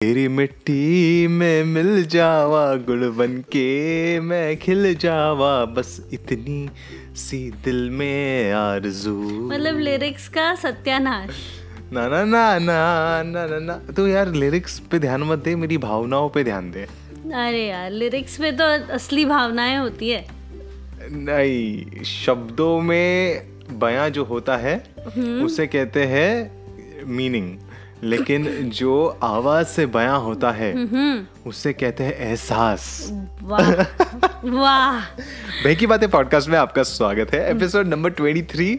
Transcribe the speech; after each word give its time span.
तेरी 0.00 0.26
मिट्टी 0.28 1.26
में 1.26 1.64
मिल 1.64 2.04
जावा 2.06 2.74
गुड़ 2.86 3.04
बन 3.04 3.32
के 3.52 4.20
मैं 4.20 4.56
खिल 4.56 4.94
जावा 4.94 5.64
बस 5.64 5.88
इतनी 6.12 6.68
सी 7.16 7.38
दिल 7.64 7.90
में 7.90 8.52
आरज़ू। 8.52 9.14
मतलब 9.48 9.78
लिरिक्स 9.78 10.28
का 10.28 10.54
सत्यानाश। 10.54 11.40
ना 11.92 12.06
ना 12.08 12.24
ना 12.24 12.58
ना 12.58 12.78
ना 13.22 13.46
ना 13.46 13.58
ना। 13.58 13.74
तो 13.92 14.06
यार 14.08 14.32
लिरिक्स 14.34 14.78
पे 14.90 14.98
ध्यान 14.98 15.22
मत 15.22 15.38
दे 15.38 15.56
मेरी 15.56 15.78
भावनाओं 15.78 16.28
पे 16.28 16.44
ध्यान 16.44 16.70
दे। 16.70 16.82
अरे 16.82 17.66
यार 17.66 17.90
लिरिक्स 17.90 18.40
में 18.40 18.56
तो 18.56 18.64
असली 18.94 19.24
भावनाएँ 19.24 19.78
होती 19.78 20.10
है। 20.10 20.24
नहीं 21.12 22.04
शब्दों 22.04 22.80
में 22.80 23.78
बयां 23.80 24.10
जो 24.10 24.24
होता 24.24 24.56
है 24.56 24.82
उसे 25.44 25.66
कहते 25.66 26.04
हैं 26.06 27.06
मीनिंग 27.16 27.56
लेकिन 28.02 28.70
जो 28.70 29.18
आवाज़ 29.22 29.66
से 29.66 29.86
बयां 29.86 30.20
होता 30.20 30.50
है 30.50 30.72
उसे 31.46 31.72
कहते 31.72 32.04
हैं 32.04 32.18
एहसास। 32.18 33.08
वाह 33.42 33.70
वाह। 34.44 35.00
बातें 35.86 36.10
पॉडकास्ट 36.10 36.48
में 36.48 36.58
आपका 36.58 36.82
स्वागत 36.82 37.30
है। 37.34 37.50
एपिसोड 37.50 37.86
नंबर 37.86 38.10
23 38.12 38.78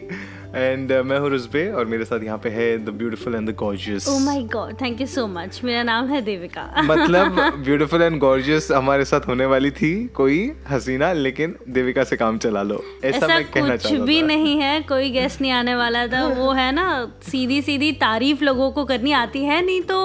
एंड 0.54 0.92
मैं 1.06 1.18
हूँ 1.18 1.28
रुजबे 1.30 1.66
और 1.70 1.84
मेरे 1.86 2.04
साथ 2.04 2.22
यहाँ 2.24 2.38
पे 2.38 2.48
है 2.50 2.66
the 2.84 2.90
beautiful 2.98 3.34
and 3.34 3.48
the 3.50 3.54
gorgeous 3.56 4.08
oh 4.08 4.18
my 4.18 4.40
God 4.52 4.80
thank 4.80 5.00
you 5.00 5.06
so 5.06 5.26
much 5.26 5.60
मेरा 5.64 5.82
नाम 5.82 6.08
है 6.08 6.20
देविका। 6.22 6.64
मतलब 6.84 7.38
ब्यूटीफुल 7.64 8.02
एंड 8.02 8.18
गॉर्जियस 8.20 8.70
हमारे 8.72 9.04
साथ 9.04 9.28
होने 9.28 9.46
वाली 9.46 9.70
थी 9.72 9.92
कोई 10.14 10.40
हसीना 10.68 11.12
लेकिन 11.12 11.54
देविका 11.68 12.04
से 12.04 12.16
काम 12.16 12.38
चला 12.38 12.62
लो। 12.62 12.82
ऐसा, 13.04 13.16
ऐसा 13.16 13.26
मैं 13.26 13.44
कहना 13.44 13.76
कुछ 13.76 13.92
भी 14.08 14.20
नहीं 14.22 14.58
है 14.60 14.80
कोई 14.82 15.10
गेस्ट 15.10 15.40
नहीं 15.40 15.52
आने 15.52 15.74
वाला 15.74 16.06
था। 16.06 16.26
वो 16.34 16.50
है 16.52 16.70
ना 16.72 16.88
सीधी 17.22 17.62
सीधी 17.62 17.92
तारीफ़ 18.00 18.44
लोगों 18.44 18.70
को 18.70 18.84
करनी 18.84 19.12
आती 19.12 19.44
है 19.44 19.64
नहीं 19.64 19.80
तो 19.82 20.00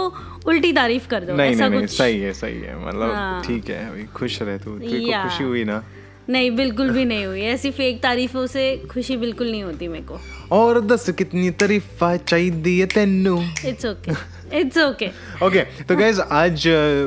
उल्टी 0.48 0.74
तारीफ़ 0.74 1.08
कर 1.08 1.24
दो। 1.24 1.36
नहीं 1.36 1.52
ऐसा 1.52 1.68
नहीं 1.68 1.82
कुछ 1.82 1.90
नहीं 1.90 1.98
सही 1.98 2.22
है 2.22 2.34
सही 2.34 2.62
है। 2.62 2.78
मतलब 2.88 3.14
हाँ। 3.14 3.44
ठीक 3.44 3.70
है 3.70 3.90
अभी 3.90 4.04
खुश 4.16 4.42
रह 4.42 4.58
तू। 4.58 4.80
खुशी 4.80 5.44
हुई 5.44 5.64
ना? 5.64 5.84
नहीं 6.30 6.50
बिल्कुल 6.52 6.90
भी 6.90 7.04
नहीं 7.06 7.26
हुई। 7.26 7.42
ऐसी 7.42 7.72
फेक 7.72 8.02
तारीफों 8.04 8.46
से 8.48 8.64
खुशी 8.92 9.18
बिल्कुल 9.18 9.52
नहीं 9.52 9.64
होती 9.64 9.88
मेरे 9.88 10.06
को। 10.06 10.20
और 10.52 10.80
दस 10.86 11.10
कितनी 11.10 11.50
तारीफा 11.50 12.16
चाहिए 12.18 12.86
तेनू। 12.86 13.38
It's 13.66 13.86
okay 13.86 14.12
it's 14.60 14.78
okay 14.78 15.08
okay 15.46 15.62
तो 15.84 15.96
गैस 15.96 16.20
आज 16.20 16.64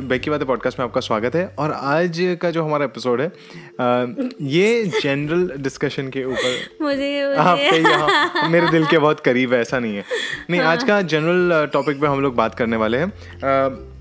बैकी 0.08 0.30
बातें 0.30 0.46
पॉडकास्ट 0.46 0.78
में 0.78 0.84
आपका 0.86 1.00
स्वागत 1.00 1.34
है 1.34 1.46
और 1.58 1.72
आज 1.72 2.18
का 2.42 2.50
जो 2.50 2.64
हमारा 2.64 2.84
एपिसोड 2.84 3.20
है 3.20 3.28
अ, 3.28 4.28
ये 4.40 4.84
जनरल 5.02 5.50
डिस्कशन 5.58 6.08
के 6.08 6.24
ऊपर। 6.24 6.58
मुझे 6.82 7.22
आपके 7.34 7.70
मुझे 7.70 7.90
यहाँ 7.90 8.48
मेरे 8.50 8.70
दिल 8.70 8.86
के 8.86 8.98
बहुत 8.98 9.20
करीब 9.20 9.52
है 9.54 9.60
ऐसा 9.60 9.78
नहीं 9.78 9.96
है। 9.96 10.04
नहीं 10.50 10.60
आज 10.60 10.84
का 10.84 11.00
जनरल 11.14 11.66
टॉपिक 11.72 12.00
पे 12.00 12.06
हम 12.06 12.20
लोग 12.20 12.34
बात 12.36 12.54
करने 12.54 12.76
वाले 12.76 12.98
हैं। 12.98 13.12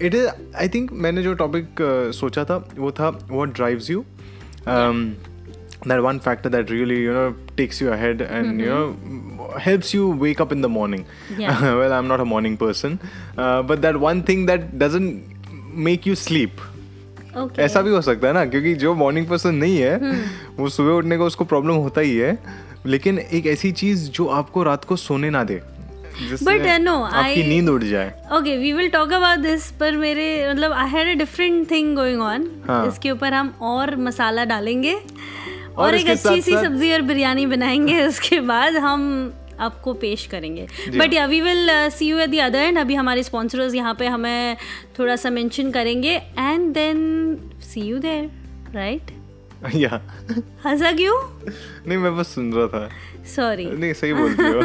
इट 0.01 0.16
इज़ 0.16 0.27
आई 0.57 0.69
थिंक 0.69 0.91
मैंने 0.91 1.23
जो 1.23 1.33
टॉपिक 1.33 1.67
सोचा 2.16 2.44
था 2.44 2.67
वो 2.77 2.91
था 2.91 3.09
what 3.31 3.53
drives 3.53 3.89
you 3.89 4.05
that 5.89 6.01
one 6.03 6.19
factor 6.19 6.49
that 6.53 6.72
really 6.73 6.95
you 7.01 7.11
know 7.16 7.25
takes 7.57 7.79
you 7.81 7.89
ahead 7.95 8.22
and 8.38 8.61
you 8.61 8.69
know 8.69 8.85
helps 9.66 9.94
you 9.94 10.08
wake 10.26 10.42
up 10.45 10.52
in 10.52 10.62
the 10.66 10.72
morning. 10.78 11.06
Yeah. 11.40 11.62
well 11.80 11.94
i'm 12.00 12.08
not 12.08 12.23
a 12.26 12.26
morning 12.26 12.58
person. 12.58 12.98
Uh, 13.38 13.62
but 13.64 13.81
that 13.81 14.00
one 14.06 14.23
thing 14.23 14.45
that 14.45 14.67
doesn't 14.80 15.22
make 15.90 16.09
you 16.12 16.16
sleep. 16.16 16.50
Okay 17.38 17.62
ऐसा 17.62 17.81
भी 17.81 17.92
हो 17.92 18.02
सकता 18.02 18.28
है 18.28 18.34
ना 18.34 18.45
क्योंकि 18.45 18.73
जो 18.75 18.94
morning 18.95 19.28
person 19.28 19.56
नहीं 19.56 19.78
है 19.78 19.95
वो 20.58 20.70
सुबह 20.70 20.92
उठने 20.92 21.18
का 21.18 21.23
उसको 21.23 21.45
प्रॉब्लम 21.45 21.73
होता 21.73 22.02
ही 22.02 22.18
है। 22.18 22.38
लेकिन 22.86 23.20
एक 23.20 23.48
ऐसी 23.48 23.72
चीज़ 23.72 24.09
जो 24.09 24.28
आपको 24.28 24.64
रात 24.64 24.86
को 24.86 24.95
सोने 24.95 25.30
ना 25.30 25.44
दे 25.44 25.62
uh, 26.18 26.84
no, 26.86 26.95
आपकी 27.14 27.42
I- 27.42 27.48
नींद 27.48 27.70
उड़ 27.70 27.84
जाए। 27.84 28.09
Okay 28.34 28.58
we 28.58 28.72
will 28.73 28.90
talk 28.90 29.12
about 29.14 29.40
this 29.40 29.72
पर 29.72 29.98
मेरे 29.98 30.50
मतलब 30.50 30.72
I 30.72 30.90
had 30.90 31.16
a 31.16 31.20
different 31.20 31.72
thing 31.72 31.95
going 31.95 32.22
on. 32.22 32.42
इसके 32.88 33.12
ऊपर 33.12 33.34
हम 33.34 33.53
और 33.62 33.95
मसाला 33.95 34.45
डालेंगे। 34.45 35.00
और, 35.78 35.95
एक 35.95 36.08
अच्छी 36.08 36.42
सी 36.42 36.52
सब्ज़ी 36.52 36.94
और 36.94 37.02
बिरयानी 37.02 37.45
बनाएँगे 37.45 38.02
उसके 38.07 38.40
बाद 38.40 38.75
हम 38.75 39.34
आपको 39.59 39.94
पेश 39.94 40.25
करेंगे। 40.25 40.68
But 40.97 41.13
yeah 41.13 41.25
we 41.25 41.41
will 41.41 41.90
see 41.90 42.07
you 42.07 42.19
at 42.19 42.29
the 42.29 42.35
other 42.35 42.59
end 42.59 42.78
अभी 42.78 42.96
हमारे 42.96 43.24
स्पॉन्सर्स 43.24 43.75
यहाँ 43.75 43.96
पे 43.96 44.07
हमें 44.07 44.57
थोड़ा 45.00 45.16
सा 45.16 45.29
मेंशन 45.29 45.72
करेंगे 45.72 46.16
and 46.40 46.74
then 46.74 46.97
see 47.62 47.81
you 47.81 47.97
there 47.97 48.31
right 48.74 49.01
yeah 49.75 50.01
Hansa 50.66 50.91
क्यों? 50.91 51.16
नहीं 51.88 51.97
मैं 51.97 52.18
बस 52.18 52.28
सुन 52.28 52.53
रहा 52.53 52.68
था। 52.68 52.90
सॉरी 53.35 53.66
नहीं 53.66 53.94
सही 53.94 54.13
बोलती 54.13 54.44
हो। 54.44 54.59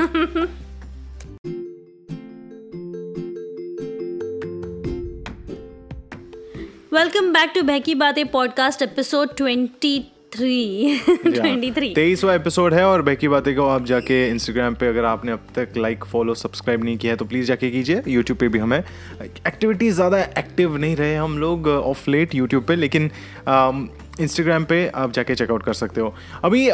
welcome 6.93 7.33
back 7.33 7.53
to 7.55 7.63
Bahki 7.63 7.95
Baatein 7.95 8.29
podcast 8.29 8.83
episode 8.83 9.37
twenty 9.37 10.13
तेईसवा 11.95 12.35
episode 12.35 12.75
है 12.75 12.85
और 12.85 13.03
बैकी 13.03 13.29
बातें 13.29 13.55
को 13.57 13.67
आप 13.69 13.85
जाके 13.87 14.29
इंस्टाग्राम 14.29 14.75
पे 14.75 14.87
अगर 14.89 15.05
आपने 15.05 15.33
अब 15.33 15.47
तक 15.55 15.77
लाइक 15.77 16.05
फॉलो 16.13 16.35
सब्सक्राइब 16.35 16.85
नहीं 16.85 16.97
किया 16.99 17.13
है 17.13 17.17
तो 17.17 17.25
प्लीज़ 17.25 17.47
जाके 17.49 17.71
कीजिए। 17.71 18.03
यूट्यूब 18.09 18.39
पे 18.39 18.49
भी 18.49 18.59
हमें 18.59 18.79
एक्टिविटीज़ 18.79 19.95
ज़्यादा 19.95 20.23
एक्टिव 20.39 20.77
नहीं 20.77 20.97
रहे 20.97 21.15
हम 21.15 21.39
लोग 21.39 21.69
ऑफ़ 21.69 22.11
लेट 22.11 22.35
यूट्यूब 22.35 22.65
पे 22.65 22.77
लेकिन 22.77 23.11
इंस्टाग्राम 24.21 24.65
पे 24.65 24.87
आप 24.95 25.13
जाके 25.13 25.35
चेकआउट 25.35 25.63
कर 25.65 25.73
सकते 25.73 26.01
हो। 26.01 26.15
अभी 26.45 26.67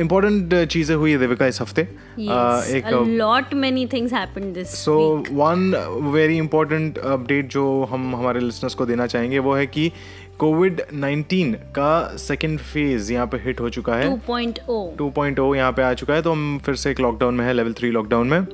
इम्पोर्टेंट 0.00 0.54
चीज़ें 0.70 0.94
हुई 0.96 1.10
है 1.12 1.18
देविका 1.18 1.46
इस 1.46 1.60
हफ़्ते। 1.60 1.86
Yes, 2.18 2.68
a 2.86 3.00
lot 3.20 3.54
many 3.62 3.86
things 3.94 4.12
happened 4.12 4.58
this 4.58 4.74
so 4.76 4.96
one 5.30 5.74
very 6.12 6.36
important 6.38 6.98
update 6.98 7.48
जो 7.52 7.64
हम 7.90 8.14
हमारे 8.16 8.40
लिसनर्स 8.40 8.74
को 8.74 8.86
देना 8.86 9.06
चाहेंगे 9.06 9.38
वो 9.38 9.54
है 9.54 9.66
कि 9.66 9.90
कोविड 10.38 10.80
19 10.94 11.54
का 11.74 12.16
सेकेंड 12.18 12.58
फ़ेज़ 12.58 13.12
यहाँ 13.12 13.26
पे 13.26 13.36
हिट 13.44 13.60
हो 13.60 13.70
चुका 13.70 13.94
है 13.94 14.10
2.0 14.20 14.76
2.0 14.98 15.54
यहाँ 15.56 15.72
पे 15.72 15.82
आ 15.82 15.92
चुका 15.94 16.14
है 16.14 16.22
तो 16.22 16.32
हम 16.32 16.58
फिर 16.58 16.74
से 16.74 16.90
एक 16.90 17.00
लॉकडाउन 17.00 17.34
में 17.34 17.44
है 17.46 17.52
लेवल 17.52 17.72
थ्री 17.72 17.90
लॉकडाउन 17.90 18.28
में 18.28 18.46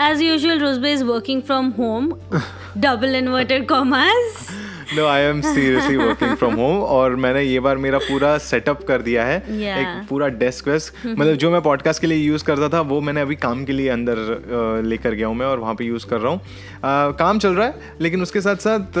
As 0.00 0.20
usual, 0.20 0.58
Rosbe 0.58 0.88
is 0.88 1.04
working 1.04 1.40
from 1.42 1.70
home. 1.72 2.08
Double 2.80 3.14
inverted 3.14 3.68
commas. 3.68 4.48
No 4.94 5.04
I 5.06 5.22
am 5.22 5.40
seriously 5.42 5.96
working 5.96 6.34
from 6.36 6.54
home 6.54 6.78
और 6.84 7.14
मैंने 7.16 7.42
ये 7.42 7.60
बार 7.60 7.76
मेरा 7.76 7.98
पूरा 7.98 8.36
सेटअप 8.38 8.82
कर 8.86 9.02
दिया 9.02 9.24
है 9.24 9.38
Yeah. 9.40 9.78
एक 9.78 10.08
पूरा 10.08 10.28
डेस्क 10.40 10.68
वेस्क 10.68 10.94
मतलब 11.06 11.34
जो 11.34 11.50
मैं 11.50 11.60
पॉडकास्ट 11.62 12.00
के 12.00 12.06
लिए 12.06 12.18
यूज़ 12.18 12.44
करता 12.44 12.68
था 12.68 12.80
वो 12.90 13.00
मैंने 13.00 13.20
अभी 13.20 13.36
काम 13.38 13.64
के 13.64 13.72
लिए 13.72 13.88
अंदर 13.88 14.82
लेकर 14.84 15.14
गया 15.14 15.26
हूँ 15.26 15.36
मैं 15.36 15.46
और 15.46 15.58
वहाँ 15.58 15.74
पे 15.74 15.84
यूज़ 15.84 16.06
कर 16.06 16.20
रहा 16.20 16.32
हूँ 16.32 17.14
काम 17.18 17.38
चल 17.38 17.54
रहा 17.54 17.66
है 17.66 17.96
लेकिन 18.00 18.22
उसके 18.22 18.40
साथ 18.40 18.66
साथ 18.66 18.98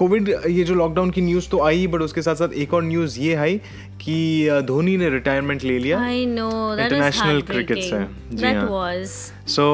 कोविड 0.00 0.28
ये 0.28 0.64
जो 0.64 0.74
लॉकडाउन 0.74 1.10
की 1.10 1.20
न्यूज़ 1.20 1.48
तो 1.50 1.62
आई 1.64 1.86
बट 1.86 2.02
उसके 2.02 2.22
साथ 2.22 2.34
साथ 2.34 2.52
एक 2.56 2.74
और 2.74 2.82
न्यूज़ 2.84 3.18
ये 3.20 3.34
आई 3.34 3.56
कि 4.02 4.16
धोनी 4.66 4.96
ने 4.96 5.08
रिटायरमेंट 5.10 5.64
ले 5.64 5.78
लिया 5.78 5.98
was 5.98 7.18
cricket 7.50 7.82
से, 7.82 8.04
जी 8.32 8.46
हाँ। 8.46 8.94
सो 9.48 9.64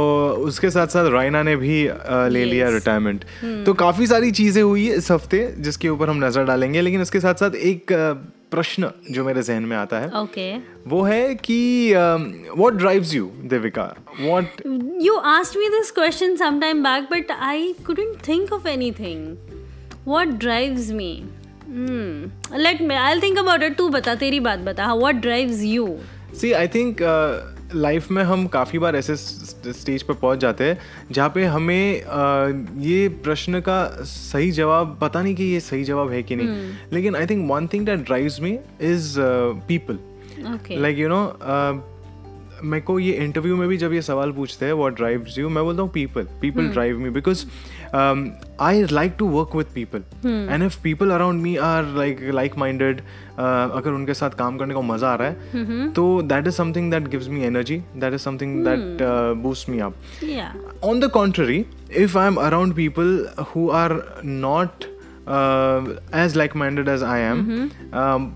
उसके 0.47 0.71
साथ 0.71 0.87
साथ 0.87 1.11
रायना 1.13 1.43
ने 1.43 1.57
भी 1.57 1.83
ले 2.33 2.45
लिया 2.45 2.67
Yes. 2.67 2.75
रिटायरमेंट 2.75 3.25
तो 3.67 3.75
काफ़ी 3.75 4.07
सारी 4.07 4.31
चीज़ें 4.31 4.63
हुई 4.63 4.87
है 4.87 4.97
इस 4.97 5.11
हफ़्ते 5.11 5.47
जिसके 5.59 5.89
ऊपर 5.89 6.11
हम 6.11 6.25
नज़र 6.25 6.45
डालेंगे 6.45 6.81
लेकिन 6.81 7.03
उसके 7.03 7.21
साथ 7.21 7.45
साथ 7.45 7.55
एक 7.73 7.93
प्रश्न 8.51 8.91
जो 9.11 9.25
मेरे 9.25 9.43
जहन 9.43 9.63
में 9.63 9.77
आता 9.77 10.01
है 10.01 10.11
Okay. 10.23 10.51
वो 10.89 11.03
है 11.03 11.35
कि 11.35 11.59
what 11.95 12.75
drives 12.75 13.15
you 13.15 13.31
Devika 13.45 13.93
what 14.21 14.63
You 15.07 15.19
asked 15.31 15.59
me 15.63 15.69
this 15.73 15.91
question 15.97 16.37
some 16.43 16.61
time 16.61 16.83
back, 16.87 17.11
but 17.11 17.37
I 17.49 17.59
couldn't 17.89 18.25
think 18.29 18.55
of 18.59 18.73
anything. 18.75 19.25
What 20.07 20.39
drives 20.39 20.93
me? 20.93 21.25
Hmm. 21.67 22.27
Let 22.57 22.81
me. 22.81 22.95
I'll 22.97 23.21
think 23.21 23.39
about 23.39 23.63
it. 23.63 23.77
तू 23.79 23.89
बता 23.89 24.15
तेरी 24.15 24.41
बात 24.41 24.59
बता. 24.69 24.93
What 25.01 25.21
drives 25.23 25.65
you? 25.71 25.87
See 26.41 26.53
I 26.53 26.69
think 26.69 26.99
life 27.75 28.11
में 28.11 28.23
हम 28.25 28.47
काफ़ी 28.47 28.79
बार 28.79 28.97
ऐसे 28.97 29.15
stage 29.17 30.03
पर 30.03 30.15
पहुँच 30.15 30.39
जाते 30.39 30.65
हैं 30.65 30.79
जहाँ 31.13 31.29
पे 31.35 31.45
हमें 31.45 32.01
अ, 32.03 32.81
ये 32.81 33.09
प्रश्न 33.25 33.61
का 33.69 33.79
सही 34.07 34.51
जवाब 34.59 34.97
पता 35.01 35.23
नहीं 35.23 35.35
कि 35.35 35.45
ये 35.45 35.61
सही 35.61 35.85
जवाब 35.85 36.13
है 36.13 36.23
कि 36.23 36.37
नहीं 36.37 36.71
लेकिन 36.93 37.17
I 37.17 37.27
think 37.27 37.51
one 37.51 37.67
thing 37.73 37.87
that 37.87 38.05
drives 38.07 38.41
me 38.41 38.59
is 38.93 39.15
people 39.69 39.99
like 40.81 40.99
you 40.99 41.09
know 41.09 41.21
मेरे 42.65 42.81
को 42.81 42.99
ये 42.99 43.13
इंटरव्यू 43.25 43.57
में 43.57 43.67
भी 43.69 43.77
जब 43.77 43.93
ये 43.93 44.03
सवाल 44.03 44.33
पूछते 44.33 44.67
हैं 44.67 44.73
व्हाट 44.73 44.95
ड्राइव्स 44.97 45.39
यू 45.39 45.49
मैं 45.49 45.65
बोलता 45.65 45.83
हूँ 45.83 45.91
people 45.93 46.27
people 46.41 46.69
drive 46.69 46.99
me 46.99 47.11
because 47.11 47.45
I 47.95 48.83
like 48.93 49.15
to 49.19 49.27
work 49.29 49.55
with 49.57 49.67
people 49.75 50.03
and 50.27 50.63
if 50.63 50.77
people 50.83 51.11
around 51.11 51.43
me 51.43 51.57
are 51.67 51.85
like 51.97 52.21
like 52.35 52.57
minded 52.59 53.01
अगर 53.39 53.91
उनके 53.91 54.15
साथ 54.15 54.31
काम 54.39 54.59
करने 54.59 54.75
को 54.75 54.83
मज़ा 54.83 55.09
आ 55.09 55.15
रहा 55.15 55.29
है 55.29 55.93
तो 55.93 56.07
that 56.23 56.47
is 56.47 56.55
something 56.55 56.91
that 56.91 57.09
gives 57.09 57.29
me 57.29 57.45
energy 57.47 57.83
that 57.97 58.15
is 58.15 58.23
something 58.23 58.65
that 58.65 58.99
boost 59.43 59.69
me 59.69 59.79
up 59.81 59.95
Yeah. 60.23 60.53
on 60.83 61.01
the 61.03 61.09
contrary 61.15 61.59
if 62.05 62.17
i'm 62.17 62.39
around 62.39 62.75
people 62.77 63.13
who 63.53 63.63
are 63.71 64.03
not 64.43 64.87
uh, 65.29 65.95
as 66.25 66.37
like-minded 66.41 66.89
as 66.89 67.03
i 67.03 67.19
am 67.29 67.45
um, 67.93 68.27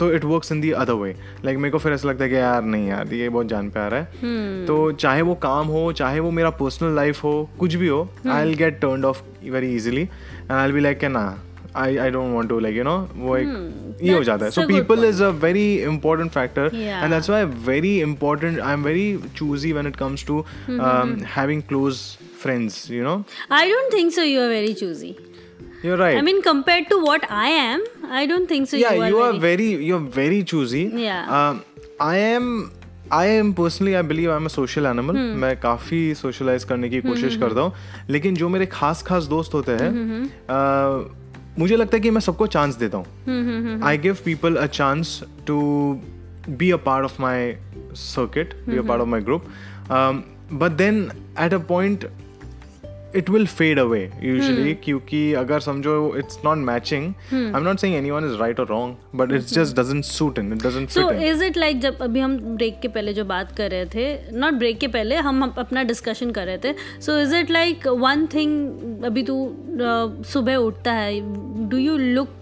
तो 0.00 0.10
it 0.14 0.24
works 0.24 0.52
in 0.52 0.60
the 0.60 0.70
other 0.82 0.92
way 1.02 1.14
like 1.44 1.58
मेरे 1.58 1.72
को 1.72 1.78
फिर 1.78 1.92
ऐसा 1.92 2.08
लगता 2.08 2.24
है 2.24 2.30
कि 2.30 2.36
यार 2.36 2.62
नहीं 2.64 2.88
यार 2.88 3.12
ये 3.14 3.28
बहुत 3.28 3.46
जान 3.48 3.68
पे 3.70 3.80
आ 3.80 3.86
रहा 3.88 4.00
है 4.00 4.08
हम्म। 4.22 4.66
तो 4.66 4.80
चाहे 5.04 5.22
वो 5.30 5.34
काम 5.42 5.66
हो 5.76 5.92
चाहे 6.00 6.20
वो 6.20 6.30
मेरा 6.40 6.50
पर्सनल 6.62 6.94
लाइफ 6.96 7.22
हो 7.24 7.32
कुछ 7.58 7.74
भी 7.74 7.88
हो। 7.88 8.08
I 8.28 8.44
will 8.44 8.54
get 8.64 8.80
turn 8.80 9.04
off 9.04 9.22
very 9.50 9.74
easily 9.76 10.02
and 10.02 10.52
I 10.52 10.72
be 10.72 10.80
like 10.80 11.04
ना 11.16 11.24
I 11.76 11.96
I 11.96 12.10
don't 12.10 12.34
want 12.34 12.48
to 12.48 12.58
like 12.60 12.76
you 12.76 12.84
know 12.84 12.96
वो 13.16 13.36
एक 13.36 13.98
ये 14.02 14.12
हो 14.12 14.22
जाता 14.24 14.44
है 14.44 14.50
Hmm. 14.50 14.60
So 14.60 14.66
people 14.68 15.04
is 15.04 15.22
a 15.22 15.28
very 15.44 15.66
important 15.82 16.30
factor 16.32 16.68
Yeah. 16.74 17.02
And 17.02 17.12
that's 17.12 17.30
why 17.30 17.44
very 17.66 17.98
important 18.00 18.58
I 18.60 18.72
am 18.72 18.84
very 18.84 19.18
choosy 19.36 19.72
when 19.72 19.86
it 19.86 19.96
comes 19.96 20.26
to 20.26 20.44
Hmm, 20.68 21.16
having 21.36 21.62
close 21.68 21.98
friends 22.42 22.86
you 22.90 23.04
know 23.06 23.16
I 23.56 23.64
don't 23.72 23.94
think 23.96 24.14
so. 24.18 24.22
You 24.30 24.44
are 24.46 24.52
very 24.58 24.74
choosy. 24.82 25.12
you're 25.84 25.96
right 25.98 26.16
I 26.20 26.22
mean, 26.24 26.38
compared 26.46 26.86
to 26.88 26.96
what 27.02 27.22
I 27.34 27.50
am, 27.58 27.82
I 28.10 28.26
don't 28.26 28.48
think 28.48 28.68
so. 28.68 28.76
yeah 28.76 28.92
you 28.92 29.02
are, 29.02 29.08
you 29.08 29.18
are 29.18 29.32
very, 29.32 29.40
very 29.40 29.86
you're 29.86 30.06
very 30.18 30.42
choosy. 30.52 30.84
Yeah. 31.06 31.32
um, 31.38 31.64
i 32.00 32.16
am 32.18 32.62
I 33.12 33.28
am 33.28 33.52
personally 33.52 33.94
I 33.94 34.02
believe 34.02 34.30
I 34.30 34.36
am 34.36 34.48
social 34.48 34.86
animal 34.86 35.16
मैं 35.16 35.60
काफ़ी 35.60 36.14
socialize 36.14 36.64
करने 36.64 36.88
की 36.88 37.00
कोशिश 37.00 37.36
करता 37.36 37.60
हूँ। 37.60 37.72
लेकिन 38.10 38.34
जो 38.34 38.48
मेरे 38.48 38.66
खास 38.66 39.02
खास 39.02 39.24
दोस्त 39.24 39.54
होते 39.54 39.72
हैं 39.72 39.90
uh, 40.24 41.10
मुझे 41.58 41.76
लगता 41.76 41.96
है 41.96 42.00
कि 42.00 42.10
मैं 42.10 42.20
सबको 42.20 42.46
चांस 42.46 42.74
देता 42.74 42.98
हूँ। 42.98 43.06
I 43.84 43.98
give 43.98 44.18
people 44.24 44.56
a 44.56 44.66
chance 44.66 45.22
to 45.46 45.60
be 46.48 46.70
a 46.70 46.76
part 46.76 47.04
of 47.04 47.22
my 47.22 47.52
circuit 47.94 48.54
be 48.68 48.78
a 48.78 48.82
part 48.82 49.02
of 49.02 49.08
my 49.08 49.20
group 49.20 49.44
but 50.52 50.70
then 50.72 51.10
at 51.40 51.54
a 51.54 51.58
point 51.58 52.04
it 53.18 53.28
will 53.34 53.46
fade 53.50 53.78
away 53.82 54.00
usually 54.26 54.74
क्योंकि 54.84 55.20
अगर 55.40 55.60
समझो 55.60 55.94
it's 56.20 56.38
not 56.46 56.60
matching 56.68 57.06
I'm 57.32 57.64
not 57.68 57.80
saying 57.82 57.96
anyone 58.00 58.26
is 58.30 58.36
right 58.42 58.60
or 58.64 58.66
wrong 58.70 58.92
but 59.20 59.32
it 59.38 59.46
just 59.56 59.74
doesn't 59.80 60.06
suit 60.10 60.38
in 60.42 60.52
it 60.56 60.62
doesn't 60.66 60.94
So 60.96 61.06
fit 61.08 61.16
in 61.16 61.22
is 61.30 61.42
it 61.48 61.56
like 61.62 61.80
जब 61.86 62.02
अभी 62.08 62.20
हम 62.20 62.36
break 62.56 62.78
के 62.82 62.88
पहले 62.98 63.12
जो 63.14 63.24
बात 63.32 63.52
कर 63.56 63.70
रहे 63.70 63.86
थे 63.94 64.06
नॉट 64.38 64.54
ब्रेक 64.64 64.78
के 64.80 64.88
पहले 64.98 65.16
हम 65.28 65.42
अप- 65.44 65.58
अपना 65.64 65.82
डिस्कशन 65.92 66.30
कर 66.38 66.46
रहे 66.46 66.58
थे 66.64 66.74
so 67.06 67.18
is 67.20 67.34
it 67.36 67.50
like 67.50 67.86
one 68.06 68.26
thing 68.34 69.04
अभी 69.10 69.22
तू 69.32 69.44
अ, 69.46 70.22
सुबह 70.32 70.56
उठता 70.70 70.92
है 71.02 71.20
do 71.70 71.78
you 71.78 71.96
look 71.96 72.36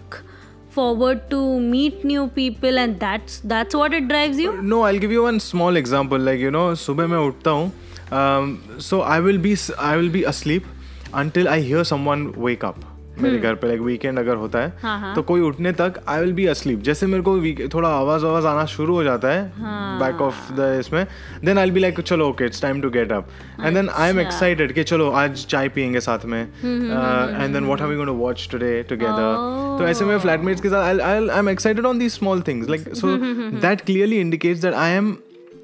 forward 0.73 1.21
to 1.29 1.37
meet 1.59 2.03
new 2.09 2.23
people 2.33 2.77
and 2.81 2.99
that's 3.03 3.37
that's 3.51 3.77
what 3.79 3.93
it 3.99 4.07
drives 4.11 4.41
you 4.41 4.51
no 4.73 4.81
I'll 4.89 4.99
give 5.05 5.13
you 5.15 5.23
one 5.23 5.39
small 5.45 5.79
example 5.79 6.19
like 6.27 6.43
you 6.43 6.51
know 6.55 6.65
सुबह 6.81 7.07
मैं 7.13 7.17
उठता 7.29 7.51
हूँ 7.59 7.71
um, 8.11 8.57
so 8.79 9.01
I 9.01 9.19
will 9.19 9.37
be 9.37 9.55
I 9.77 9.95
will 9.97 10.09
be 10.09 10.23
asleep 10.35 10.63
until 11.15 11.47
I 11.47 11.59
hear 11.61 11.83
someone 11.95 12.31
wake 12.47 12.63
up 12.63 12.87
मेरे 13.21 13.37
घर 13.37 13.55
पे 13.55 13.67
like 13.67 13.79
weekend 13.81 14.19
अगर 14.19 14.35
होता 14.35 14.59
Hmm. 14.59 14.83
हाँ, 14.83 14.95
है 14.97 15.01
हाँ. 15.01 15.15
तो 15.15 15.21
कोई 15.21 15.41
उठने 15.41 15.71
तक 15.71 15.93
आई 16.09 16.19
विल 16.19 16.33
बी 16.33 16.45
अस्लीप 16.45 16.81
जैसे 16.81 17.07
मेरे 17.07 17.23
को 17.27 17.67
थोड़ा 17.73 17.89
आवाज़ 17.89 18.25
आवाज़ 18.25 18.45
आना 18.47 18.65
शुरू 18.65 18.93
हो 18.95 19.03
जाता 19.03 19.27
है। 19.27 19.51
बैक 19.99 20.21
ऑफ़ 20.21 20.53
द 20.53 20.77
इसमें 20.79 21.05
देन 21.45 21.57
आई 21.57 21.71
बी 21.71 21.79
लाइक 21.79 21.99
चलो 22.01 22.27
okay 22.29 22.45
it's 22.45 22.61
time 22.61 22.81
to 22.81 22.89
get 22.89 23.11
up 23.11 23.27
and 23.61 23.75
then 23.75 23.89
I 23.89 24.09
am. 24.09 24.19
Excited 24.19 24.73
कि 24.73 24.83
चलो 24.83 25.09
आज 25.23 25.45
चाय 25.45 25.69
पियेंगे 25.69 25.99
साथ 25.99 26.25
में 26.25 26.41
and 26.41 27.53
then 27.53 27.65
what 27.65 27.81
are 27.81 27.87
we 27.87 27.95
going 27.95 28.09
to 28.09 28.15
watch 28.15 28.47
today 28.51 28.71
together 28.89 29.77
तो 29.79 29.87
ऐसे 29.87 30.05
में 30.05 30.17
फ्लैटमेट्स 30.19 30.61
के 30.61 30.69
साथ 30.69 30.83
I 30.83 31.27
I 31.29 31.39
am 31.39 31.49
excited 31.49 31.85
on 31.85 31.99
these 31.99 32.11
small 32.13 32.41
things 32.47 32.69
like 32.69 32.93
so 32.95 33.15
that 33.67 33.81
clearly 33.81 34.19
indicates 34.19 34.61
that 34.61 34.73
I 34.73 34.91
am 34.91 35.15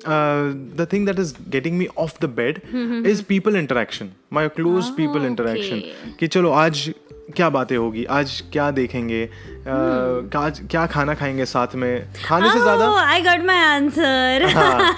uh, 0.05 0.53
the 0.75 0.85
thing 0.85 1.05
that 1.05 1.19
is 1.19 1.31
getting 1.49 1.77
me 1.77 1.87
off 1.95 2.19
the 2.19 2.27
bed 2.27 2.61
is 3.13 3.21
people 3.21 3.55
interaction 3.55 4.13
my 4.29 4.47
close 4.49 4.91
people 4.91 5.25
interaction. 5.25 5.79
okay. 5.79 6.17
कि 6.19 6.27
चलो 6.27 6.51
आज 6.51 6.93
क्या 7.35 7.49
बातें 7.49 7.77
होगी? 7.77 8.03
आज 8.05 8.43
क्या 8.53 8.71
देखेंगे? 8.71 9.25
Uh, 9.25 10.35
आज 10.35 10.59
क्या 10.71 10.85
खाना 10.85 11.13
खाएँगे 11.13 11.45
साथ 11.45 11.75
में? 11.75 12.07
खाने 12.25 12.47
oh, 12.47 12.53
से 12.53 12.59
ज़्यादा 12.59 12.85
oh 12.85 12.99
i 13.13 13.19
got 13.27 13.45
my 13.45 13.57
answer. 13.61 14.55
हाँ। 14.55 14.97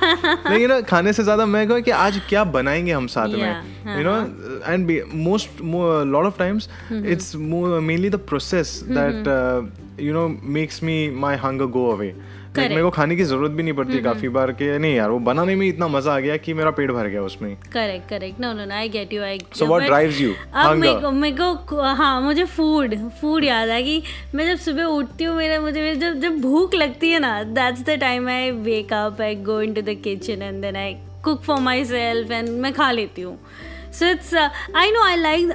लेकिन 0.52 0.70
ना 0.70 0.82
खाने 0.82 1.14
से 1.14 1.24
ज़्यादा 1.24 1.46
मैं 1.46 1.68
कहूँ 1.68 1.82
कि 1.82 1.92
आज 1.92 2.22
क्या 2.30 2.44
बनाएँगे 2.44 2.92
हम 2.92 3.08
साथ 3.08 3.28
Yeah, 3.28 3.38
में 3.38 3.98
you 3.98 4.04
know 4.04 4.16
and 4.74 5.02
most 5.14 5.62
lot 6.12 6.26
of 6.26 6.40
times 6.40 6.70
it's 6.92 7.36
mainly 7.36 8.10
the 8.10 8.16
process 8.16 8.84
that 8.90 9.28
you 10.00 10.14
know 10.14 10.28
makes 10.44 10.84
me 10.84 11.10
my 11.10 11.36
hunger 11.36 11.66
go 11.66 11.92
away 11.92 12.16
Correct. 12.48 12.70
मेरे 12.70 12.82
को 12.84 12.90
खाने 12.90 13.16
की 13.16 13.24
ज़रूरत 13.24 13.52
भी 13.52 13.64
नहीं 13.64 13.74
पड़ती 13.74 14.02
काफ़ी 14.02 14.30
बार 14.38 14.52
कि 14.60 14.68
नहीं 14.78 14.96
यार 14.96 15.10
वो 15.10 15.20
बनाने 15.28 15.56
में 15.56 15.68
इतना 15.68 15.88
मज़ा 15.88 16.16
आ 16.16 16.20
गया 16.20 16.38
कि 16.38 16.54
मेरा 16.54 16.72
पेट 16.80 16.92
भर 16.92 17.08
गया 17.08 17.22
उसमें। 17.24 17.56
Correct 17.74 18.10
correct 18.10 18.40
no 18.42 18.52
no 18.54 18.66
no 18.66 18.76
I 18.76 18.90
get 18.90 19.14
you 19.14 19.22
I 19.24 19.40
So 19.60 19.70
what 19.72 19.88
drives 19.88 20.22
you? 20.22 20.34
अब 20.54 20.76
मेरे 20.76 21.00
को 21.02 21.12
मेरे 21.12 21.36
को 21.70 21.82
हाँ 22.02 22.22
मुझे 22.22 22.46
फ़ूड 22.58 22.96
फ़ूड 23.22 23.44
याद 23.44 23.70
है 23.70 23.82
कि 23.84 24.02
मैं 24.36 24.48
जब 24.48 24.64
सुबह 24.64 24.84
उठती 24.98 25.24
हूँ 25.24 25.36
मेरा 25.38 25.60
मुझे 25.62 25.82
मेरे 25.82 25.96
जब 25.96 26.20
जब 26.22 26.42
भूख 26.42 26.76
लगती 26.76 27.12
है 27.12 27.20
ना 27.20 27.42
that's 27.44 27.82
the 27.90 28.00
time 28.02 28.28
I 28.30 28.52
wake 28.68 28.94
up 28.94 29.22
I 29.22 29.36
go 29.50 29.62
into 29.74 29.82
the 29.82 29.98
kitchen 30.04 30.42
and 30.42 30.62
then 30.62 30.76
I 30.76 30.94
cook 31.24 31.42
for 31.44 31.60
myself 31.86 32.32
and 32.32 32.50
मैं 32.50 32.74
खा 32.74 32.92
लेती 32.92 33.22
हूँ। 33.22 33.38
So 34.00 34.06
it's 34.06 34.34
I 34.34 34.92
know 34.92 35.02
I 35.04 35.16
like 35.18 35.52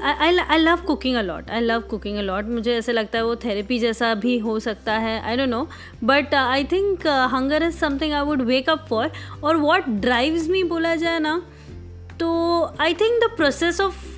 I 0.50 0.58
love 0.58 0.80
cooking 0.86 1.16
a lot 1.16 1.50
I 1.50 1.60
love 1.60 1.80
cooking 1.90 2.18
a lot 2.18 2.44
मुझे 2.48 2.76
ऐसे 2.76 2.92
लगता 2.92 3.18
है 3.18 3.24
वो 3.24 3.36
therapy 3.36 3.78
जैसा 3.78 4.14
भी 4.14 4.36
हो 4.38 4.58
सकता 4.60 4.92
है. 4.98 5.20
I 5.22 5.36
don't 5.36 5.48
know 5.48 5.66
but 6.04 6.34
I 6.34 6.64
think 6.72 7.06
hunger 7.32 7.62
is 7.62 7.76
something 7.78 8.12
I 8.12 8.22
would 8.22 8.42
wake 8.42 8.70
up 8.70 8.86
for 8.88 9.10
और 9.44 9.56
वॉट 9.56 9.88
ड्राइव्स 10.00 10.48
मी 10.48 10.62
बोला 10.64 10.94
जाए 10.96 11.18
ना 11.18 11.40
तो 12.20 12.30
I 12.80 12.94
think 12.94 13.22
the 13.24 13.30
process 13.36 13.80
of 13.80 14.10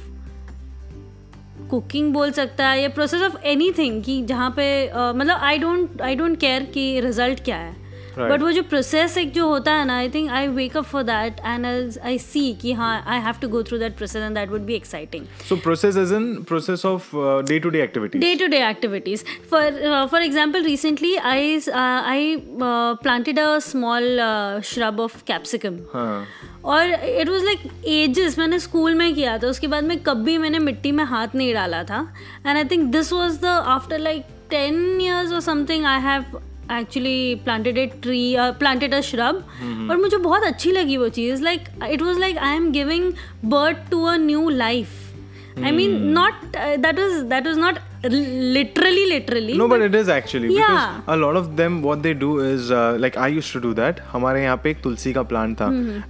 cooking 1.71 2.13
बोल 2.13 2.31
सकता 2.33 2.69
है 2.69 2.83
या 2.83 2.89
प्रोसेस 2.89 3.23
ऑफ़ 3.23 3.37
एनी 3.45 3.71
थिंग 3.79 4.03
कि 4.05 4.21
जहाँ 4.23 4.51
पे 4.51 4.67
अ, 4.87 5.13
मतलब 5.17 5.37
I 5.37 5.59
don't 5.59 6.03
I 6.03 6.17
don't 6.17 6.39
care 6.41 6.63
कि 6.75 7.01
रिज़ल्ट 7.01 7.45
क्या 7.45 7.57
है. 7.57 7.84
बट 8.19 8.43
वो 8.43 8.53
जो 8.53 8.63
प्रोसेस 8.63 9.19
एक 9.19 9.33
जो 9.33 9.49
होता 9.49 9.73
है 9.75 9.85
ना 9.85 9.97
I 9.97 10.09
think 10.15 10.31
I 10.31 10.49
wake 10.61 10.77
up 10.77 10.85
for 10.85 11.03
that 11.03 11.41
and 11.45 11.67
I 11.67 12.19
see 12.19 12.53
कि 12.63 12.73
हाँ 12.73 12.93
I 13.07 13.21
have 13.21 13.41
to 13.43 13.49
go 13.49 13.63
through 13.63 13.79
that 13.79 13.97
process 13.97 14.23
and 14.23 14.35
that 14.35 14.51
would 14.51 14.61
be 14.61 14.75
exciting 14.75 15.27
process 16.55 16.85
of 16.85 17.07
uh, 17.15 17.43
day-to-day 17.43 17.83
activities. 17.83 18.21
day 18.21 18.37
to 18.37 18.49
day 18.49 18.63
activities. 18.63 19.25
For 19.51 19.61
uh, 19.61 20.07
for 20.09 20.21
example 20.21 20.63
recently 20.63 21.13
i 21.19 21.39
uh, 21.57 22.01
i 22.13 22.21
uh, 22.61 22.97
planted 22.97 23.39
a 23.39 23.61
small 23.61 24.21
uh, 24.21 24.61
shrub 24.61 25.01
of 25.01 25.25
capsicum. 25.25 25.79
हाँ. 25.93 26.27
और 26.65 26.91
it 26.91 27.29
was 27.29 27.45
like 27.45 27.61
ages 27.87 28.39
मैंने 28.39 28.59
school 28.59 28.95
में 28.95 29.15
किया 29.15 29.37
था 29.39 29.49
उसके 29.49 29.67
बाद 29.67 29.85
में 29.85 29.99
कभी 30.03 30.37
मैंने 30.39 30.59
मिट्टी 30.59 30.93
में 30.93 31.05
हाथ 31.05 31.35
नहीं 31.35 31.53
डाला 31.55 31.83
था. 31.85 32.01
And 32.47 32.57
I 32.57 32.65
think 32.71 32.91
this 32.93 33.13
was 33.13 33.39
the 33.41 33.47
after 33.77 33.99
like 33.99 34.27
ten 34.51 35.01
years 35.01 35.33
और 35.33 35.41
something 35.41 35.87
I 35.87 36.01
have 36.01 36.25
actually 36.73 37.35
planted 37.45 37.79
a 37.79 37.87
tree 38.03 38.35
planted 38.59 38.95
a 38.95 39.01
shrub 39.01 39.45
और 39.91 39.97
मुझे 39.97 40.17
बहुत 40.17 40.43
अच्छी 40.43 40.71
लगी 40.73 40.97
वो 40.97 41.09
चीज़. 41.09 41.43
Like 41.43 41.69
it 41.91 42.03
was 42.03 42.19
like 42.19 42.39
I 42.39 42.57
am 42.57 42.71
giving 42.73 43.13
birth 43.45 43.91
to 43.91 44.05
a 44.05 44.17
new 44.17 44.49
life 44.49 45.63
I 45.65 45.71
mean 45.71 45.97
not 46.13 46.57
that 46.57 46.99
is 46.99 47.23
that 47.25 47.47
is 47.47 47.59
not 47.59 47.79
literally 48.11 49.05
literally 49.07 49.55
No, 49.59 49.67
but 49.69 49.83
it 49.85 49.95
is 50.01 50.09
actually 50.15 50.49
Yeah. 50.55 50.71
because 50.71 51.15
a 51.15 51.17
lot 51.17 51.37
of 51.41 51.47
them 51.61 51.77
what 51.83 52.03
they 52.07 52.13
do 52.23 52.31
is 52.47 52.71
uh, 52.71 52.97
like 53.05 53.17
I 53.27 53.29
used 53.35 53.53
to 53.57 53.61
do 53.67 53.73
that. 53.79 54.01
हमारे 54.09 54.43
यहाँ 54.43 54.57
पे 54.65 54.71
एक 54.71 54.83
तुलसी 54.83 55.13
का 55.13 55.23
plant 55.31 55.57
था 55.61 55.69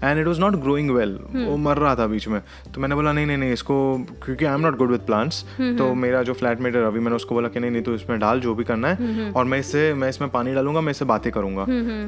and 0.09 0.23
it 0.23 0.29
was 0.31 0.41
not 0.45 0.59
growing 0.65 0.91
well. 0.97 1.13
वो 1.35 1.57
मर 1.67 1.77
रहा 1.77 1.95
था 1.97 2.07
बीच 2.07 2.29
में। 2.29 2.41
तो 2.75 2.81
मैंने 2.81 2.95
बोला 2.95 3.13
नहीं 3.13 3.27
नहीं 3.27 3.37
नहीं 3.37 3.53
इसको 3.53 3.77
क्योंकि 4.25 4.45
I 4.45 4.55
am 4.55 4.61
not 4.61 4.77
good 4.79 4.91
with 4.91 5.01
plants 5.07 5.43
तो 5.79 5.93
मेरा 6.05 6.23
जो 6.23 6.33
फ्लैटमेट 6.35 6.77
है 6.77 6.83
रवि 6.87 7.01
मैंने 7.01 7.17
उसको 7.17 7.35
बोला 7.35 7.49
कि 7.49 7.61
नहीं 7.61 7.71
नहीं 7.71 7.83
तो 7.83 7.95
इसमें 7.95 8.19
डाल 8.21 8.41
जो 8.41 8.55
भी 8.55 8.65
करना 8.65 8.89
है 8.89 9.31
और 9.33 9.45
मैं 9.45 9.59
इससे 9.59 9.93
मैं 9.95 10.09
इसमें 10.09 10.31
पानी 10.31 10.55
डालूँगा 10.55 10.81
मैं 10.81 10.91
इससे 10.91 11.05
बातें 11.05 11.31
करूँगा। 11.33 11.63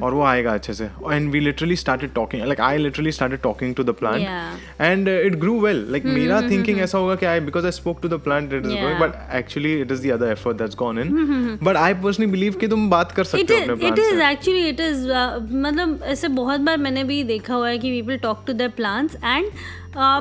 और 0.07 0.14
वो 0.14 0.23
आएगा 0.25 0.55
अच्छे 0.55 0.75
से। 0.75 0.85
And 0.85 1.31
we 1.33 1.40
literally 1.40 1.76
started 1.76 2.14
talking 2.14 2.43
like 2.45 2.61
I 2.61 2.78
literally 2.78 3.12
started 3.12 3.40
talking 3.43 3.75
to 3.75 3.85
the 3.85 3.95
plant 4.00 4.81
and 4.81 5.09
it 5.09 5.37
grew 5.40 5.59
well 5.61 5.87
like 5.90 6.05
मेरा 6.07 6.40
थिंकिंग 6.50 6.81
ऐसा 6.81 6.99
होगा 6.99 7.14
कि 7.14 7.26
I 7.26 7.40
because 7.50 7.64
I 7.64 7.73
spoke 7.73 8.02
to 8.02 8.09
the 8.09 8.21
plant 8.25 8.52
it 8.52 8.66
is 8.66 8.75
Yeah. 8.76 9.00
But 9.00 9.12
actually 9.35 9.75
it 9.80 9.92
is 9.92 10.06
the 10.06 10.11
other 10.12 10.30
effort 10.30 10.56
that's 10.56 10.76
gone 10.76 10.99
in 10.99 11.59
but 11.62 11.76
I 11.76 11.95
personally 12.02 12.30
believe 12.30 12.54
कि 12.61 12.68
तुम 12.68 12.88
बात 12.90 13.12
कर 13.12 13.25
सकते 13.25 13.54
हो 13.54 13.61
अपने 13.62 13.75
प्लांट 13.76 14.00
से। 14.00 14.30
एक्चुअली 14.30 14.68
इट 14.68 14.80
इज़ 14.80 15.06
मतलब 15.06 16.00
ऐसे 16.04 16.28
बहुत 16.37 16.61
बार 16.61 16.76
मैंने 16.78 17.04
भी 17.04 17.23
देखा 17.25 17.54
हुआ 17.54 17.68
है 17.68 17.78
कि 17.78 17.90
people 17.90 18.16
talk 18.18 18.45
to 18.47 18.52
their 18.52 18.71
plants 18.76 19.16
and 19.16 19.50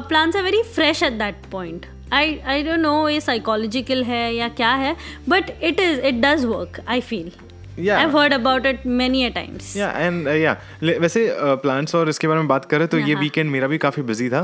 plants 0.07 0.37
are 0.37 0.43
very 0.43 0.61
fresh 0.75 1.03
at 1.03 1.13
that 1.13 1.35
point 1.51 1.85
I 2.13 2.37
I 2.47 2.63
don't 2.63 2.79
know 2.79 3.07
ये 3.09 3.21
साइकोलॉजिकल 3.21 4.03
है 4.03 4.33
या 4.35 4.47
क्या 4.59 4.73
है 4.75 4.95
but 5.29 5.49
it 5.63 5.79
is 5.79 5.99
it 6.01 6.21
does 6.21 6.45
work 6.45 6.79
I 6.87 7.01
feel 7.01 7.31
I 7.79 7.85
yeah 7.85 7.99
heard 8.15 8.33
about 8.33 8.65
it 8.65 8.85
many 9.01 9.23
a 9.23 9.29
times 9.35 9.75
yeah 9.77 9.89
and 9.97 10.27
yeah 10.27 10.57
वैसे 10.83 11.27
plants 11.63 11.95
और 11.95 12.09
इसके 12.09 12.27
बारे 12.27 12.39
में 12.39 12.47
बात 12.47 12.65
करें 12.65 12.87
तो 12.87 12.99
ये 12.99 13.15
वीकेंड 13.15 13.49
मेरा 13.51 13.67
भी 13.67 13.77
काफ़ी 13.77 14.03
बिज़ी 14.03 14.29
था। 14.29 14.41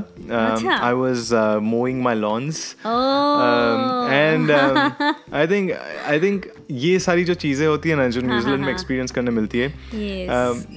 I 0.81 0.93
was 0.93 1.33
mowing 1.63 2.01
my 2.03 2.15
lawns 2.15 2.59
Oh. 2.85 4.11
And 4.11 4.51
I 4.51 5.47
think 5.47 5.71
I 6.09 6.19
think 6.19 6.45
ये 6.71 6.97
सारी 6.99 7.23
जो 7.23 7.33
चीज़ें 7.33 7.65
होती 7.67 7.89
है 7.89 7.95
ना 7.95 8.07
जो 8.07 8.21
न्यूजीलैंड 8.21 8.59
में 8.59 8.63
हाँ। 8.63 8.73
एक्सपीरियंस 8.73 9.11
करने 9.11 9.31
मिलती 9.31 9.59
है. 9.59 9.67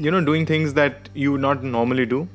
You 0.04 0.10
know 0.10 0.20
doing 0.26 0.48
things 0.48 0.70
that 0.72 1.08
you 1.16 1.36
not 1.36 1.62
normally 1.64 2.04
do 2.04 2.26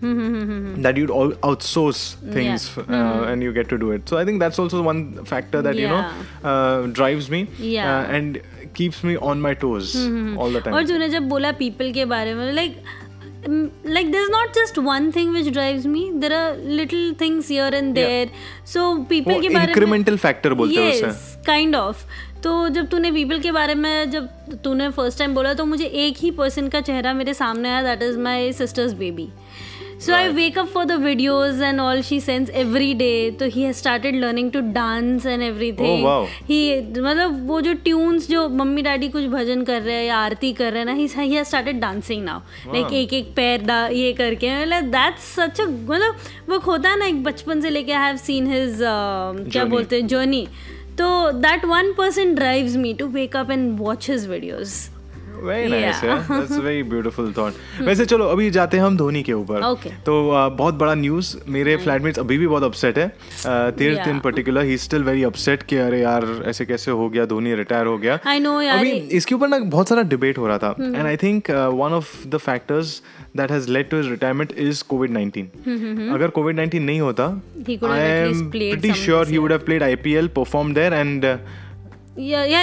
that 0.84 0.98
you'd 1.00 1.12
all 1.16 1.32
outsource 1.48 2.02
things 2.34 2.66
uh, 2.78 3.30
and 3.32 3.46
you 3.46 3.54
get 3.58 3.70
to 3.72 3.78
do 3.82 3.92
it. 3.96 4.12
So 4.12 4.18
i 4.20 4.24
think 4.28 4.44
that's 4.44 4.62
also 4.64 4.82
one 4.90 5.02
factor 5.32 5.62
that 5.68 5.80
you 5.82 5.90
know 5.94 6.04
uh, 6.52 6.78
keeps 8.76 9.04
me 9.06 9.16
on 9.16 9.42
my 9.42 9.54
toes 9.56 9.96
all 10.40 10.60
the 10.60 10.64
time 10.64 10.76
और 10.76 10.88
तूने 10.88 11.10
जब 11.10 11.28
बोला 11.30 11.52
people 11.60 11.92
के 11.92 12.06
बारे 12.06 12.34
में 12.34 12.52
like 12.54 12.82
like 13.48 14.12
there 14.12 14.22
is 14.22 14.32
not 14.32 14.54
just 14.56 14.78
one 14.78 15.12
thing 15.16 15.34
which 15.34 15.48
drive 15.48 15.88
me 15.88 16.10
there 16.14 16.34
are 16.34 16.58
little 16.58 17.14
things 17.22 17.52
yeah 17.52 17.76
and 17.76 17.94
there 17.94 18.32
so 18.74 18.94
people 19.10 19.42
के 19.42 19.50
बारे 19.50 19.58
में 19.58 19.64
इंक्रीमेंटल 19.64 20.18
फैक्टर 20.18 20.54
बोलते 20.54 20.82
हैं 20.82 20.92
उसे। 20.92 21.42
काइंड 21.46 21.76
ऑफ़ 21.76 22.04
तो 22.44 22.52
जब 22.70 22.88
तूने 22.90 23.12
पीपल 23.12 23.40
के 23.40 23.52
बारे 23.52 23.76
में 23.76 24.12
जब 24.12 24.28
तूने 24.64 24.90
फ़र्स्ट 24.90 25.20
टाइम 25.20 25.34
बोला 25.36 25.54
तो 25.54 25.66
मुझे 25.66 25.86
एक 25.86 26.18
ही 26.18 26.32
पर्सन 26.32 26.68
का 26.68 26.82
चेहरा 26.82 27.14
मेरे 27.14 27.34
सामने 27.34 27.70
आया 27.70 27.82
that 27.84 28.04
is 28.04 28.18
my 28.20 28.52
sister's 28.54 28.94
baby 28.94 29.28
so 30.06 30.14
I 30.14 30.28
wake 30.30 30.58
up 30.60 30.68
for 30.74 30.86
the 30.86 30.92
videos 31.02 31.64
and 31.64 31.80
all 31.80 32.02
she 32.02 32.20
sends 32.22 32.50
every 32.50 32.94
day 32.94 33.10
तो 33.40 33.46
he 33.46 33.62
has 33.62 33.78
started 33.78 34.16
learning 34.16 34.52
to 34.52 34.60
dance 34.74 35.26
and 35.26 35.42
everything 35.44 35.88
Oh, 35.90 36.06
wow. 36.06 36.26
He 36.50 36.60
मतलब 37.00 37.48
वो 37.48 37.60
जो 37.62 37.74
ट्यून्स 37.84 38.30
जो 38.30 38.48
मम्मी 38.50 38.82
डैडी 38.82 39.10
कुछ 39.10 39.26
भजन 39.30 39.64
कर 39.64 39.82
रहे 39.82 39.96
हैं 39.96 40.06
या 40.06 40.18
आरती 40.18 40.52
कर 40.54 40.72
रहे 40.72 40.80
हैं 40.80 40.86
ना 40.86 40.94
he 40.94 41.34
has 41.34 41.48
started 41.48 41.80
dancing 41.82 42.24
now 42.24 42.74
like 42.74 42.94
एक 42.94 43.14
एक 43.14 43.34
पैर 43.36 43.62
दा 43.62 43.86
ये 43.88 44.14
करके। 44.14 44.56
मतलब 44.62 44.92
दैट्स 44.92 45.24
सच 45.36 45.62
अ 45.62 45.66
मतलब 45.66 46.16
वो 46.50 46.60
होता 46.66 46.90
है 46.90 47.00
ना 47.00 47.06
एक 47.06 47.24
बचपन 47.24 47.62
से 47.62 47.70
लेके 47.70 47.92
आई 47.92 48.06
हैव 48.06 48.18
सीन 48.18 48.48
हिज 48.52 48.78
क्या 48.80 49.52
Journey. 49.52 49.70
बोलते 49.72 49.96
हैं 49.96 50.08
जर्नी 50.08 50.48
तो 51.00 51.32
that 51.42 51.66
one 51.66 51.92
person 51.98 52.34
drives 52.36 52.76
me 52.76 52.94
to 52.94 53.08
wake 53.10 53.36
up 53.36 53.52
and 53.52 53.78
watch 53.80 54.10
his 54.10 54.28
videos 54.30 54.74
very 55.44 55.70
nice 55.70 56.00
Yeah. 56.00 56.32
That's 56.32 56.58
very 56.60 56.84
beautiful 56.84 57.34
thought 57.38 57.82
वैसे 57.82 58.06
चलो 58.06 58.26
अभी 58.28 58.50
जाते 58.52 58.78
हैं 58.78 58.84
हम 58.84 58.98
धोनी 58.98 59.22
के 59.24 59.34
ऊपर। 59.34 59.62
Okay. 59.64 59.92
तो 60.06 60.14
uh, 60.30 60.58
बहुत 60.58 60.76
बड़ा 60.76 60.94
न्यूज़ 60.96 61.36
मेरे 61.48 61.76
फ्लैटमेट्स 61.78 62.20
अभी 62.20 62.38
भी 62.38 62.48
बहुत 62.48 62.64
अपसेट 62.64 62.98
है। 62.98 63.08
तीर्थ 63.78 64.08
in 64.08 64.20
particular 64.20 64.64
he 64.64 64.78
still 64.78 65.04
very 65.04 65.24
upset 65.24 65.64
कि 65.64 65.76
अरे 65.78 66.02
यार 66.02 66.26
ऐसे 66.46 66.66
कैसे 66.66 66.92
हो 66.92 67.10
गया 67.10 67.26
धोनी 67.26 67.56
रिटायर 67.56 67.86
हो 67.86 67.98
गया। 67.98 68.20
आई 68.28 68.40
नो 68.40 68.62
यार। 68.62 68.78
अभी 68.78 68.92
इसके 69.20 69.36
ऊपर 69.36 69.48
ना 69.48 69.60
बहुत 69.60 69.90
सारा 69.90 70.02
डिबेट 70.14 70.38
हो 70.38 70.48
रहा 70.48 70.58
था। 70.58 70.76
And 70.80 71.06
I 71.06 71.18
think 71.18 71.52
one 71.52 71.94
of 71.94 72.28
the 72.28 72.38
factors 72.38 73.02
that 73.38 73.52
has 73.52 73.70
led 73.72 73.90
to 73.90 73.98
his 73.98 74.10
retirement 74.10 74.52
is 74.58 74.84
COVID 74.90 75.12
19 75.12 76.14
अगर 76.16 76.28
कोविड 76.30 76.60
19 76.60 76.80
नहीं 76.82 77.00
होता 77.02 77.26
I 77.92 78.02
am 78.02 78.50
pretty 78.52 78.94
sure 79.06 79.28
he 79.28 79.38
would 79.38 79.52
have 79.52 79.62
played 79.66 79.84
IPL 79.84 80.28
perform 80.36 80.74
there 80.74 80.94
and 80.94 81.26
yeah 82.20 82.44
yeah 82.44 82.62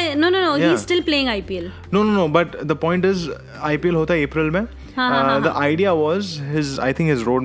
April 4.24 4.50
में. 4.50 4.66
I 6.80 6.92
think 6.92 7.10
his 7.10 7.22
road 7.22 7.44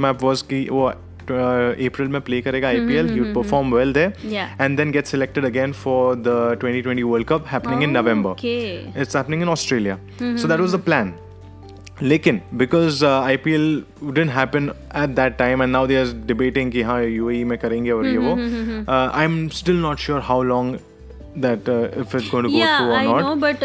play 2.19 2.41
करेगा 2.41 2.67
IPL 2.67 3.33
perform 3.33 3.75
well 3.75 3.93
there 3.93 4.13
and 4.61 4.77
then 4.77 4.91
get 4.91 5.05
selected 5.05 5.45
again 5.45 5.71
for 5.73 6.15
the 6.15 6.59
2020 6.63 7.03
world 7.03 7.27
cup 7.27 7.45
happening 7.47 7.83
in 7.83 7.89
November 7.89 8.29
okay 8.29 8.75
it's 9.01 9.15
happening 9.15 9.41
in 9.41 9.49
Australia 9.49 9.97
so 10.21 10.47
that 10.47 10.59
was 10.59 10.75
the 10.75 10.79
plan 10.79 11.13
लेकिन 12.01 12.41
because 12.53 13.05
I 13.05 13.37
P 13.37 13.53
L 13.53 13.83
didn't 14.03 14.29
happen 14.29 14.71
at 15.03 15.09
that 15.09 15.37
time 15.37 15.63
and 15.63 15.71
now 15.71 15.87
they 15.87 15.97
are 15.97 16.05
debating 16.05 16.71
कि 16.71 16.81
हाँ 16.81 17.03
यू 17.03 17.29
में 17.45 17.57
करेंगे 17.57 17.91
और 17.91 18.05
ये 18.05 18.17
वो. 18.17 18.35
I 18.89 19.25
am 19.25 19.47
still 19.47 19.75
not 19.75 19.97
sure 19.97 20.19
how 20.19 20.43
long 20.43 20.79
that 21.37 21.69
if 21.99 22.15
it's 22.17 22.29
going 22.31 22.45
to 22.45 22.51
go 22.51 22.57
yeah 22.57 22.77
through 22.79 22.87
और 22.87 22.95
I 22.95 23.07
not 23.07 23.21
know 23.21 23.35
but 23.37 23.63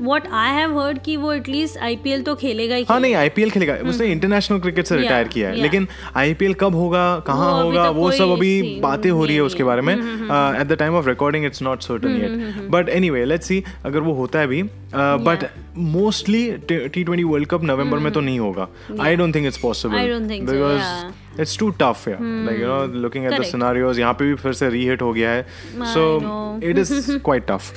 what 0.00 0.26
I 0.32 0.52
have 0.54 0.78
heard 0.80 0.98
कि 1.04 1.16
वो 1.16 1.32
एटलीस्ट 1.32 1.78
आईपीएल 1.78 2.22
तो 2.22 2.34
खेलेगा 2.34 2.76
ही 2.76 2.84
हाँ 2.88 2.98
नहीं 3.00 3.14
आईपीएल 3.14 3.50
खेलेगा। 3.50 3.74
उसने 3.88 4.06
इंटरनेशनल 4.06 4.58
क्रिकेट 4.60 4.86
से 4.86 4.96
रिटायर 4.96 5.28
किया 5.28 5.48
है। 5.48 5.54
yeah. 5.54 5.62
लेकिन 5.64 5.88
आईपीएल 6.16 6.54
कब 6.54 6.74
होगा 6.74 7.04
कहाँ 7.26 7.52
होगा 7.62 7.88
वो 7.90 8.10
सब 8.12 8.30
अभी 8.30 8.78
बातें 8.82 9.10
हो 9.10 9.24
रही 9.24 9.34
है 9.34 9.42
उसके 9.42 9.64
बारे 9.64 9.82
में। 9.82 9.94
At 9.94 10.66
the 10.66 10.76
time 10.78 10.94
of 10.94 11.08
recording 11.08 11.44
it's 11.46 11.62
not 11.62 11.82
certain 11.82 12.16
yet 12.16 12.70
but 12.70 12.88
anyway 12.88 13.24
let's 13.24 13.46
see 13.46 13.62
अगर 13.84 14.00
वो 14.00 14.12
होता 14.14 14.38
है 14.38 14.46
अभी 14.46 14.62
but 14.94 15.44
mostly 15.76 16.50
T 16.68 17.04
twenty 17.04 17.24
world 17.24 17.48
cup 17.48 17.64
नवंबर 17.64 17.98
में 17.98 18.12
तो 18.12 18.20
नहीं 18.20 18.38
होगा. 18.38 18.68
I 19.00 19.16
don't 19.16 19.34
think 19.34 19.46
it's 19.46 19.58
possible 19.58 19.96
I 19.98 20.06
don't 20.08 20.32
think 20.32 20.50
so, 20.50 20.56
yeah. 20.56 21.40
It's 21.40 21.58
too 21.58 21.70
tough 21.80 22.04
like 22.08 22.60
you 22.60 22.66
know 22.66 23.00
looking 23.00 23.24
at 23.24 23.32
the. 23.32 23.42
Scenarios 23.44 23.98
यहाँ 23.98 24.12
पे 24.14 24.24
भी 24.24 24.34
फिर 24.42 24.52
से 24.52 24.68
रीहिट 24.70 25.02
हो 25.02 25.12
गया 25.12 25.30
है. 25.30 25.46
So 25.94 26.60
it 26.64 26.78
is 26.78 27.18
quite 27.18 27.46
tough 27.46 27.72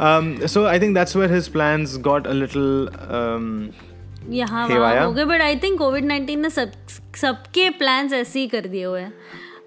Um, 0.00 0.28
so 0.48 0.60
I 0.66 0.78
think 0.82 0.96
that's 0.96 1.14
where 1.14 1.28
his 1.30 1.48
plans 1.54 1.92
got 2.04 2.26
a 2.26 2.34
little 2.34 2.88
um, 3.16 3.48
यहाँ? 4.30 4.66
वहाँ 4.68 5.04
हो 5.04 5.12
गए 5.12 5.24
but 5.24 5.40
I 5.40 5.56
think 5.56 5.78
COVID 5.78 6.04
nineteen 6.04 6.40
ने 6.40 6.50
सब 6.50 6.72
सबके 7.16 7.68
प्लान्स 7.78 8.12
ऐसे 8.12 8.40
ही 8.40 8.46
कर 8.48 8.66
दिए 8.66 8.84
हुए 8.84 9.00
हैं. 9.00 9.12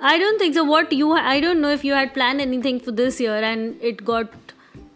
I 0.10 0.20
don't 0.20 0.40
think 0.42 0.54
so 0.56 0.64
what 0.66 0.94
you 0.94 1.14
I 1.16 1.42
don't 1.42 1.58
know 1.58 1.72
if 1.72 1.86
you 1.88 1.96
had 1.96 2.14
plan 2.14 2.40
anything 2.40 2.80
for 2.80 2.96
this 2.96 3.22
year 3.22 3.44
and 3.44 3.74
it 3.82 4.04
got 4.04 4.28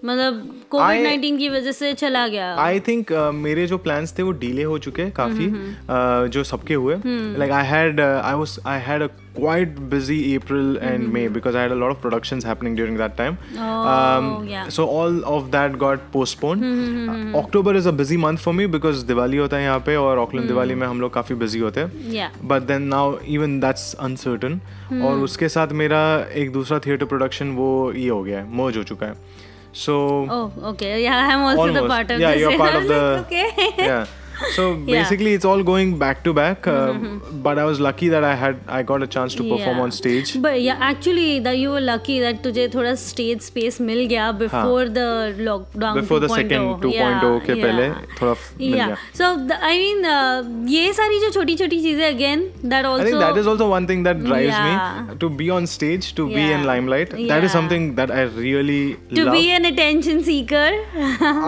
मतलब 0.05 0.45
कोविड 0.71 1.03
नाइन्टीन 1.03 1.38
की 1.38 1.50
वजह 1.50 1.71
से 1.71 1.93
चला 1.93 2.27
गया। 2.27 2.53
आई 2.63 2.79
थिंक 2.88 3.12
uh, 3.13 3.33
मेरे 3.33 3.67
जो 3.67 3.77
प्लान्स 3.77 4.17
थे 4.17 4.24
वो 4.24 4.31
डिले 4.45 4.63
हो 4.63 4.77
चुके 4.88 5.09
काफ़ी 5.19 5.47
uh, 5.47 6.31
जो 6.33 6.43
सबके 6.43 6.74
हुए। 6.74 6.95
Like 7.05 7.51
I 7.51 7.65
had 7.67 8.01
I 8.01 8.33
was 8.33 8.59
I 8.65 8.79
had 8.88 9.03
a 9.03 9.07
quite 9.35 9.79
busy 9.91 10.17
April 10.33 10.67
and 10.89 11.07
May 11.13 11.21
because 11.38 11.55
I 11.55 11.63
had 11.63 11.71
a 11.75 11.79
lot 11.79 11.93
of 11.93 11.97
productions 12.03 12.45
happening 12.50 12.75
during 12.75 13.00
that 13.01 13.17
time. 13.17 13.33
Um, 13.63 14.27
Oh, 14.27 14.43
yeah. 14.51 14.69
So 14.75 14.85
all 15.00 15.17
of 15.31 15.50
that 15.55 15.75
got 15.81 16.05
postponed. 16.13 16.63
Uh, 16.67 17.38
October 17.39 17.74
is 17.79 17.89
a 17.91 17.93
busy 17.97 18.19
month 18.25 18.43
for 18.45 18.53
me 18.59 18.67
because 18.77 19.03
Diwali 19.07 19.38
होता 19.38 19.57
है 19.57 19.63
यहाँ 19.63 19.79
पे 19.85 19.95
और 19.95 20.19
Auckland 20.19 20.47
Diwali 20.47 20.75
में 20.75 20.88
हम 20.88 21.01
लोग 21.01 21.13
काफ़ी 21.13 21.35
busy 21.35 21.62
होते 21.62 21.81
हैं. 21.81 22.31
But 22.47 22.62
then 22.71 22.83
now 22.95 23.17
even 23.35 23.59
that's 23.59 23.93
uncertain 24.07 24.59
और 25.05 25.19
उसके 25.27 25.50
साथ 25.50 25.67
मेरा 25.83 26.03
एक 26.43 26.53
दूसरा 26.53 26.79
थिएटर 26.85 27.05
प्रोडक्शन 27.05 27.51
वो 27.55 27.69
ये 27.95 28.09
हो 28.09 28.24
गया 28.24 28.39
है 28.39 28.57
मर्ज 28.57 28.77
हो 28.77 28.83
चुका 28.83 29.05
है। 29.05 29.13
सो 29.84 29.94
Oh, 30.36 30.44
okay. 30.72 30.91
Yeah, 31.03 31.17
I'm 31.32 31.41
also 31.48 31.65
the 31.77 31.82
Almost. 31.82 31.89
part 31.94 32.12
of 32.12 32.20
Yeah, 32.22 32.32
this. 32.32 32.39
you're 32.41 32.58
part 32.58 32.75
of 32.75 32.88
the- 32.91 33.25
okay. 33.25 33.48
yeah 33.77 34.05
so 34.57 34.62
basically 34.85 35.33
it's 35.38 35.45
all 35.49 35.62
going 35.62 35.90
back 36.02 36.21
to 36.26 36.33
back 36.37 36.66
uh, 36.66 36.92
but 37.47 37.59
i 37.59 37.64
was 37.71 37.80
lucky 37.87 38.07
that 38.12 38.25
i 38.25 38.35
had 38.42 38.61
i 38.76 38.78
got 38.90 39.02
a 39.07 39.09
chance 39.14 39.35
to 39.40 39.42
perform 39.49 39.76
Yeah. 39.76 39.83
on 39.87 39.90
stage 39.97 40.30
But 40.47 40.54
yeah, 40.66 40.78
actually, 40.87 41.40
that 41.47 41.59
you 41.62 41.73
were 41.75 41.83
lucky 41.88 42.14
that 42.23 42.38
तुझे 42.47 42.66
थोड़ा 42.75 42.95
stage 43.02 43.42
space 43.49 43.78
मिल 43.88 44.00
गया 44.12 44.28
before 44.38 44.87
the 44.95 45.04
lockdown 45.49 45.99
before 46.00 46.21
the 46.25 46.30
2.0. 46.33 46.38
second 46.40 46.87
2.0 46.87 46.95
Yeah, 46.95 47.21
के 47.49 47.57
yeah. 47.59 47.64
पहले 47.66 47.88
थोड़ा 48.21 48.33
मिल 48.61 48.76
Yeah. 48.78 48.87
गया 48.87 48.97
So 49.21 49.28
the, 49.50 49.59
I 49.73 49.75
mean, 49.83 50.09
uh, 50.12 50.71
ये 50.76 50.92
सारी 51.00 51.21
जो 51.26 51.30
छोटी 51.37 51.57
छोटी 51.62 51.80
चीजें 51.88 52.07
again 52.09 52.47
that 52.75 52.88
also. 52.92 53.04
I 53.04 53.11
think 53.11 53.21
that 53.26 53.42
is 53.42 53.52
also 53.54 53.69
one 53.75 53.90
thing 53.92 54.07
that 54.09 54.25
drives 54.30 54.54
Yeah. 54.54 55.04
me 55.11 55.19
to 55.26 55.30
be 55.42 55.50
on 55.59 55.71
stage, 55.75 56.11
to 56.23 56.26
be 56.33 56.40
Yeah. 56.47 56.57
in 56.57 56.66
limelight. 56.73 57.14
That 57.35 57.49
is 57.50 57.50
Yeah. 57.50 57.57
something 57.59 57.90
that 58.00 58.16
I 58.23 58.26
really 58.40 58.80
to 59.14 59.28
love. 59.28 59.38
be 59.38 59.45
an 59.61 59.71
attention 59.75 60.25
seeker. 60.33 60.66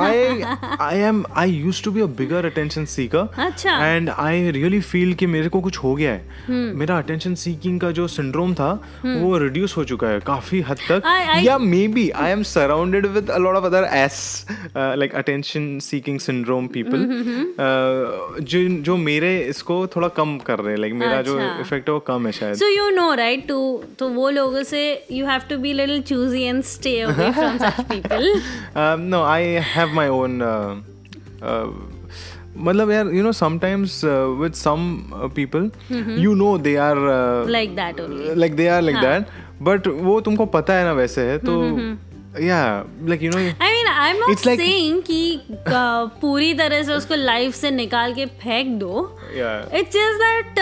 I 0.06 0.14
I 0.92 0.94
am 1.11 1.25
I 1.47 1.49
used 1.56 1.85
to 1.90 1.97
be 1.99 2.06
a 2.11 2.12
bigger 2.23 2.44
attention 2.52 2.75
seeker 2.86 3.27
अच्छा. 3.38 3.72
and 3.88 4.10
I 4.10 4.51
really 4.57 4.81
feel 4.91 5.15
कि 5.15 5.25
मेरे 5.27 5.50
को 5.50 5.62
कुछ 5.62 5.77
हो 5.77 5.96
गया 5.96 6.12
है 6.12 6.36
Hmm. 6.48 6.75
मेरा 6.79 7.01
attention 7.03 7.36
seeking 7.43 7.79
का 7.81 7.91
जो 7.91 8.07
syndrome 8.07 8.53
था 8.55 8.72
वो 9.05 9.39
reduce 9.39 9.75
हो 9.77 9.84
चुका 9.84 10.07
है 10.07 10.19
काफ़ी 10.27 10.62
हद 10.69 10.77
तक 10.91 11.01
या 11.46 11.57
maybe 11.57 12.05
I 12.13 12.29
am 12.36 12.43
surrounded 12.43 13.05
with 13.15 13.29
a 13.29 13.39
lot 13.39 13.55
of 13.60 13.65
other 13.72 13.84
S 13.86 14.46
uh, 14.75 14.96
like 14.98 15.13
attention 15.24 15.79
seeking 15.89 16.19
syndrome 16.27 16.69
people 16.77 17.00
Hmm, 17.00 17.43
uh, 17.67 18.41
जो 18.51 18.67
जो 18.84 18.98
मेरे 18.98 19.38
इसको 19.50 19.86
थोड़ा 19.96 20.07
कम 20.22 20.38
कर 20.48 20.60
रहे 20.60 20.75
हैं 20.75 20.81
like 20.84 20.93
मेरा 21.00 21.22
जो 21.22 21.38
अच्छा. 21.38 21.60
इफ़ेक्ट 21.62 21.89
है 21.89 21.93
वो 21.93 22.00
कम 22.07 22.25
है 22.25 22.31
शायद 22.31 22.55
So 22.57 22.69
you 22.75 22.88
know, 22.98 23.10
right? 23.24 23.48
To 23.50 23.60
तो 24.00 24.10
वो 24.10 24.29
लोगों 24.29 24.63
से 24.63 24.81
you 25.12 25.25
have 25.25 25.48
to 25.51 25.57
be 25.65 25.74
little 25.74 26.01
choosy 26.12 26.46
and 26.53 26.65
stay 26.65 26.96
away 27.01 27.31
from 27.39 27.60
such 27.65 27.81
people. 27.89 28.25
um, 28.75 29.10
no, 29.10 29.24
I 29.24 29.41
have 29.75 29.89
my 30.00 30.07
own. 30.07 30.41
Uh, 30.41 30.75
uh, 31.41 31.67
मतलब 32.57 32.91
यार 32.91 33.07
you 33.13 33.23
know 33.23 33.31
sometimes 33.31 34.01
with 34.41 34.53
some 34.53 34.89
people 35.35 35.69
you 36.19 36.33
know 36.35 36.57
they 36.57 36.75
are 36.75 36.97
like 37.49 37.75
that 37.75 37.95
like 38.37 38.55
they 38.55 38.67
are 38.67 38.81
like 38.81 38.97
that 38.97 39.25
but 39.61 39.87
वो 39.87 40.19
तुमको 40.21 40.45
पता 40.45 40.73
है 40.73 40.83
ना 40.85 40.91
वैसे 40.93 41.21
है 41.21 41.37
तो 41.37 41.61
या 42.43 42.85
like 43.07 43.23
you 43.23 43.31
know 43.31 43.37
I 43.37 43.71
mean 43.73 43.87
I 43.87 44.09
am 44.09 44.17
not 44.17 44.37
saying 44.37 45.01
कि 45.01 45.39
uh, 45.51 46.09
पूरी 46.21 46.53
तरह 46.53 46.83
से 46.83 46.93
उसको 46.93 47.15
लाइफ 47.15 47.55
से 47.55 47.71
निकाल 47.71 48.13
के 48.13 48.25
फेंक 48.25 48.67
दो। 48.79 49.19
It's 49.73 49.93
just 49.93 50.21
that 50.21 50.59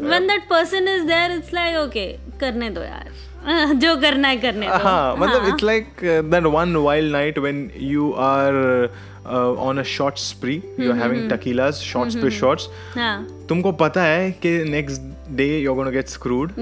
when 0.00 0.26
that 0.26 0.48
person 0.50 0.88
is 0.88 1.02
there 1.06 1.32
it's 1.32 1.54
like 1.54 1.76
okay 1.76 2.06
करने 2.40 2.70
दो 2.70 2.80
यार। 2.80 3.10
जो 3.74 3.96
करना 4.00 4.28
है 4.28 4.36
करने 4.36 4.66
हाँ 4.66 5.16
मतलब 5.16 5.48
it's 5.48 5.62
like 5.62 5.86
that 6.02 6.44
one 6.44 6.76
wild 6.76 7.12
night 7.12 7.38
when 7.38 7.70
you 7.76 8.12
are 8.12 8.54
on 9.58 9.78
a 9.78 9.82
short 9.82 10.18
spree 10.18 10.62
you 10.80 10.92
are 10.92 10.98
having 10.98 11.30
tequilas 11.30 11.74
shots 11.74 12.16
पे 12.16 12.30
शॉर्ट्स 12.30 12.68
तुमको 13.48 13.72
पता 13.72 14.02
है 14.02 14.30
कि 14.30 14.64
next 14.64 15.02
day 15.30 15.58
you 15.58 15.70
are 15.70 15.76
gonna 15.76 15.90
get 15.90 16.06
screwed 16.06 16.52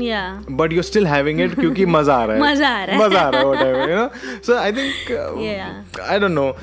but 0.51 0.73
you 0.73 0.83
still 0.83 1.07
having 1.07 1.41
it 1.41 1.55
क्योंकि 1.61 1.87
मज़ा 1.97 2.15
आ 2.15 2.25
रहा 2.25 2.37
है। 2.37 2.43
मज़ा 2.43 2.69
आ 2.69 2.85
रहा 2.85 2.97
है। 2.97 3.09
मज़ा 3.09 3.21
आ 3.21 3.29
रहा 3.29 3.41
है 3.41 3.91
you 3.91 3.97
know 3.97 4.11
so 4.47 4.57
I 4.57 4.73
think 4.73 6.01
I 6.01 6.19
don't 6.19 6.33
know 6.33 6.57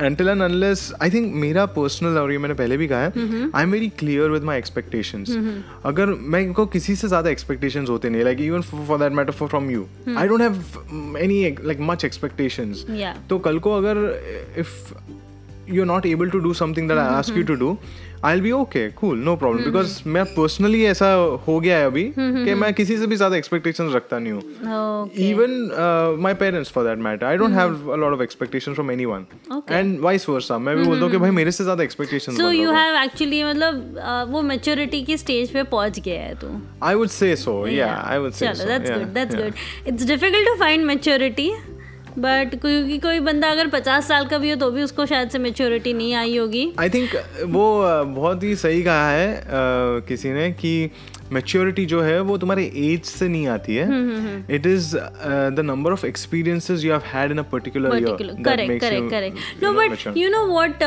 uh, 0.00 0.04
until 0.06 0.28
and 0.32 0.42
unless 0.42 0.82
I 1.06 1.08
think 1.14 1.34
मेरा 1.44 1.66
personal 1.74 2.18
और 2.18 2.32
ये 2.32 2.38
मैंने 2.38 2.54
पहले 2.54 2.76
भी 2.76 2.88
कहा 2.88 3.02
है 3.04 3.12
Mm-hmm. 3.12 3.50
I'm 3.60 3.74
very 3.76 3.90
clear 4.02 4.28
with 4.34 4.46
my 4.50 4.56
expectations 4.62 5.30
अगर 5.86 6.06
मैं 6.34 6.52
को 6.52 6.66
किसी 6.66 6.96
से 6.96 7.08
ज़्यादा 7.08 7.30
expectations 7.30 7.90
होते 7.90 8.10
नहीं 8.10 8.24
like 8.24 8.40
even 8.48 8.62
for, 8.70 8.86
for 8.90 8.98
that 9.02 9.18
matter 9.20 9.36
for 9.40 9.48
from 9.54 9.70
you 9.74 9.84
Hmm. 10.06 10.18
I 10.18 10.26
don't 10.28 10.44
have 10.48 10.58
mm, 10.92 11.16
any 11.26 11.40
like 11.70 11.82
much 11.90 12.04
expectations 12.10 12.84
yeah 13.02 13.16
तो 13.30 13.38
कल 13.48 13.58
को 13.58 13.72
अगर 13.82 14.04
if 14.64 14.68
you're 15.66 15.86
not 15.86 16.06
able 16.06 16.30
to 16.30 16.40
do 16.40 16.54
something 16.54 16.86
that 16.88 16.98
I 16.98 17.06
ask 17.18 17.34
you 17.34 17.44
to 17.44 17.56
do, 17.56 17.78
I'll 18.24 18.40
be 18.40 18.52
okay, 18.52 18.92
cool, 18.96 19.16
no 19.16 19.36
problem. 19.36 19.64
Because 19.64 19.92
मैं 20.06 20.24
personally 20.34 20.84
ऐसा 20.86 21.12
हो 21.46 21.58
गया 21.60 21.78
है 21.78 21.86
अभी 21.86 22.04
कि 22.16 22.54
मैं 22.54 22.72
किसी 22.74 22.96
से 22.98 23.06
भी 23.06 23.16
ज़्यादा 23.16 23.36
expectations 23.36 23.94
रखता 23.94 24.18
नहीं 24.18 24.32
हूँ. 24.32 24.42
Uh, 25.72 26.12
my 26.26 26.32
parents, 26.42 26.68
for 26.68 26.84
that 26.84 26.98
matter, 26.98 27.26
I 27.26 27.36
don't 27.36 27.52
have 27.52 27.88
a 27.96 27.96
lot 27.96 28.12
of 28.12 28.20
expectations 28.26 28.76
from 28.76 28.90
anyone. 28.90 29.26
Okay. 29.58 29.80
And 29.80 29.98
vice 30.00 30.26
versa. 30.26 30.58
मैं 30.58 30.76
भी 30.76 30.84
बोलता 30.84 31.02
हूँ 31.04 31.10
कि 31.10 31.18
भाई 31.24 31.30
मेरे 31.40 31.52
से 31.52 31.64
ज़्यादा 31.64 31.84
expectations 31.84 32.36
so 32.36 32.50
you. 32.50 32.70
Have 32.72 33.02
actually 33.02 33.42
मतलब 33.44 33.98
uh, 34.04 34.24
वो 34.32 34.42
मेच्योरिटी 34.52 35.02
की 35.04 35.16
स्टेज 35.16 35.52
पे 35.52 35.62
पहुँच 35.74 36.00
गया 36.00 36.22
है 36.22 36.34
तू 36.44 36.48
I 36.82 36.94
would 36.94 37.10
say 37.18 37.34
so. 37.44 37.58
Yeah, 37.66 38.00
I 38.14 38.18
would 38.22 38.34
say 38.38 38.46
चलो 38.46 38.62
so. 38.62 38.68
That's 38.68 38.90
good 38.90 39.12
that's. 39.14 39.34
Good 39.34 39.52
it's 39.88 40.06
difficult 40.06 40.48
to 40.48 40.54
find 40.60 40.84
maturity 40.86 41.50
but 42.18 42.54
क्योंकि 42.60 42.98
कोई 42.98 43.20
बंदा 43.20 43.50
अगर 43.50 43.68
पचास 43.68 44.08
साल 44.08 44.26
का 44.26 44.38
भी 44.38 44.50
हो 44.50 44.56
तो 44.56 44.70
भी 44.70 44.82
उसको 44.82 45.06
शायद 45.06 45.30
से 45.30 45.38
मेच्योरिटी 45.38 45.92
नहीं 45.92 46.14
आई 46.14 46.36
होगी। 46.36 46.72
आई 46.80 46.90
थिंक 46.90 47.16
वो 47.44 47.64
uh, 47.82 48.06
बहुत 48.16 48.42
ही 48.42 48.54
सही 48.56 48.82
कहा 48.82 49.10
है 49.10 49.40
uh, 49.40 50.08
किसी 50.08 50.30
ने 50.30 50.50
कि 50.52 50.90
मेच्योरिटी 51.32 51.84
जो 51.86 52.00
है 52.00 52.20
वो 52.20 52.36
तुम्हारे 52.38 52.64
एज 52.76 53.04
से 53.04 53.28
नहीं 53.28 53.46
आती 53.48 53.76
है। 53.76 53.86
It 54.50 54.66
is 54.66 54.96
the 54.96 55.62
number 55.64 55.92
of 55.92 56.06
experiences 56.06 56.84
you 56.84 56.92
have 56.92 57.02
had 57.06 57.30
in 57.30 57.38
a 57.38 57.42
particular 57.52 57.96
year 57.96 58.16
correct 58.44 58.80
correct 58.80 59.10
correct 59.10 59.62
no 59.64 59.72
but 59.72 60.16
you 60.16 60.30
know 60.30 60.46
what 60.46 60.82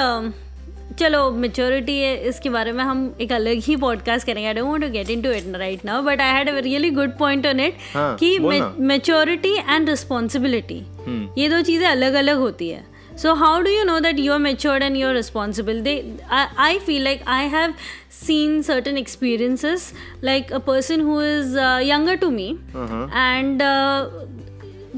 चलो 0.99 1.29
मेच्योरिटी 1.31 1.97
है 1.99 2.15
इसके 2.29 2.49
बारे 2.49 2.71
में 2.71 2.83
हम 2.83 2.99
एक 3.21 3.31
अलग 3.31 3.61
ही 3.63 3.75
पॉडकास्ट 3.75 4.27
करेंगे। 4.27 4.47
I 4.47 4.53
don't 4.53 4.69
want 4.69 4.83
to 4.83 4.89
get 4.89 5.09
into 5.09 5.31
it 5.31 5.55
right 5.55 5.85
now 5.85 6.01
but 6.01 6.21
I 6.21 6.33
had 6.33 6.49
a 6.49 6.57
really 6.59 6.89
good 6.89 7.17
point 7.17 7.47
on 7.47 7.59
it 7.59 7.77
कि 7.97 8.37
मेच्योरिटी 8.39 9.53
एंड 9.69 9.89
रिस्पॉन्सिबिलिटी 9.89 10.81
ये 11.37 11.49
दो 11.49 11.61
चीज़ें 11.61 11.87
अलग 11.87 12.13
अलग 12.13 12.37
होती 12.37 12.69
है। 12.69 12.83
So 13.17 13.33
how 13.33 13.61
do 13.61 13.69
you 13.69 13.83
know 13.83 13.99
that 13.99 14.19
you 14.19 14.33
are 14.33 14.39
matured 14.39 14.83
and 14.83 14.97
you 14.97 15.07
are 15.07 15.13
responsible 15.15 15.81
they 15.81 16.01
I 16.31 16.79
feel 16.79 17.03
like 17.03 17.21
I 17.27 17.47
have 17.49 17.73
seen 18.11 18.61
certain 18.61 18.97
experiences 18.97 19.91
like 20.23 20.51
a 20.53 20.57
person 20.67 21.01
who 21.01 21.21
is 21.21 21.57
younger 21.89 22.15
to 22.15 22.29
me 22.31 22.47
and 23.13 23.61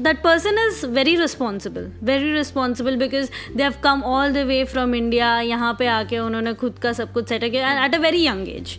that 0.06 0.22
person 0.22 0.58
is 0.64 0.82
very 0.98 1.16
responsible 1.16 1.86
very 2.10 2.30
responsible 2.32 2.96
because 2.96 3.30
they 3.54 3.62
have 3.62 3.80
come 3.86 4.04
all 4.04 4.32
the 4.32 4.44
way 4.50 4.60
from 4.72 4.94
india 4.94 5.30
यहाँ 5.48 5.72
पे 5.78 5.86
आके 5.94 6.18
उन्होंने 6.18 6.52
खुद 6.62 6.78
का 6.82 6.92
सब 7.00 7.12
कुछ 7.12 7.28
set 7.32 7.48
किया 7.50 7.72
at 7.86 7.96
a 7.98 8.00
very 8.06 8.22
young 8.28 8.46
age 8.46 8.78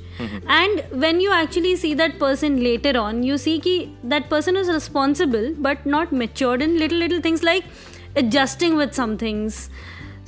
and 0.60 0.84
when 1.04 1.20
you 1.26 1.32
actually 1.42 1.76
see 1.84 1.94
that 2.02 2.18
person 2.20 2.58
later 2.64 2.98
on 3.04 3.22
you 3.30 3.38
see 3.46 3.60
कि 3.68 3.76
that 4.16 4.30
person 4.34 4.64
is 4.64 4.74
responsible 4.78 5.54
but 5.68 5.86
not 5.86 6.18
matured 6.24 6.68
in 6.68 6.78
little 6.80 7.06
little 7.06 7.22
things 7.28 7.44
like 7.52 7.66
adjusting 8.16 8.76
with 8.76 8.94
some 8.94 9.18
things 9.18 9.70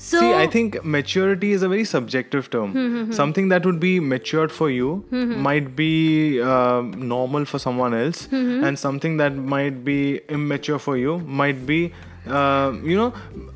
so 0.03 0.19
See, 0.19 0.33
I 0.33 0.47
think 0.53 0.83
maturity 0.83 1.51
is 1.55 1.63
a 1.65 1.67
very 1.71 1.83
subjective 1.89 2.49
term. 2.53 2.71
Hmm, 2.75 2.85
hmm, 2.93 3.03
hmm. 3.05 3.11
Something 3.17 3.49
that 3.49 3.65
would 3.65 3.79
be 3.79 3.99
matured 3.99 4.51
for 4.51 4.69
you 4.75 5.03
might 5.47 5.75
be 5.75 6.41
uh, 6.41 6.81
normal 7.11 7.45
for 7.45 7.59
someone 7.59 7.93
else, 7.93 8.27
and 8.69 8.79
something 8.85 9.17
that 9.17 9.35
might 9.35 9.83
be 9.89 9.99
immature 10.37 10.79
for 10.79 10.97
you 10.97 11.19
might 11.41 11.65
be, 11.67 11.93
uh, 12.26 12.72
you 12.82 12.96
know. 12.96 13.12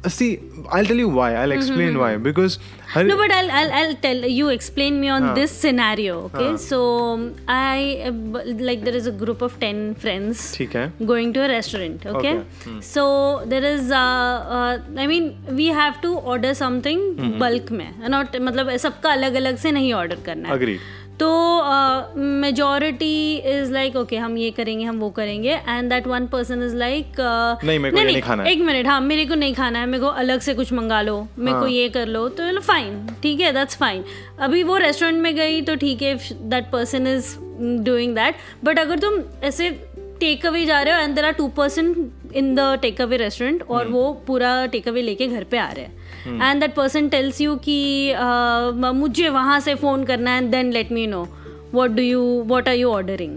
See, 0.09 0.29
I'll 0.71 0.85
tell 0.85 0.97
you 0.97 1.09
why. 1.09 1.35
I'll 1.35 1.53
explain 1.53 1.99
why. 1.99 2.17
Because 2.17 2.59
her- 2.93 3.03
no 3.05 3.17
but 3.17 3.33
I'll, 3.39 3.51
I'll 3.59 3.73
i'll 3.79 3.95
tell 4.05 4.25
you 4.37 4.49
explain 4.53 5.01
me 5.01 5.09
on 5.17 5.27
this 5.35 5.53
scenario 5.65 6.15
okay 6.29 6.47
so 6.63 6.79
um, 7.11 7.21
i 7.57 8.03
uh, 8.07 8.11
b- 8.37 8.55
like 8.69 8.81
there 8.87 8.97
is 9.01 9.07
a 9.11 9.13
group 9.21 9.43
of 9.49 9.53
10 9.61 9.83
friends 10.05 10.41
ठीक 10.57 10.75
है. 10.77 10.83
going 11.11 11.31
to 11.37 11.45
a 11.45 11.49
restaurant 11.53 12.07
okay, 12.15 12.33
Okay. 12.39 12.75
so 12.89 13.05
there 13.53 13.63
is 13.71 13.93
uh, 13.93 14.01
uh, 14.57 15.03
i 15.05 15.07
mean 15.13 15.29
we 15.61 15.69
have 15.79 16.01
to 16.07 16.13
order 16.35 16.53
something 16.63 17.05
bulk 17.45 17.71
में 17.83 17.87
not 18.17 18.37
मतलब 18.49 18.77
सबका 18.87 19.13
अलग 19.21 19.35
अलग 19.45 19.57
से 19.67 19.73
नहीं 19.79 19.93
order 20.03 20.25
करना 20.31 20.49
है 20.49 20.59
Agreed. 20.59 20.81
तो 21.20 21.28
मेजोरिटी 22.18 23.36
इज़ 23.36 23.72
लाइक 23.72 23.96
ओके 23.96 24.18
हम 24.18 24.38
ये 24.38 24.50
करेंगे 24.52 24.86
हम 24.86 25.00
वो 25.00 25.10
करेंगे 25.10 25.54
and 25.68 25.90
that 25.90 26.08
one 26.08 26.26
person 26.28 26.64
is 26.64 26.76
like 26.76 27.20
नहीं, 27.64 27.80
मेरे 27.80 27.92
को 27.92 28.00
ये 28.00 28.06
नहीं 28.06 28.22
खाना 28.22 28.44
है। 28.44 28.52
एक 28.52 28.62
मिनट 28.62 28.88
हाँ 28.88 29.00
मेरे 29.02 29.26
को 29.26 29.36
नहीं 29.36 29.54
खाना 29.54 29.80
है 29.80 29.86
मेरे 29.86 30.04
को 30.04 30.10
अलग 30.24 30.40
से 30.40 30.54
कुछ 30.54 30.74
मंगा 30.74 31.02
लो 31.02 31.18
मेरे 31.40 31.54
को 31.54 31.64
हाँ। 31.64 31.70
ये 31.70 31.88
कर 31.90 32.08
लो 32.08 32.28
तो 32.30 32.52
नो 32.52 32.62
फाइन 32.62 33.08
ठीक 33.24 33.40
है 33.40 33.52
दैट्स 33.54 33.78
फाइन 33.78 34.04
अभी 34.40 34.64
वो 34.64 34.78
रेस्टोरेंट 34.78 35.22
में 35.22 35.36
गई 35.36 35.62
तो 35.62 35.76
ठीक 35.76 36.02
है 36.02 36.16
that 36.50 36.72
person 36.72 37.08
is 37.08 37.36
doing 37.84 38.16
that 38.16 38.36
but 38.64 38.80
अगर 38.80 39.00
तुम 39.00 39.22
ऐसे 39.44 39.70
टेक 40.20 40.46
अवे 40.46 40.66
जा 40.66 40.82
रहे 40.82 40.94
हो 40.94 41.00
and 41.02 41.16
there 41.16 41.26
are 41.26 41.32
two 41.38 41.48
person 41.58 41.94
in 42.36 42.54
the 42.56 42.60
take 42.82 43.02
away 43.02 43.18
restaurant 43.18 43.64
और 43.70 43.88
वो 43.88 44.12
पूरा 44.28 44.66
टेक 44.76 44.88
अवे 44.88 45.02
लेके 45.02 45.28
घर 45.28 45.44
पे 45.52 45.58
आ 45.58 45.72
रहे 45.72 45.86
हैं 45.86 46.52
and 46.52 46.62
that 46.62 46.76
person 46.76 47.10
tells 47.10 47.42
you 47.42 47.56
कि 47.68 47.80
uh, 48.20 48.94
मुझे 49.02 49.30
वहाँ 49.30 49.60
से 49.68 49.76
फ़ोन 49.84 50.04
करना 50.06 50.32
है 50.32 50.44
and 50.44 50.52
then 50.52 50.72
let 50.74 50.92
me 50.92 51.08
know 51.08 51.28
what 51.78 51.96
do 52.00 52.04
you 52.08 52.24
what 52.54 52.68
are 52.72 52.80
you 52.80 52.90
ordering 52.96 53.32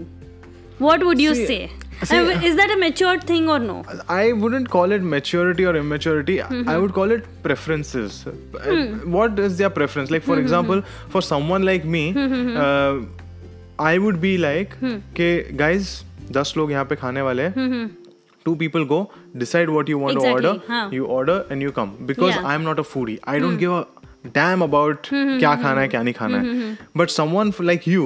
what 0.87 1.05
would 1.05 1.21
you 1.27 1.35
See- 1.35 1.45
say 1.51 1.61
see- 1.69 1.77
Uh, 2.01 2.43
is 2.49 2.53
that 2.57 2.71
a 2.73 2.75
matured 2.81 3.23
thing 3.29 3.47
or 3.53 3.59
no 3.63 3.73
I 4.17 4.31
wouldn't 4.41 4.69
call 4.75 4.93
it 4.97 5.01
maturity 5.13 5.65
or 5.65 5.73
immaturity. 5.79 6.35
Mm-hmm. 6.43 6.69
I 6.73 6.75
would 6.83 6.93
call 6.97 7.11
it 7.15 7.25
preferences. 7.47 8.19
Uh, 8.27 8.75
What 9.15 9.41
is 9.47 9.57
their 9.57 9.69
preference? 9.79 10.13
Like, 10.15 10.23
for 10.27 10.35
mm-hmm. 10.35 10.45
example, 10.45 10.83
for 11.15 11.21
someone 11.21 11.65
like 11.71 11.89
me, 11.95 12.03
mm-hmm. 12.13 12.55
uh, 12.67 13.89
I 13.89 13.97
would 14.05 14.21
be 14.21 14.31
like, 14.45 14.77
okay, 14.93 15.33
guys, 15.63 15.91
10 16.37 16.55
लोग 16.57 16.71
यहाँ 16.71 16.85
पे 16.85 16.95
खाने 16.95 17.21
वाले 17.29 17.43
हैं 17.43 17.87
two 18.47 18.55
people 18.59 18.85
go 18.89 18.97
decide 19.43 19.69
what 19.77 19.89
you 19.91 19.97
want 20.01 20.17
Exactly, 20.17 20.27
to 20.27 20.35
order 20.35 20.51
हाँ. 20.67 20.83
you 20.97 21.05
order 21.15 21.33
and 21.53 21.65
you 21.65 21.71
come 21.79 21.89
because 22.11 22.35
Yeah. 22.35 22.45
i'm 22.51 22.63
not 22.67 22.79
a 22.83 22.85
foodie 22.91 23.15
i 23.33 23.39
don't 23.45 23.59
give 23.63 23.73
a 23.79 23.81
damn 24.37 24.63
about 24.67 25.09
क्या 25.13 25.55
खाना 25.63 25.81
है 25.81 25.87
क्या 25.95 26.01
नहीं 26.03 26.13
खाना 26.19 26.37
है 26.45 26.77
but 27.01 27.13
someone 27.15 27.51
f- 27.57 27.59
like 27.71 27.85
you 27.95 28.05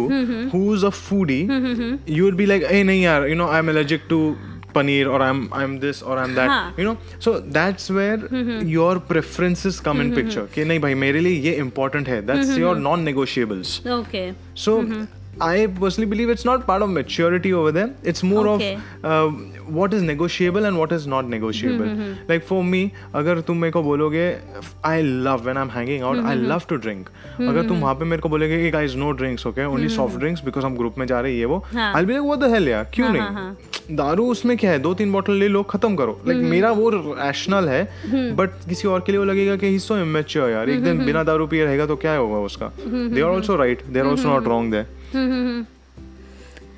who's 0.56 0.84
a 0.90 0.92
foodie 1.02 1.38
you 2.18 2.26
would 2.28 2.40
be 2.42 2.48
like 2.54 2.66
hey 2.74 2.82
नहीं 2.90 3.04
यार 3.04 3.28
you 3.34 3.38
know 3.44 3.48
i'm 3.60 3.72
allergic 3.76 4.10
to 4.14 4.20
paneer 4.76 5.08
or 5.16 5.22
i'm 5.30 5.42
i'm 5.62 5.74
this 5.88 6.02
or 6.12 6.18
i'm 6.26 6.36
that 6.42 6.50
हाँ. 6.56 6.62
you 6.82 6.86
know 6.90 6.96
so 7.28 7.34
that's 7.58 7.90
where 7.98 8.20
your 8.76 8.92
preferences 9.12 9.80
come 9.90 10.02
in 10.06 10.14
picture 10.20 10.46
कि 10.56 10.66
नहीं 10.72 10.80
भाई 10.88 10.94
मेरे 11.08 11.20
लिए 11.28 11.40
ये 11.50 11.58
important 11.66 12.08
है 12.16 12.22
that's 12.32 12.56
your 12.64 12.76
non 12.88 13.06
negotiables 13.12 13.76
okay 14.00 14.26
so 14.68 14.80
I 15.41 15.67
personally 15.67 16.10
believe 16.10 16.30
it's 16.30 16.46
not 16.46 16.65
part 16.67 16.82
of 16.82 16.89
maturity 16.89 17.54
over 17.54 17.72
there. 17.72 17.89
It's 18.04 18.24
more 18.24 18.48
Okay. 18.48 18.78
of 19.04 19.04
uh, 19.04 19.30
what 19.78 19.93
is 19.93 20.04
negotiable 20.04 20.65
and 20.65 20.78
what 20.78 20.91
is 20.91 21.08
not 21.08 21.28
negotiable. 21.28 21.86
Mm-hmm. 21.86 22.32
Like 22.32 22.43
for 22.43 22.63
me, 22.63 22.82
अगर 23.15 23.41
तुम 23.48 23.58
मेरे 23.58 23.72
को 23.72 23.84
बोलोगे 23.84 24.28
I 24.86 25.02
love 25.02 25.46
when 25.46 25.58
I'm 25.58 25.69
hanging 25.69 26.04
out, 26.04 26.17
mm-hmm. 26.17 26.28
I 26.28 26.36
love 26.54 26.67
to 26.67 26.80
drink. 26.86 27.10
अगर 27.39 27.67
तुम 27.67 27.80
वहाँ 27.82 27.96
पे 27.96 28.06
मेरे 28.06 28.22
को 28.22 28.30
बोलोगे 28.30 28.63
कि 28.63 28.72
guys 28.78 28.96
no 28.96 29.12
drinks, 29.22 29.46
okay, 29.46 29.65
only 29.65 29.88
mm-hmm. 29.88 29.96
soft 29.96 30.19
drinks 30.24 30.46
because 30.50 30.65
हम 30.65 30.78
ग्रुप 30.78 30.98
में 30.98 31.06
जा 31.08 31.19
रहे 31.22 31.32
हैं 31.32 31.39
ये 31.39 31.46
वो. 31.46 31.63
हाँ. 31.74 31.93
I'll 31.93 32.10
be 32.12 32.17
like 32.17 32.30
what 32.32 32.43
the 32.46 32.54
hell 32.56 32.67
यार 32.67 32.89
क्यों 32.93 33.08
हाँ, 33.08 33.13
नहीं? 33.13 33.36
हाँ, 33.36 33.58
दारू 33.91 34.26
उसमें 34.32 34.56
क्या 34.58 34.72
है 34.72 34.80
दो 34.80 34.93
तीन 34.93 35.12
बॉटल 35.12 35.34
ले 35.34 35.48
लो 35.48 35.63
खत्म 35.63 35.96
करो 35.96 36.19
लाइक 36.28 36.38
like, 36.38 36.50
मेरा 36.52 36.72
वो 36.72 36.89
रैशनल 36.89 37.67
है 37.69 38.36
बट 38.36 38.50
किसी 38.69 38.88
और 38.88 39.00
के 39.06 39.12
लिए 39.12 39.19
वो 39.19 39.26
लगेगा 39.26 39.56
कि 39.56 39.67
ही 39.67 39.80
सो 39.80 39.98
इमेच्योर 39.98 40.50
यार 40.50 40.69
एक 40.69 40.84
दिन 40.84 41.06
बिना 41.06 41.24
दारू 41.24 41.48
पिए 41.48 41.65
रहेगा 41.65 41.86
तो 41.86 41.96
क्या 42.04 42.15
होगा 42.15 42.39
उसका 42.46 42.72
they 42.80 43.22
are 43.22 43.30
also 43.30 43.56
right 43.56 43.84
they 43.86 44.00
are 44.00 44.06
also 44.08 44.30
not 44.30 44.48
wrong 44.48 44.72
there 44.72 45.02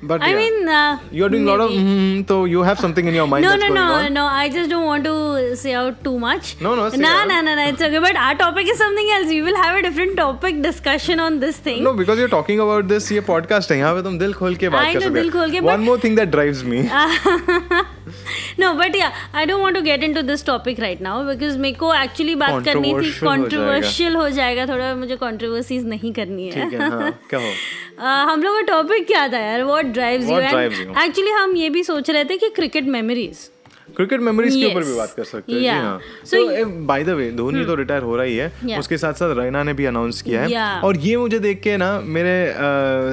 but 0.04 0.22
i 0.22 0.32
mean 0.38 0.68
uh, 0.68 0.98
you 1.18 1.24
are 1.26 1.30
doing 1.34 1.46
a 1.46 1.50
lot 1.50 1.62
of 1.64 1.70
mm, 1.70 2.28
so 2.30 2.36
you 2.44 2.64
have 2.68 2.80
something 2.80 3.06
in 3.12 3.14
your 3.18 3.26
mind 3.30 3.46
no 3.46 3.54
no 3.62 3.68
no 3.76 3.86
no 4.16 4.24
i 4.40 4.48
just 4.56 4.70
don't 4.72 4.84
want 4.88 5.08
to 5.08 5.14
say 5.62 5.72
out 5.74 6.02
too 6.04 6.18
much 6.24 6.50
No, 6.66 6.74
no, 6.80 6.88
no, 6.88 7.00
nah, 7.04 7.14
no 7.14 7.24
nah, 7.30 7.40
nah, 7.46 7.54
nah, 7.60 7.66
it's 7.72 7.86
okay 7.88 8.02
but 8.06 8.20
our 8.26 8.36
topic 8.42 8.72
is 8.74 8.78
something 8.84 9.10
else 9.16 9.32
we 9.36 9.40
will 9.48 9.60
have 9.62 9.80
a 9.80 9.82
different 9.88 10.16
topic 10.16 10.62
discussion 10.68 11.24
on 11.28 11.40
this 11.46 11.60
thing 11.68 11.82
no 11.88 11.94
because 12.02 12.22
you're 12.24 12.34
talking 12.36 12.64
about 12.66 12.94
this 12.94 13.10
ये 13.12 13.26
podcast 13.32 13.72
है 13.72 13.78
यहाँ 13.78 13.94
पे 13.94 14.02
तुम 14.02 14.18
दिल 14.18 14.34
खोल 14.42 14.56
के 14.64 14.66
I 14.66 14.72
बात 14.72 14.92
कर 14.92 15.00
know, 15.00 15.32
सकते 15.32 15.58
हो 15.58 15.68
one 15.72 15.88
more 15.90 15.98
thing 16.06 16.20
that 16.22 16.34
drives 16.38 16.64
me 16.74 17.94
no 18.60 18.74
but 18.80 18.94
yeah 18.94 19.10
i 19.34 19.46
don't 19.46 19.62
want 19.64 19.76
to 19.76 19.84
get 19.86 20.04
into 20.08 20.22
this 20.30 20.42
topic 20.48 20.80
right 20.80 21.00
now 21.00 21.34
because 21.34 21.56
मेरे 21.56 21.76
को 21.76 21.94
actually 21.94 22.34
बात 22.34 22.64
करनी 22.64 22.88
थी 22.88 23.20
Controversial 23.20 24.16
हो 24.16 24.30
जाएगा। 24.30 24.64
हो 24.64 24.72
थोड़ा 24.72 24.94
मुझे 24.94 25.16
controversies 25.16 25.84
नहीं 25.84 26.12
करनी 26.12 26.48
है। 26.48 26.64
ठीक 26.64 26.80
है 26.80 26.90
हाँ 26.90 27.20
क्या 27.30 27.40
हो? 27.40 27.52
Uh, 27.96 28.02
हम 28.02 28.42
लोग 28.42 28.56
का 28.56 28.62
टॉपिक 28.62 29.06
क्या 29.06 29.28
था 29.28 29.38
यार? 29.38 29.62
What 29.62 29.86
drives 29.86 30.24
you 30.24 30.92
you? 30.92 31.02
एक्चुअली 31.04 31.30
हम 31.30 31.56
ये 31.56 31.70
भी 31.70 31.84
सोच 31.84 32.10
रहे 32.10 32.24
थे 32.24 32.36
कि 32.36 32.48
क्रिकेट 32.48 32.84
मेमोरीज 32.84 33.50
क्रिकेट 33.96 34.20
मेमोरीज 34.20 34.56
के 34.56 34.66
ऊपर 34.66 34.84
भी 34.84 34.96
बात 34.96 35.14
कर 35.16 35.24
सकते 35.24 35.52
हैं 35.52 35.60
Yeah. 35.60 35.74
हाँ। 35.74 36.00
So 36.26 36.34
तो 36.34 36.66
बाय 36.86 37.04
द 37.04 37.08
वे 37.08 37.30
धोनी 37.30 37.64
तो 37.64 37.74
रिटायर 37.74 38.02
हो 38.02 38.16
रही 38.16 38.36
है। 38.36 38.52
Yeah. 38.64 38.78
उसके 38.78 38.98
साथ 38.98 39.14
साथ 39.14 39.36
रैना 39.36 39.62
ने 39.62 39.72
भी 39.72 39.84
अनाउंस 39.84 40.22
किया 40.22 40.40
है। 40.42 40.48
Yeah. 40.48 40.84
और 40.84 40.96
ये 40.96 41.16
मुझे 41.16 41.38
देख 41.38 41.60
के 41.60 41.76
ना 41.76 42.00
मेरे 42.00 42.54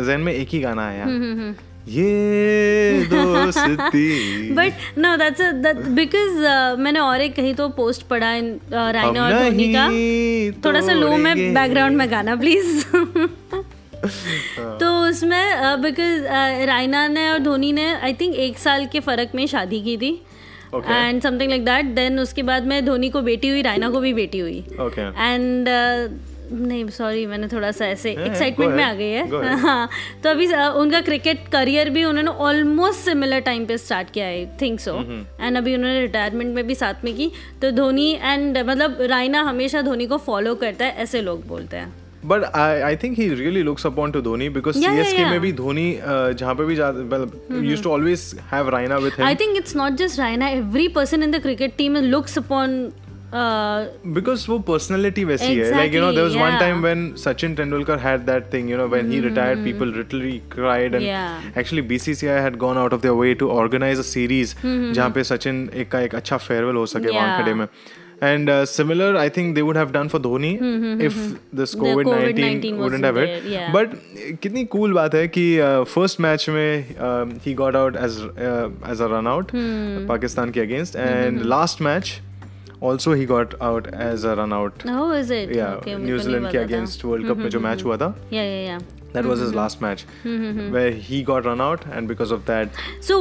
जहन 0.05 0.21
में 0.21 0.33
एक 0.33 0.47
ही 0.49 0.59
गाना 0.59 0.87
आया। 0.87 1.03
हम्म, 1.03 1.55
ये 1.87 3.03
दोस्ती। 3.11 4.51
But 4.53 4.97
no 4.97 5.15
that's 5.17 5.41
that 5.63 5.77
because 5.95 6.37
uh, 6.41 6.79
मैंने 6.79 6.99
और 6.99 7.21
एक 7.21 7.35
कहीं 7.35 7.53
तो 7.53 7.67
पोस्ट 7.69 8.07
पढ़ा 8.07 8.33
इन 8.33 8.59
राइना 8.71 9.25
और 9.25 9.31
धोनी 9.43 9.73
का। 9.73 9.87
थोड़ा 10.65 10.81
सा 10.81 10.93
लो 10.93 11.15
में 11.17 11.53
बैकग्राउंड 11.53 11.97
में 11.97 12.11
गाना 12.11 12.35
प्लीज़ 12.35 12.83
तो 14.79 14.87
उसमें 15.09 15.81
बिकॉज़ 15.81 16.23
रायना 16.67 17.07
ने 17.07 17.29
और 17.29 17.39
धोनी 17.39 17.71
ने 17.71 17.93
आई 17.93 18.13
थिंक 18.13 18.35
एक 18.35 18.57
साल 18.57 18.85
के 18.85 18.99
फ़र्क 18.99 19.31
में 19.35 19.45
शादी 19.47 19.81
की 19.81 19.97
थी। 19.97 20.11
And 20.75 21.21
something 21.21 21.49
like 21.49 21.65
that 21.65 21.85
then 21.95 22.19
उसके 22.19 22.43
बाद 22.43 22.65
में 22.67 22.85
धोनी 22.85 23.09
को 23.09 23.21
बेटी 23.21 23.49
हुई 23.49 23.61
रायना 23.61 23.89
को 23.89 23.99
भी 23.99 24.13
बेटी 24.13 24.39
हुई। 24.39 24.63
Okay. 24.79 25.11
नहीं 26.53 26.89
सॉरी 26.89 27.25
मैंने 27.25 27.47
थोड़ा 27.47 27.71
सा 27.71 27.85
ऐसे 27.85 28.11
एक्साइटमेंट 28.11 28.73
में 28.73 28.83
आ 28.83 28.93
गई 28.93 29.09
है 29.09 29.57
हाँ 29.57 29.89
तो 30.23 30.29
अभी 30.29 30.47
उनका 30.53 31.01
क्रिकेट 31.01 31.47
करियर 31.51 31.89
भी 31.89 32.03
उन्होंने 32.03 32.31
ऑलमोस्ट 32.31 32.99
सिमिलर 32.99 33.39
टाइम 33.39 33.65
पे 33.65 33.77
स्टार्ट 33.77 34.11
किया 34.11 34.25
है 34.25 34.57
थिंक 34.61 34.79
सो. 34.79 34.99
एंड 35.41 35.57
अभी 35.57 35.75
उन्होंने 35.75 36.01
रिटायरमेंट 36.01 36.55
में 36.55 36.67
भी 36.67 36.75
साथ 36.75 36.93
में 37.03 37.15
की 37.15 37.31
तो 37.61 37.71
धोनी 37.71 38.19
एंड 38.23 38.57
मतलब 38.57 38.97
रायना 39.01 39.41
हमेशा 39.41 39.81
धोनी 39.81 40.07
को 40.07 40.17
फॉलो 40.17 40.55
करता 40.55 40.85
है 40.85 40.95
ऐसे 40.95 41.21
लोग 41.21 41.47
बोलते 41.47 41.77
हैं 41.77 41.93
but 42.25 42.43
I 42.43 42.79
I 42.79 42.95
think 42.95 43.19
he 43.19 43.33
really 43.33 43.63
looks 43.63 43.85
upon 43.85 44.11
to 44.11 44.21
Dhoni 44.21 44.49
because 44.49 44.75
CSK 44.75 45.01
yeah. 45.01 45.11
Mm-hmm. 45.11 45.31
में 45.31 45.39
भी 45.39 45.51
धोनी 45.51 45.99
जहाँ 46.33 46.55
पे 46.55 46.65
भी 46.65 46.75
जाता 46.75 47.59
used 47.61 47.83
to 47.83 47.89
always 47.89 48.35
have 48.51 48.69
Raina 48.69 48.97
with 48.97 49.13
I 49.13 49.15
him 49.15 49.37
think 49.37 49.61
it's 49.61 49.75
not 49.75 49.97
just 50.01 50.19
Raina. 50.19 50.61
Every 50.61 50.89
person 50.89 51.23
in 51.23 51.31
the 51.31 51.39
cricket 51.39 51.77
team 51.77 51.93
looks 51.93 52.37
upon. 53.33 53.43
Uh, 53.43 54.13
because 54.15 54.45
वो 54.49 54.57
personality 54.67 55.23
वैसी 55.25 55.45
है 55.55 55.69
like 55.75 55.93
you 55.93 56.01
know 56.01 56.11
there 56.11 56.23
was 56.23 56.35
one 56.35 56.41
Exactly, 56.41 56.59
time 56.59 56.73
yeah. 56.75 56.83
When 56.83 57.13
Sachin 57.23 57.55
Tendulkar 57.55 57.99
had 57.99 58.21
that 58.25 58.53
thing 58.53 58.69
you 58.71 58.77
know 58.77 58.87
when 58.87 59.11
he 59.11 59.19
retired 59.21 59.63
people 59.63 59.93
literally 59.97 60.37
cried 60.51 60.95
and 60.95 61.03
Yeah. 61.03 61.57
Actually 61.59 61.81
BCCI 61.95 62.41
had 62.41 62.55
gone 62.65 62.77
out 62.77 62.93
of 62.93 63.01
their 63.01 63.15
way 63.15 63.33
to 63.43 63.49
organise 63.63 63.99
a 63.99 64.07
series 64.13 64.55
जहाँ 64.65 65.09
पे 65.15 65.23
सचिन 65.33 65.69
एक 65.73 65.91
का 65.91 65.99
एक 66.01 66.15
अच्छा 66.15 66.37
farewell 66.37 66.75
हो 66.75 66.85
सके 66.85 66.99
Mm-hmm, 67.03 67.19
Yeah. 67.19 67.27
Wankhede 67.27 67.53
में 67.53 67.67
and 68.23 68.49
similar 68.71 69.15
I 69.17 69.29
think 69.37 69.53
they 69.55 69.61
would 69.61 69.77
have 69.77 69.89
done 69.91 70.07
for 70.07 70.21
Dhoni 70.21 70.51
if 71.05 71.15
this 71.55 71.73
COVID 71.75 72.07
19 72.07 72.11
COVID-19 72.11 72.77
wouldn't 72.81 73.05
have 73.07 73.17
wasn't 73.17 73.33
it 73.33 73.43
there, 73.43 73.53
yeah. 73.53 73.73
But 73.75 74.39
कितनी 74.41 74.63
कूल 74.75 74.93
बात 74.93 75.15
है 75.15 75.27
कि 75.37 75.45
फ़र्स्ट 75.93 76.19
मैच 76.21 76.45
में 76.49 77.39
ही 77.45 77.53
got 77.53 77.75
out 77.75 77.95
as 77.95 78.17
as 78.91 79.01
a 79.01 79.07
run 79.17 79.27
out 79.27 79.51
Hmm. 79.51 80.07
Pakistan 80.09 80.51
के 80.51 80.61
against 80.61 80.95
and 80.95 81.41
last 81.55 81.81
match 81.81 82.05
also 82.05 82.11
he 82.11 82.11
got 82.13 82.21
out 82.21 82.32
as 82.83 84.23
a 84.23 84.35
run 84.35 84.53
out 84.53 84.83
how 84.87 85.11
is 85.11 85.29
it? 85.31 85.55
yeah 85.55 85.75
Okay, 85.75 85.95
मेरे 85.95 86.03
New 86.05 86.19
Zealand 86.19 86.51
के 86.51 86.65
against 86.65 87.03
World 87.05 87.27
Cup 87.27 87.37
में 87.37 87.49
जो 87.49 87.59
match 87.59 87.83
हुआ 87.83 87.97
था 87.97 88.13
Yeah, 88.31 88.43
yeah, 88.43 88.65
yeah. 88.67 88.79
that 89.13 89.25
was 89.29 89.41
his 89.43 89.53
last 89.53 89.81
match 89.81 90.03
where 90.75 90.91
he 91.07 91.17
got 91.23 91.45
run 91.45 91.61
out 91.61 91.85
and 91.97 92.07
because 92.11 92.31
of 92.37 92.45
that 92.45 92.79
So, 93.09 93.17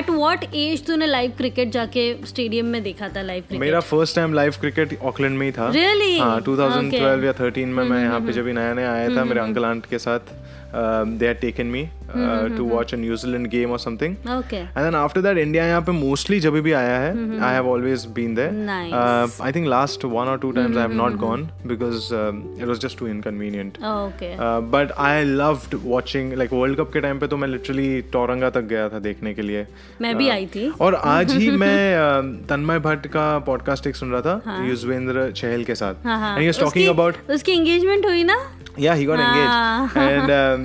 at 0.00 0.10
what 0.22 0.46
age 0.62 0.86
तूने 0.86 1.06
live 1.06 1.32
cricket 1.38 1.70
जाके 1.78 2.04
stadium 2.26 2.66
में 2.74 2.82
देखा 2.82 3.08
था 3.16 3.22
लाइव 3.22 3.42
क्रिकेट 3.48 3.60
मेरा 3.60 3.80
first 3.80 4.16
time 4.16 4.34
live 4.34 4.54
cricket 4.60 4.98
Auckland 5.12 5.38
में 5.38 5.46
ही 5.46 5.52
था 5.58 5.70
Really? 5.78 6.18
हाँ 6.20 6.40
2012 6.40 6.82
Okay. 6.82 7.00
Mm-hmm, 7.00 7.24
या 7.24 7.32
13 7.40 7.66
में 7.78 7.84
मैं 7.84 8.02
यहाँ 8.02 8.20
पे 8.26 8.32
जब 8.32 8.44
भी 8.44 8.52
नया 8.52 8.74
नया 8.74 8.92
आया 8.92 9.08
था 9.16 9.24
मेरे 9.24 9.40
अंकल 9.40 9.64
आंट 9.64 9.86
के 9.90 9.98
साथ 9.98 10.34
they 10.74 11.26
had 11.26 11.40
taken 11.40 11.66
me 11.66 11.88
Mm-hmm, 12.12 12.56
to 12.56 12.64
watch 12.64 12.92
a 12.94 12.96
New Zealand 12.96 13.46
game 13.50 13.70
और 13.72 13.78
something 13.78 14.14
Okay. 14.30 14.54
And 14.54 14.78
then 14.78 14.94
after 14.94 15.20
that 15.20 15.38
India 15.38 15.64
यहाँ 15.66 15.80
पे 15.82 15.92
मोस्टली 15.92 16.38
जब 16.40 16.54
भी 16.62 16.72
आया 16.72 16.98
है 17.00 17.10
I 17.44 17.52
have 17.54 17.68
always 17.70 18.04
been 18.14 18.34
there 18.34 18.50
Mm-hmm. 18.50 18.68
Nice. 18.70 19.40
I 19.42 19.52
think 19.52 19.66
last 19.66 20.04
one 20.04 20.28
और 20.28 20.38
two 20.38 20.50
times 20.52 20.76
I 20.76 20.82
have 20.82 20.92
not 20.92 21.16
gone 21.16 21.48
because 21.66 22.12
it 22.14 22.66
was 22.68 22.78
just 22.78 22.98
too 22.98 23.06
inconvenient 23.06 23.78
Oh, 23.78 23.94
okay. 24.08 24.32
But 24.74 24.92
I 25.06 25.24
loved 25.24 25.78
watching 25.86 26.32
like 26.32 26.52
world 26.52 26.78
cup 26.78 26.92
के 26.92 27.00
time 27.00 27.18
पे 27.18 27.26
तो 27.26 27.36
मैं 27.36 27.48
literally 27.48 28.00
टोरंगा 28.12 28.50
तक 28.50 28.64
गया 28.66 28.88
था 28.88 28.98
देखने 28.98 29.34
के 29.34 29.42
लिए. 29.42 29.66
मैं 30.00 30.16
भी 30.16 30.28
आई 30.28 30.46
थी. 30.46 30.68
और 30.80 30.94
आज 30.94 31.32
ही 31.32 31.50
मैं 31.64 31.76
uh, 31.96 32.48
तन्मय 32.48 32.78
भट्ट 32.88 33.06
का 33.06 33.26
पॉडकास्ट 33.46 33.86
एक 33.86 33.96
सुन 33.96 34.12
रहा 34.12 34.20
था 34.20 34.64
युजवेंद्र 34.68 35.30
चहल 35.32 35.64
के 35.64 35.74
साथ. 35.74 36.06
हाँ 36.06 36.18
हाँ. 36.20 36.32
एंड 36.32 36.40
ही 36.40 36.46
वाज 36.46 36.60
टॉकिंग 36.60 36.98
उसकी- 37.00 37.34
उसकी 37.34 37.52
एंगेजमेंट 37.52 38.06
हुई 38.06 38.24
ना? 38.24 38.42
Yeah 38.80 38.94
he 38.98 39.06
got 39.08 39.20
हाँ. 39.20 39.32
engaged. 39.32 39.96
And 40.02 40.30
um, 40.34 40.61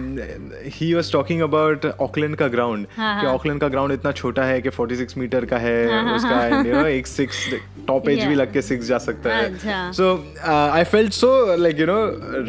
he 0.75 0.93
was 0.95 1.11
talking 1.11 1.41
about 1.41 1.85
Auckland 1.85 2.35
का 2.35 2.47
ग्राउंड 2.47 2.87
हाँ, 2.97 3.21
कि 3.21 3.27
ऑकलैंड 3.27 3.61
का 3.61 3.67
ग्राउंड 3.67 3.93
इतना 3.93 4.11
छोटा 4.11 4.43
है 4.43 4.61
कि 4.61 4.69
46 4.69 5.17
मीटर 5.17 5.45
का 5.45 5.57
है 5.57 6.03
उसका 6.15 6.45
एंड 6.45 6.67
यू 6.67 6.73
नो 6.73 6.85
एक 6.87 7.07
सिक्स 7.07 7.45
टॉप 7.87 8.09
एज 8.09 8.23
भी 8.25 8.35
लग 8.35 8.53
के 8.53 8.61
सिक्स 8.61 8.87
जा 8.87 8.97
सकता 8.97 9.35
है. 9.35 9.91
So 9.93 10.13
I 10.47 10.83
felt 10.83 11.13
so 11.13 11.55
like 11.55 11.79
you 11.79 11.85
know 11.85 11.99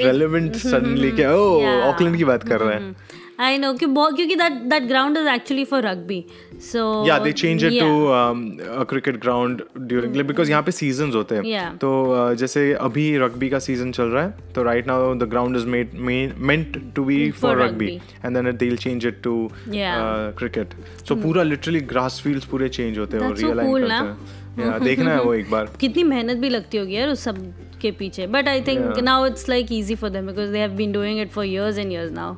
relevant 0.03 0.57
suddenly 0.57 1.11
कि 1.13 1.25
ओ 1.25 1.63
ऑकलैंड 1.91 2.17
की 2.17 2.25
बात 2.25 2.49
कर 2.49 2.61
रहे 2.61 2.75
हैं। 2.75 2.97
कि 3.41 3.87
बहुत 3.87 4.15
क्योंकि 4.17 4.35
that 4.37 4.53
that 4.71 4.83
ground 4.89 5.17
is 5.19 5.29
actually 5.29 5.65
for 5.65 5.83
rugby 5.83 6.25
so 6.63 6.81
yeah 7.07 7.19
they 7.25 7.33
change 7.41 7.65
it 7.67 7.73
yeah. 7.73 7.85
to 7.85 8.13
um, 8.15 8.41
a 8.77 8.85
cricket 8.93 9.19
ground 9.25 9.63
during 9.93 10.15
like, 10.15 10.27
because 10.31 10.51
यहाँ 10.51 10.63
पे 10.63 10.73
seasons 10.73 11.15
होते 11.15 11.35
हैं 11.35 11.43
Yeah. 11.45 11.77
तो 11.81 11.91
uh, 12.15 12.35
जैसे 12.39 12.73
अभी 12.89 13.07
रग्बी 13.19 13.49
का 13.51 13.59
सीज़न 13.67 13.93
चल 13.93 14.09
रहा 14.15 14.25
है 14.25 14.53
तो 14.55 14.65
right 14.71 14.91
now 14.91 14.99
the 15.23 15.31
ground 15.35 15.61
is 15.61 15.69
made, 15.77 15.95
made 16.11 16.35
meant 16.51 16.77
to 16.99 17.05
be 17.11 17.21
for, 17.31 17.41
For 17.45 17.55
rugby. 17.61 17.91
rugby. 17.93 18.19
and 18.25 18.37
then 18.41 18.51
they'll 18.63 18.83
change 18.87 19.09
it 19.13 19.23
to 19.29 19.37
Yeah. 19.77 19.95
Hmm. 19.95 20.09
uh, 20.09 20.33
cricket 20.43 20.75
so 21.05 21.17
पूरा 21.23 21.43
literally 21.53 21.85
grass 21.95 22.19
fields 22.27 22.51
पूरे 22.51 22.69
change 22.81 22.99
होते 22.99 23.17
हैं 23.17 23.25
और 23.25 23.37
That's 23.37 23.47
so 23.47 23.53
realign 23.53 23.73
cool, 23.73 23.89
करते? 23.89 23.95
हैं 23.95 24.71
yeah, 24.73 24.83
देखना 24.85 25.11
है 25.13 25.23
वो 25.23 25.35
एक 25.35 25.51
बार 25.51 25.73
कितनी 25.81 26.05
मेहनत 26.05 26.37
भी 26.37 26.49
लगती 26.49 26.79
होगी 26.79 26.97
यार 26.97 27.09
उस 27.09 27.25
सब 27.25 27.39
के 27.81 27.91
पीछे 27.99 28.27
but 28.27 28.49
I 28.49 28.61
think 28.69 28.81
Yeah. 28.81 29.03
Now 29.05 29.27
it's 29.27 29.49
like 29.49 29.73
easy 29.73 29.95
for 29.95 30.11
them 30.11 30.27
because 30.27 30.53
they 30.53 30.59
have 30.59 30.71
been 30.77 30.93
doing 30.93 31.21
it 31.21 31.31
for 31.33 31.45
years 31.45 31.79
and 31.79 31.93
years 31.93 32.13
now 32.13 32.35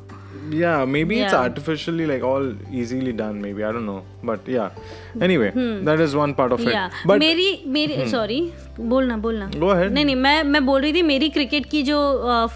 yeah 0.51 0.85
maybe 0.85 1.21
it's 1.21 1.33
Yeah. 1.33 1.41
artificially 1.41 2.07
like 2.07 2.23
all 2.23 2.47
easily 2.71 3.13
done 3.13 3.41
maybe 3.41 3.65
I 3.65 3.73
don't 3.73 3.87
know 3.87 4.05
but 4.29 4.49
yeah. 4.53 4.71
Anyway 5.27 5.51
that 5.85 6.01
is 6.07 6.17
one 6.17 6.35
part 6.41 6.53
of 6.53 6.61
या 6.69 6.89
it 6.89 7.07
but 7.07 7.13
Hmm. 7.13 7.19
मेरी 7.21 7.63
मेरी 7.67 8.09
sorry 8.11 8.41
बोलना 8.81 9.17
बोलना. 9.17 9.49
Go 9.53 9.69
ahead. 9.73 9.91
नहीं 9.93 10.05
नहीं 10.05 10.17
मैं 10.17 10.43
मैं 10.43 10.65
बोल 10.67 10.81
रही 10.81 10.93
थी 10.93 11.03
मेरी 11.03 11.29
क्रिकेट 11.29 11.67
की 11.71 11.83
जो 11.83 11.99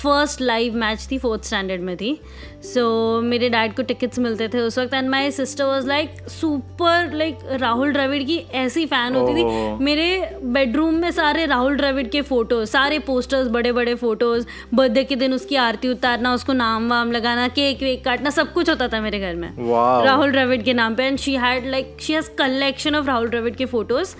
फ़र्स्ट 0.03 0.41
लाइव 0.41 0.75
मैच 0.77 1.07
थी 1.11 1.19
फोर्थ 1.19 1.45
स्टैंडर्ड 1.45 1.81
में 1.81 1.97
थी. 1.97 2.19
सो 2.65 2.81
so, 2.81 3.25
मेरे 3.25 3.49
डैड 3.51 3.75
को 3.77 3.83
टिकट्स 3.83 4.19
मिलते 4.19 4.49
थे 4.49 4.61
उस 4.61 4.79
वक्त 4.79 4.95
and 4.95 5.09
my 5.11 5.31
sister 5.31 5.65
was 5.65 5.87
like 5.89 6.29
super 6.31 7.13
like 7.13 7.39
Rahul 7.61 7.93
Dravid 7.93 8.23
की 8.23 8.37
ऐसी 8.55 8.85
फ़ैन 8.87 9.15
होती 9.15 9.35
थी. 9.35 9.45
मेरे 9.85 10.07
बेडरूम 10.45 10.95
में 10.95 11.11
सारे 11.11 11.45
राहुल 11.47 11.77
द्रविड़ 11.77 12.07
के 12.09 12.23
फ़ोटोज़ 12.23 12.71
सारे 12.71 12.99
पोस्टर्स 13.09 13.49
बड़े 13.49 13.73
बड़े 13.73 13.95
फ़ोटोज़ 13.95 14.47
बर्थडे 14.75 15.05
के 15.05 15.17
दिन 15.17 15.35
उसकी 15.35 15.57
आरती 15.57 15.89
उतारना 15.89 16.35
उसको 16.35 16.53
नाम 16.53 16.89
वाम 16.91 17.13
लगाना 17.13 17.49
केक 17.49 17.83
वेक 17.83 18.05
काटना 18.05 18.31
सब 18.31 18.53
कुछ 18.53 18.71
होता 18.71 18.89
था 18.89 19.01
मेरे 19.01 19.21
घर 19.21 19.35
में. 19.35 19.49
Wow. 19.57 20.05
राहुल 20.05 20.33
द्रविड़ 20.33 20.63
के 20.63 20.75
नाम 20.75 20.95
पे 20.95 21.05
and 21.05 21.19
she 21.19 21.35
had 21.37 21.54
like 21.65 21.97
she 22.01 22.13
has 22.13 22.31
collection 22.39 22.95
of 22.97 23.07
Rahul 23.07 23.29
Dravid 23.31 23.55
के 23.55 23.67
फ़ोटोज़ 23.67 24.15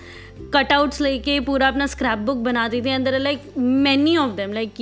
कटआउट्स 0.53 1.01
लेके 1.01 1.39
पूरा 1.39 1.67
अपना 1.67 1.85
स्क्रैप 1.87 2.19
बुक 2.27 2.37
बनाती 2.45 2.81
थी 2.81 2.89
and 2.89 3.07
like 3.07 3.41
many 3.57 4.15
of 4.17 4.31
them 4.35 4.53
like 4.53 4.73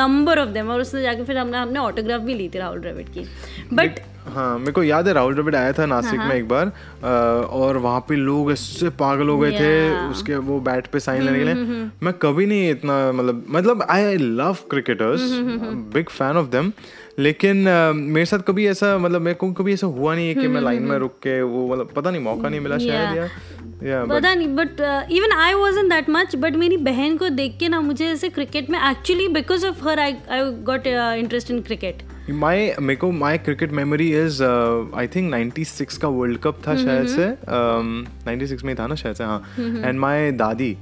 number 0.00 0.38
of 0.38 0.48
them 0.48 0.70
और 0.70 0.80
उसने 0.80 1.02
जाके 1.02 1.24
फिर 1.24 1.38
हमने 1.38 1.58
हमने 1.58 1.78
ऑटोग्राफ 1.78 2.20
भी 2.20 2.34
ली 2.34 2.48
थी 2.48 2.58
राहुल 2.58 2.80
द्रविड़ 2.80 3.06
की। 3.08 3.24
बट 3.72 4.00
हाँ 4.34 4.58
मेरे 4.58 4.72
को 4.72 4.82
याद 4.82 5.06
है 5.08 5.12
राहुल 5.14 5.34
द्रविड़ 5.34 5.54
आया 5.56 5.72
था 5.72 5.84
नासिक 5.86 6.18
हाँ, 6.20 6.28
में 6.28 6.34
एक 6.36 6.48
बार 6.48 6.66
अ, 6.66 7.06
और 7.06 7.76
वहाँ 7.76 8.00
पे 8.08 8.16
लोग 8.16 8.50
इससे 8.52 8.88
पागल 9.02 9.28
हो 9.28 9.38
गए 9.38 9.50
थे 9.50 9.56
Yeah. 9.58 9.96
हम्म, 9.98 10.10
उसके 10.10 10.36
वो 10.48 10.58
बैट 10.60 10.86
पे 10.86 11.00
साइन 11.00 11.22
लेने 11.22 11.38
के 11.38 11.44
लिए। 11.44 11.54
मैं 12.02 12.12
कभी 12.22 12.46
नहीं 12.46 12.70
इतना 12.70 13.00
मतलब 13.12 13.44
मतलब 13.50 13.86
I 13.90 14.16
love 14.16 14.56
cricketers 14.70 15.22
hmm, 15.32 15.74
big 15.94 16.08
fan 16.08 16.36
of 16.36 16.46
them 16.46 16.72
लेकिन 17.18 17.64
uh, 17.64 17.94
मेरे 17.94 18.26
साथ 18.26 18.38
कभी 18.38 18.66
ऐसा 18.68 18.96
मतलब 18.98 19.22
मेरे 19.22 19.34
को 19.34 19.50
कभी 19.52 19.72
ऐसा 19.72 19.86
हुआ 19.86 20.14
नहीं 20.14 20.28
है 20.28 20.34
कि 20.34 20.40
हम्म, 20.40 20.52
मैं 20.54 20.60
लाइन 20.60 20.82
में 20.82 20.98
रुक 20.98 21.18
के 21.22 21.40
वो 21.42 21.66
मतलब 21.68 21.92
पता 21.96 22.10
नहीं 22.10 22.22
मौका 22.22 22.48
नहीं 22.48 22.60
मिला 22.60 22.78
शायद 22.78 23.16
या 23.16 23.28
या 23.84 24.04
पता 24.06 24.34
नहीं 24.34 24.48
but 24.56 24.80
even 25.12 25.32
I 25.32 25.54
was 25.54 25.78
in 25.78 25.88
that 25.88 26.10
much 26.10 26.36
but 26.36 26.56
मेरी 26.56 26.76
बहन 26.84 27.16
को 27.16 27.28
देख 27.30 27.56
के 27.60 27.68
ना 27.68 27.80
मुझे 27.80 28.06
ऐसे 28.06 28.28
क्रिकेट 28.28 28.70
में 28.70 28.78
actually 28.80 29.28
because 29.32 29.66
of 29.66 29.84
her 29.88 30.00
I 30.00 30.14
I 30.30 30.50
got 30.64 30.86
interest 30.86 31.50
in 31.50 31.60
cricket 31.62 32.02
my 32.30 32.76
मेरे 32.80 32.96
को 32.96 33.10
my 33.12 33.38
cricket 33.38 33.72
memory 33.72 34.08
is 34.24 34.42
I 34.96 35.08
think 35.08 35.34
96 35.34 35.96
का 35.96 36.08
वर्ल्ड 36.08 36.38
कप 36.38 36.58
था 36.68 36.76
शायद 36.76 37.06
से। 37.06 37.26
um, 37.26 38.28
96 38.28 38.64
में 38.64 38.72
ही 38.72 38.78
था 38.78 38.86
ना 38.86 38.94
शायद 38.94 39.16
से 39.16 39.24
हाँ। 39.24 39.44
एंड 39.58 39.98
माय 40.00 40.32
दादी 40.32 40.76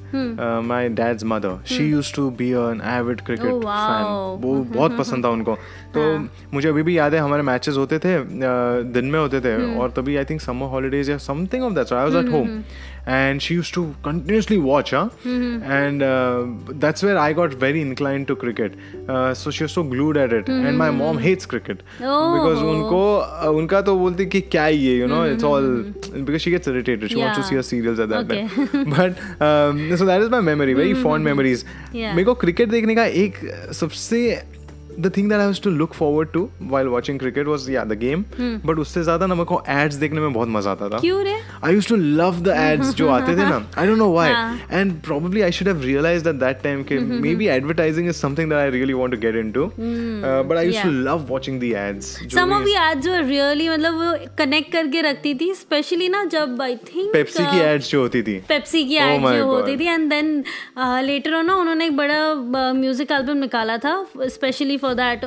my 0.68 0.88
dad's 0.88 1.24
mother 1.24 1.64
she 1.66 1.90
used 1.90 2.16
to 2.16 2.30
be 2.30 2.50
an 2.50 2.80
avid 2.84 3.20
cricket 3.20 3.46
fan 3.46 4.04
वो 4.40 4.54
बहुत 4.74 4.98
पसंद 4.98 5.24
था 5.24 5.28
उनको। 5.28 5.54
तो 5.96 6.28
मुझे 6.54 6.68
अभी 6.68 6.82
भी 6.82 6.98
याद 6.98 7.14
है 7.14 7.20
हमारे 7.20 7.42
मैचेस 7.42 7.76
होते 7.76 7.98
थे 7.98 8.18
uh, 8.18 8.94
दिन 8.94 9.04
में 9.04 9.20
होते 9.20 9.40
थे 9.40 9.76
और 9.76 9.90
तभी 9.90 10.16
आई 10.16 10.24
थिंक 10.24 10.40
समर 10.40 10.66
हॉलीडेज 10.66 11.10
या 11.10 11.18
something 11.18 11.64
of 11.64 11.72
that 11.72 11.92
I 11.92 12.10
was 12.10 12.24
at 12.24 12.32
home 12.32 12.62
and 13.05 13.41
she 13.41 13.55
used 13.55 13.73
to 13.73 13.83
continuously 14.03 14.57
watch 14.57 14.91
huh? 14.91 15.07
and 15.25 16.03
uh, 16.03 16.45
that's 16.83 17.03
where 17.07 17.17
i 17.17 17.31
got 17.39 17.53
very 17.63 17.81
inclined 17.81 18.27
to 18.31 18.35
cricket 18.43 18.75
uh, 19.09 19.33
so 19.33 19.51
she 19.57 19.63
was 19.63 19.71
so 19.77 19.83
glued 19.93 20.17
at 20.23 20.35
it 20.39 20.49
and 20.55 20.77
my 20.83 20.89
mom 20.99 21.17
hates 21.27 21.45
cricket 21.55 21.81
because 21.99 22.61
Oh. 22.63 22.69
उनको 22.73 23.01
uh, 23.21 23.49
उनका 23.61 23.81
तो 23.89 23.95
बोलती 24.03 24.25
कि 24.35 24.41
क्या 24.55 24.65
ही 24.65 24.85
है 24.87 24.95
you 25.01 25.07
know 25.13 25.21
it's 25.33 25.47
all 25.51 25.69
because 26.29 26.41
she 26.47 26.51
gets 26.57 26.71
irritated 26.73 27.09
she 27.15 27.21
wants 27.23 27.37
to 27.37 27.43
Yeah. 27.43 27.49
see 27.49 27.59
her 27.61 27.65
serials 27.71 27.99
at 28.05 28.09
that 28.15 28.31
Okay. 28.31 28.47
time 28.47 28.95
but 28.95 29.21
um, 29.49 29.83
so 30.03 30.05
that 30.11 30.21
is 30.27 30.29
my 30.37 30.41
memory 30.51 30.77
very 30.83 30.93
fond 31.05 31.23
memories 31.31 31.65
Yeah. 31.93 32.13
मेरे 32.15 32.23
को 32.25 32.33
cricket 32.45 32.69
देखने 32.77 32.95
का 32.95 33.05
एक 33.25 33.39
सबसे 33.81 34.21
the 35.00 35.12
thing 35.16 35.28
that 35.30 35.38
I 35.38 35.46
have 35.46 35.56
to 35.64 35.70
look 35.70 35.94
forward 35.94 36.28
to 36.32 36.48
while 36.62 36.88
watching 36.88 37.18
cricket 37.18 37.46
was 37.46 37.68
या 37.70 37.84
the 37.84 37.98
game 37.98 38.24
but 38.40 38.78
उससे 38.78 39.02
ज़्यादा 39.02 39.26
ना 39.26 39.34
मेरे 39.34 39.44
को 39.44 39.62
एड्स 39.68 39.94
देखने 39.94 40.20
में 40.20 40.32
बहुत 40.32 40.48
मज़ा 40.48 40.70
आता 40.70 40.88
था। 40.88 40.98
क्यों 40.98 41.22
रे? 41.24 41.34
I 41.64 41.72
used 41.76 41.90
to 41.92 41.98
love 42.20 42.42
the 42.48 42.56
ads 42.60 42.94
जो 42.96 43.08
आते 43.10 43.36
थे 43.36 43.48
ना। 43.48 43.58
I 43.82 43.86
don't 43.88 44.02
know 44.02 44.10
why. 44.16 44.26
हाँ. 44.32 44.58
and 44.80 44.96
probably 45.08 45.44
I 45.44 45.50
should 45.56 45.70
have 45.72 45.84
realized 45.84 46.30
at 46.32 46.40
that 46.40 46.62
time 46.64 46.84
कि 46.90 46.98
maybe 47.26 47.48
advertising 47.56 48.10
is 48.12 48.20
something 48.24 48.52
that 48.52 48.60
I 48.60 48.66
really 48.74 48.96
want 49.00 49.16
to 49.16 49.20
get 49.24 49.38
into. 49.42 49.66
Uh, 49.66 50.42
but 50.42 50.60
I 50.62 50.64
used 50.68 50.82
to 50.82 50.92
yeah. 50.92 51.04
love 51.08 51.30
watching 51.34 51.60
the 51.64 51.72
ads 51.82 52.10
जो 52.22 52.38
some 52.38 52.52
of 52.52 52.64
the 52.64 52.74
ads 52.82 53.08
were 53.08 53.24
really 53.24 53.68
मतलब 53.68 54.00
वो 54.02 54.12
connect 54.38 54.72
करके 54.72 55.00
रखती 55.08 55.34
थी 55.40 55.52
specially 55.54 56.08
ना 56.08 56.24
जब 56.36 56.62
I 56.62 56.76
think 56.90 57.12
Pepsi 57.12 57.44
की 57.44 57.60
ads 57.64 57.90
जो 57.90 58.00
होती 58.00 58.22
थी। 58.22 58.38
पेप्सी 58.48 58.84
की 58.88 58.96
Oh 58.96 59.02
एड 59.02 59.22
my 59.24 59.32
जो 59.36 59.44
होती. 59.46 59.76
थी। 59.76 59.86
एंड 59.86 60.08
देन 60.10 60.42
लेटर 61.06 61.34
ऑन 61.34 61.46
ना 61.46 61.54
उन्होंने 61.54 61.86
एक 61.86 61.96
बड़ा 61.96 62.72
म्यूज़िक 62.72 63.12
एल्बम 63.12 63.36
निकाला 63.38 63.76
था 63.78 63.94
स्पेशली 64.36 64.76
फॉर 64.86 64.94
दैट 64.94 65.24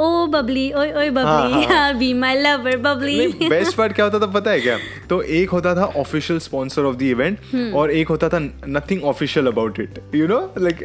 ओ 0.00 0.26
बबली 0.26 0.72
ओए 0.72 0.92
ओए 0.92 1.08
bubbly 1.10 1.98
be 1.98 2.12
my 2.20 2.34
lover 2.42 2.76
bubbly 2.84 3.48
best 3.48 3.76
part 3.76 3.92
क्या 3.92 4.04
होता 4.04 4.18
था 4.20 4.26
पता 4.32 4.50
है 4.50 4.60
क्या? 4.60 4.76
तो 5.08 5.20
एक 5.38 5.50
होता 5.50 5.74
था 5.76 5.84
official 6.00 6.38
sponsor 6.40 6.84
of 6.90 6.96
the 6.96 7.02
event 7.02 7.74
और 7.74 7.90
एक 7.90 8.08
होता 8.08 8.28
था 8.28 8.38
nothing 8.68 9.04
official 9.12 9.46
about 9.46 9.80
it 9.80 10.00
you 10.14 10.26
know 10.28 10.40
like. 10.58 10.78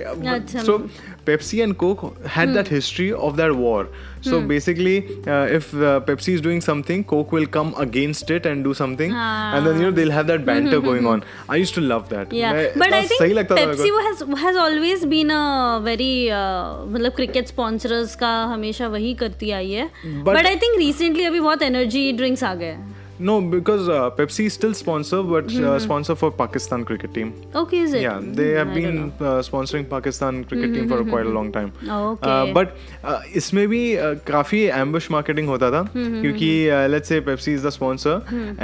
So 0.65 0.77
Pepsi 1.25 1.59
and 1.59 1.75
Coke 1.75 2.03
had 2.35 2.53
that 2.57 2.69
history 2.73 3.09
of 3.27 3.39
that 3.39 3.53
war. 3.61 3.81
So 4.21 4.39
hmm. 4.39 4.47
basically 4.47 4.97
uh, 5.27 5.45
if 5.59 5.73
uh, 5.73 5.99
pepsi 6.01 6.33
is 6.33 6.41
doing 6.41 6.61
something 6.61 7.03
coke 7.03 7.31
will 7.31 7.45
come 7.45 7.73
against 7.77 8.29
it 8.29 8.45
and 8.45 8.63
do 8.63 8.73
something 8.73 9.11
ah. 9.13 9.55
and 9.55 9.67
then 9.67 9.75
you 9.75 9.83
know 9.83 9.91
they'll 9.91 10.11
have 10.11 10.27
that 10.27 10.45
banter 10.45 10.79
going 10.79 11.05
on 11.05 11.23
i 11.49 11.55
used 11.55 11.75
to 11.75 11.81
love 11.81 12.09
that 12.09 12.33
yeah 12.33 12.53
मैं- 12.53 12.73
but 12.83 12.93
i 12.93 13.05
think 13.05 13.51
pepsi 13.51 13.91
has 14.09 14.25
has 14.43 14.61
always 14.65 15.05
been 15.15 15.31
a 15.31 15.43
very 15.89 16.11
uh, 16.41 16.85
मतलब 16.93 17.11
cricket 17.15 17.47
sponsors 17.47 18.15
का 18.15 18.33
हमेशा 18.53 18.87
वही 18.97 19.13
करती 19.23 19.51
आई 19.61 19.71
है 19.71 19.89
But- 19.89 20.35
but 20.35 20.45
I 20.45 20.55
think 20.55 20.77
recently 20.79 21.23
अभी 21.23 21.39
बहुत 21.39 21.61
एनर्जी 21.61 22.11
ड्रिंक्स 22.21 22.43
आ 22.43 22.53
गए 22.55 22.77
no 23.19 23.41
because 23.41 23.87
uh, 23.89 24.09
pepsi 24.11 24.45
is 24.45 24.53
still 24.53 24.73
sponsor 24.73 25.23
but 25.23 25.47
mm-hmm. 25.47 25.65
uh, 25.69 25.79
sponsor 25.79 26.15
for 26.15 26.29
pakistan 26.31 26.83
cricket 26.89 27.13
team 27.13 27.31
okay 27.57 27.77
is 27.83 27.95
it 27.97 28.03
yeah 28.03 28.19
they 28.39 28.49
have 28.57 28.73
been 28.75 28.99
uh, 29.21 29.41
sponsoring 29.49 29.87
pakistan 29.93 30.43
cricket 30.43 30.69
mm-hmm. 30.69 30.75
team 30.75 30.89
for 30.89 30.99
quite 31.11 31.25
a 31.25 31.33
long 31.37 31.51
time 31.57 31.71
Okay. 31.97 32.29
Uh, 32.31 32.53
but 32.57 32.75
uh, 33.03 33.19
इसमें 33.41 33.67
भी 33.67 33.81
uh, 33.95 34.13
काफ़ी 34.27 34.61
ambush 34.81 35.09
marketing 35.17 35.47
होता 35.47 35.71
था 35.71 35.83
क्योंकि 35.95 36.51
let's 36.93 37.13
say 37.13 37.21
Pepsi 37.21 37.55
is 37.59 37.63
the 37.67 37.73
sponsor 37.79 38.15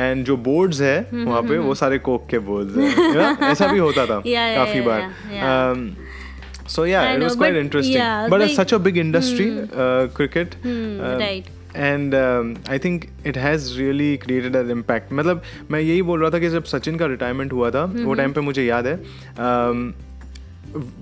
and 0.06 0.26
जो 0.26 0.38
boards 0.50 0.82
है 0.82 0.96
वहाँ 1.14 1.42
पे 1.50 1.58
वो 1.68 1.76
सारे 1.84 2.00
कोक 2.10 2.28
के 2.34 2.40
boards 2.52 2.78
हैं? 2.78 3.52
ऐसा 3.52 3.68
भी 3.74 3.80
होता 3.80 4.06
था 4.06 4.22
काफ़ी 4.28 4.82
बार. 4.90 5.10
Um, 5.52 5.84
so 6.68 6.84
yeah 6.84 7.02
I 7.02 7.14
it 7.14 7.20
know, 7.20 7.26
was 7.26 7.36
quite 7.36 7.54
but 7.54 7.60
interesting 7.62 7.98
yeah, 8.02 8.28
but 8.30 8.42
it's 8.42 8.56
such 8.56 8.72
a 8.72 8.80
big 8.80 8.98
industry 8.98 9.48
uh, 9.74 10.08
cricket 10.20 10.56
um, 10.64 11.20
right. 11.20 11.50
And 11.76 12.16
I 12.70 12.80
think 12.80 13.06
it 13.28 13.38
has 13.38 13.78
really 13.78 14.16
created 14.18 14.56
an 14.56 14.72
impact 14.72 15.14
मतलब 15.14 15.42
मैं 15.72 15.80
यही 15.80 16.02
बोल 16.02 16.22
रहा 16.22 16.30
था 16.30 16.40
कि 16.40 16.50
जब 16.50 16.64
सचिन 16.64 16.98
का 16.98 17.06
रिटायरमेंट 17.06 17.54
हुआ 17.54 17.72
था 17.72 17.86
mm-hmm. 17.86 18.06
वो 18.06 18.14
टाइम 18.14 18.34
पे 18.34 18.42
मुझे 18.42 18.66
याद 18.66 18.88
है 18.88 18.98
um, 19.02 19.92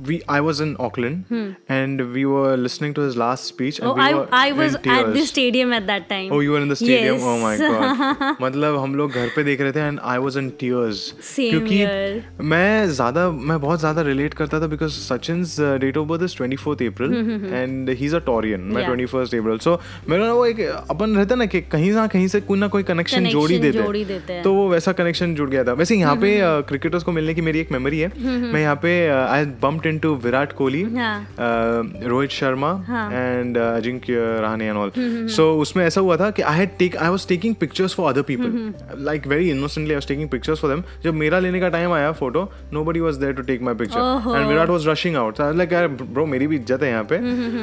we 0.05 0.21
I 0.27 0.39
was 0.41 0.59
in 0.59 0.75
Auckland 0.79 1.25
hmm. 1.29 1.51
and 1.67 2.01
we 2.13 2.25
were 2.25 2.55
listening 2.57 2.93
to 2.95 3.01
his 3.01 3.15
last 3.15 3.45
speech 3.45 3.79
and 3.79 3.89
Oh, 3.89 3.93
we 3.93 4.01
I 4.01 4.13
were 4.13 4.27
I 4.31 4.51
was 4.51 4.75
at 4.75 5.13
the 5.13 5.25
stadium 5.25 5.73
at 5.73 5.87
that 5.87 6.07
time. 6.09 6.31
Oh, 6.31 6.39
you 6.39 6.51
were 6.51 6.61
in 6.61 6.67
the 6.73 6.75
stadium. 6.75 7.17
Yes. 7.17 7.25
Oh 7.25 7.37
my 7.43 7.57
god. 7.57 8.37
मतलब 8.41 8.77
हम 8.79 8.95
लोग 8.95 9.11
घर 9.11 9.29
पे 9.35 9.43
देख 9.43 9.61
रहे 9.61 9.71
थे 9.71 9.87
and 9.89 10.01
I 10.13 10.17
was 10.25 10.39
in 10.41 10.51
tears. 10.63 11.03
Same 11.29 11.51
क्योंकि 11.51 11.77
here. 11.77 12.43
मैं 12.53 12.89
ज़्यादा 12.99 13.29
मैं 13.51 13.59
बहुत 13.61 13.79
ज़्यादा 13.79 14.01
रिलेट 14.09 14.33
करता 14.41 14.59
था 14.61 14.69
because 14.75 14.97
Sachin's 15.07 15.57
uh, 15.59 15.77
date 15.85 16.01
of 16.03 16.07
birth 16.11 16.27
is 16.29 16.35
24th 16.41 16.85
April 16.89 17.15
and 17.61 17.93
he's 18.01 18.17
a 18.19 18.23
Taurian. 18.29 18.67
मैं 18.73 18.81
Yeah. 18.81 18.93
21st 18.93 19.39
April. 19.39 19.63
So 19.67 19.77
मेरा 20.09 20.31
वो 20.33 20.45
एक 20.45 20.59
अपन 20.89 21.15
रहता 21.15 21.35
ना 21.35 21.45
कि 21.45 21.61
कहीं 21.71 21.91
ना 21.93 22.07
कहीं 22.15 22.27
से 22.27 22.41
कोई 22.41 22.59
ना 22.59 22.67
कोई 22.67 22.83
कनेक्शन 22.83 23.17
Connection 23.17 23.31
जोड़ 23.31 23.49
ही 23.51 23.57
देते 23.59 23.83
जोड़ 23.83 23.95
ही 23.95 24.05
देते 24.05 24.33
हैं। 24.33 24.43
तो 24.43 24.53
वो 24.53 24.67
वैसा 24.69 24.91
कनेक्शन 25.01 25.35
जुड़ 25.35 25.49
गया 25.49 25.63
था 25.63 25.73
वैसे 25.81 25.95
यहाँ 25.95 26.15
पे 26.23 26.37
क्रिकेटर्स 26.71 27.03
को 27.03 27.11
मिलने 27.11 27.33
की 27.33 27.41
मेरी 27.41 27.59
एक 27.59 27.71
मेमोरी 27.71 27.99
है 27.99 28.11
मैं 28.53 28.61
यहाँ 28.61 28.75
पे 28.83 28.93
I 29.09 29.45
bumped 29.61 29.85
into 29.85 30.13
Virat 30.23 30.53
Kohli 30.53 30.81
हाँ। 30.95 31.15
uh, 31.25 32.07
रोहित 32.09 32.29
शर्मा 32.31 32.71
हाँ। 32.87 33.09
And 33.11 33.57
Ajinkya 33.57 34.13
Rahane 34.41 34.67
and 34.67 34.77
all 34.77 34.91
so 35.35 35.51
उसमें 35.61 35.85
ऐसा 35.85 36.01
हुआ 36.01 36.17
था 36.17 36.29
कि 36.31 36.41
I 36.41 36.57
had 36.57 36.77
take 36.79 36.95
I 36.97 37.09
was 37.09 37.27
taking 37.27 37.55
pictures 37.55 37.95
for 37.95 38.11
other 38.11 38.21
people 38.31 39.03
like 39.05 39.27
very 39.27 39.49
innocently 39.51 39.93
I 39.93 39.95
was 39.95 40.07
taking 40.07 40.29
pictures 40.29 40.61
for 40.61 40.71
them 40.71 40.83
जब 41.03 41.13
मेरा 41.23 41.39
लेने 41.39 41.59
का 41.59 41.69
टाइम 41.69 41.93
आया 41.93 42.11
photo 42.21 42.49
nobody 42.73 42.99
was 42.99 43.15
there 43.15 43.33
to 43.33 43.41
take 43.43 43.61
my 43.61 43.75
picture 43.75 43.99
ओहो। 43.99 44.35
And 44.35 44.47
Virat 44.47 44.69
was 44.69 44.87
rushing 44.87 45.15
out 45.15 45.41
I 45.41 45.57
like 45.57 45.73
यार 45.73 45.87
bro 45.87 46.25
मेरी 46.25 46.47
भी 46.47 46.55
इज़्ज़त 46.55 46.83
है 46.83 46.89
यहाँ 46.89 47.03
पे. 47.11 47.17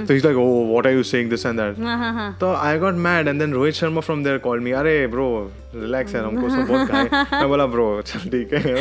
तो 0.07 0.15
ही 0.15 0.21
like 0.21 0.37
oh 0.37 0.49
what 0.71 0.87
are 0.87 0.93
you 0.93 1.03
saying 1.05 1.31
this 1.31 1.47
and 1.47 1.61
that 1.61 1.79
हाँ 1.85 2.13
हाँ 2.15 2.37
तो 2.41 2.53
I 2.55 2.79
got 2.79 2.95
mad 3.09 3.29
and 3.29 3.39
then 3.41 3.53
Rohit 3.53 3.75
Sharma 3.75 4.01
from 4.01 4.25
there 4.25 4.39
called 4.49 4.63
me 4.63 4.71
अरे 4.81 5.07
ब्रो 5.07 5.29
रिलैक्स 5.75 6.15
यार 6.15 6.25
हमको 6.25 6.47
उसमें 6.47 6.67
बहुत 6.67 6.89
गाय 6.93 7.09
मैं 7.33 7.49
बोला 7.49 7.67
ब्रो 7.67 7.87
चल 8.07 8.29
ठीक 8.31 8.53
है 8.53 8.77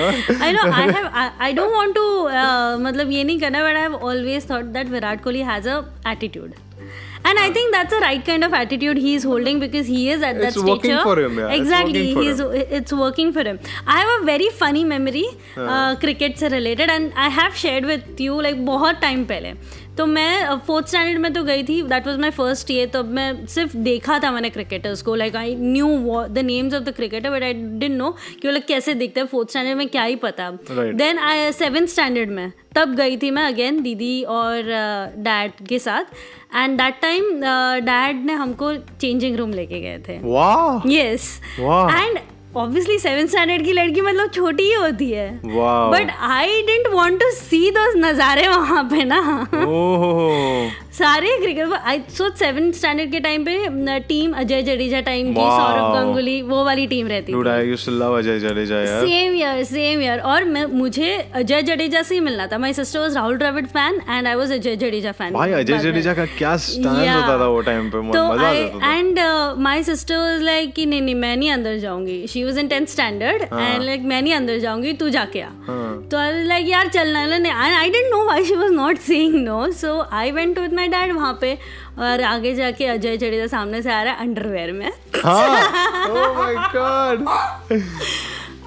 I 0.48 0.52
know 0.56 0.66
I 0.72 0.84
have 0.90 1.08
I, 1.22 1.26
I 1.48 1.52
don't 1.58 1.74
want 1.78 1.96
to 1.98 2.06
uh, 2.42 2.80
मतलब 2.82 3.07
ये 3.12 3.24
नहीं 3.24 3.40
करना 3.40 3.62
but 3.68 3.76
I 3.76 3.84
have 3.88 3.96
always 4.12 4.46
thought 4.46 4.72
that 4.74 4.88
Virat 4.88 5.22
Kohli 5.28 5.44
has 5.44 5.66
a 5.66 5.86
attitude. 6.06 6.56
And 7.30 7.40
I 7.40 7.52
think 7.56 7.74
that's 7.74 7.94
the 7.94 8.00
right 8.02 8.24
kind 8.26 8.44
of 8.48 8.54
attitude 8.54 8.98
he 9.06 9.14
is 9.16 9.24
holding 9.24 9.60
because 9.60 9.88
he 9.88 10.10
is 10.12 10.22
at 10.22 10.38
that 10.42 10.50
It's 10.50 10.58
working 10.68 10.92
stature. 10.92 11.04
for 11.04 11.16
him, 11.20 11.40
yeah. 11.40 11.48
It's 11.50 11.60
Exactly, 11.62 12.04
working 12.16 12.38
for 12.38 12.54
he's 12.54 12.76
it's 12.80 12.94
working 12.94 13.34
for 13.38 13.44
him. 13.48 13.60
I 13.86 13.98
have 14.02 14.12
a 14.22 14.26
very 14.26 14.48
funny 14.62 14.84
memory 14.92 15.26
uh, 15.58 15.96
cricket 16.06 16.38
से 16.44 16.52
related 16.52 16.90
and 16.90 17.12
I 17.26 17.28
have 17.40 17.58
shared 17.64 17.90
with 17.94 18.22
you 18.28 18.40
like 18.48 18.64
बहुत 18.72 19.02
time 19.02 19.26
पहले. 19.34 19.54
तो 19.98 20.06
मैं 20.06 20.58
fourth 20.68 20.88
standard 20.88 21.20
में 21.22 21.34
तो 21.34 21.44
गई 21.44 21.64
थी 21.64 21.82
that 21.84 22.08
was 22.08 22.20
my 22.20 22.32
first 22.32 22.72
year 22.72 22.90
तब 22.94 23.06
मैं 23.12 23.46
सिर्फ़ 23.48 23.76
देखा 23.78 24.20
था 24.20 24.32
मैंने 24.32 24.50
क्रिकेटर्स 24.50 25.02
को 25.02 25.16
like 25.16 25.36
I 25.36 25.56
knew 25.56 25.88
the 26.30 26.44
names 26.46 26.74
of 26.74 26.84
the 26.84 26.94
cricketer 26.96 27.30
but 27.30 27.44
I 27.44 27.54
didn't 27.54 27.98
know 27.98 28.12
कि 28.42 28.48
वो 28.48 28.54
लोग 28.54 28.66
कैसे 28.68 28.94
दिखते 28.94 29.20
हैं 29.20 29.28
फोर्थ 29.28 29.50
स्टैंडर्ड 29.50 29.78
में 29.78 29.88
क्या 29.88 30.04
ही 30.04 30.16
पता। 30.16 30.50
देन 30.72 31.20
आई 31.20 31.52
सेवन्थ 31.52 31.90
स्टैंडर्ड 31.90 32.30
में 32.30 32.52
तब 32.76 32.96
गई 32.96 33.18
थी 33.18 33.32
मैं 33.32 33.44
अगेन 33.44 33.82
दीदी 33.82 34.22
और 34.24 34.64
डैड 35.18 35.52
uh, 35.52 35.68
के 35.70 35.80
साथ। 35.80 36.14
एंड 36.56 36.78
दैट 36.78 37.02
टाइम 37.02 37.32
डैड 37.86 38.26
ने 38.26 38.34
हमको 38.34 38.74
चेंजिंग 38.76 39.38
रूम 39.38 39.54
लेके 39.54 39.82
गए 39.82 40.00
थे। 40.08 40.20
Yes 40.96 41.40
Wow. 41.60 41.90
And 41.92 42.20
obviously 42.56 42.98
seventh 43.00 43.28
standard 43.28 43.64
की 43.66 43.72
लड़की 43.74 44.02
मतलब 44.02 44.30
छोटी 44.32 44.64
ही 44.64 44.74
होती 44.74 45.10
है। 45.12 45.30
Wow. 45.42 45.92
But 45.94 46.12
I 46.22 46.62
didn't 46.62 46.88
want 46.94 47.20
to 47.20 47.30
see 47.32 47.70
दो 47.72 47.92
नज़ारे 48.00 48.48
वहाँ 48.48 48.84
पे 48.84 49.04
ना। 49.04 49.20
सारे 50.98 51.36
cricket 51.40 51.74
I 51.74 52.00
saw 52.10 52.30
seven 52.36 52.72
standard 52.74 53.12
के 53.12 53.20
टाइम 53.20 53.44
पे 53.46 54.00
टीम 54.08 54.32
अजय 54.34 54.62
जडेजा 54.64 55.02
टाइम 55.08 55.28
की 55.34 55.42
सौरभ 55.42 55.94
गांगुली 55.94 56.42
वो 56.44 56.64
वाली 56.66 56.86
टीम 56.88 57.08
रहती 57.08 57.34
Dude, 57.34 57.48
Ajay 57.48 58.38
Jadeja, 58.44 58.80
यार. 58.86 59.02
सेम 59.02 59.36
ईयर 59.36 59.64
सेम 59.64 60.02
ईयर 60.02 60.20
और 60.30 60.44
मैं 60.46 60.66
मुझे 60.68 61.12
अजय 61.36 61.62
जडेजा 61.64 62.02
से 62.02 62.16
ही 62.16 62.22
मिलना 62.22 62.48
था। 62.48 62.58
My 62.58 62.74
sister 62.74 63.00
was 63.00 63.16
Rahul 63.16 63.38
Dravid 63.38 63.68
fan 63.68 64.00
and 64.10 64.28
I 64.28 64.36
was 64.36 64.52
Ajay 64.52 64.76
Jadeja 64.76 65.12
fan 65.12 65.34
भाई 65.34 65.52
अजय 65.54 65.78
जडेजा 65.80 66.14
का 66.14 66.26
क्या 66.38 66.56
स्टैंड 66.58 66.88
होता 66.88 67.38
था 67.40 67.48
वो 67.48 67.62
टाइम 67.62 67.90
पे? 67.90 67.98
तो 68.14 68.24
मज़ा 68.24 68.48
आ 68.48 68.54
जाता 68.54 68.80
था। 68.80 68.94
And 68.94 69.20
my 69.64 69.84
sister 69.84 70.18
was 70.18 70.42
like 70.44 70.74
कि 70.74 70.86
नहीं 70.86 71.02
नहीं 71.02 71.16
मैं 71.16 71.36
नहीं 71.38 71.52
अंदर 71.52 71.78
जाऊँगी। 71.80 72.18
She 72.28 72.44
was 72.44 72.58
in 72.58 72.68
10th 72.70 72.90
standard 72.92 73.42
and 73.44 73.84
like 73.84 74.02
मैं 74.04 74.22
नहीं 74.22 74.34
अंदर 74.34 74.58
जाऊँगी 74.60 74.94
तू 75.02 75.10
जाके 75.10 75.42
आ। 75.42 75.50
हाँ. 75.68 76.08
तो 76.12 76.18
आई 76.18 76.44
लाइक 76.46 76.68
यार 76.70 76.88
चलना 76.98 77.20
है 77.20 77.36
and 77.36 77.48
I 77.48 77.90
didn't 77.90 78.12
know 78.14 78.24
why 78.26 78.46
she 78.46 78.56
was 78.56 78.72
not 78.74 79.00
saying 79.08 79.36
no 79.46 79.60
so 79.82 80.00
I 80.14 80.32
went 80.32 80.60
with 80.60 80.74
my 80.88 81.06
dad 81.08 81.16
वहाँ 81.16 81.38
पे 81.42 81.54
और 82.00 82.22
आगे 82.24 82.54
जाके 82.56 82.86
अजय 82.86 83.18
जडेजा 83.18 83.48
सामने 83.48 83.82
से 83.82 83.92
आ 83.94 84.02
रहा 84.04 84.14
है 84.14 84.20
अंडरवेयर 84.28 84.72
में 84.74 84.92
हाँ 85.24 85.60
oh 86.10 86.36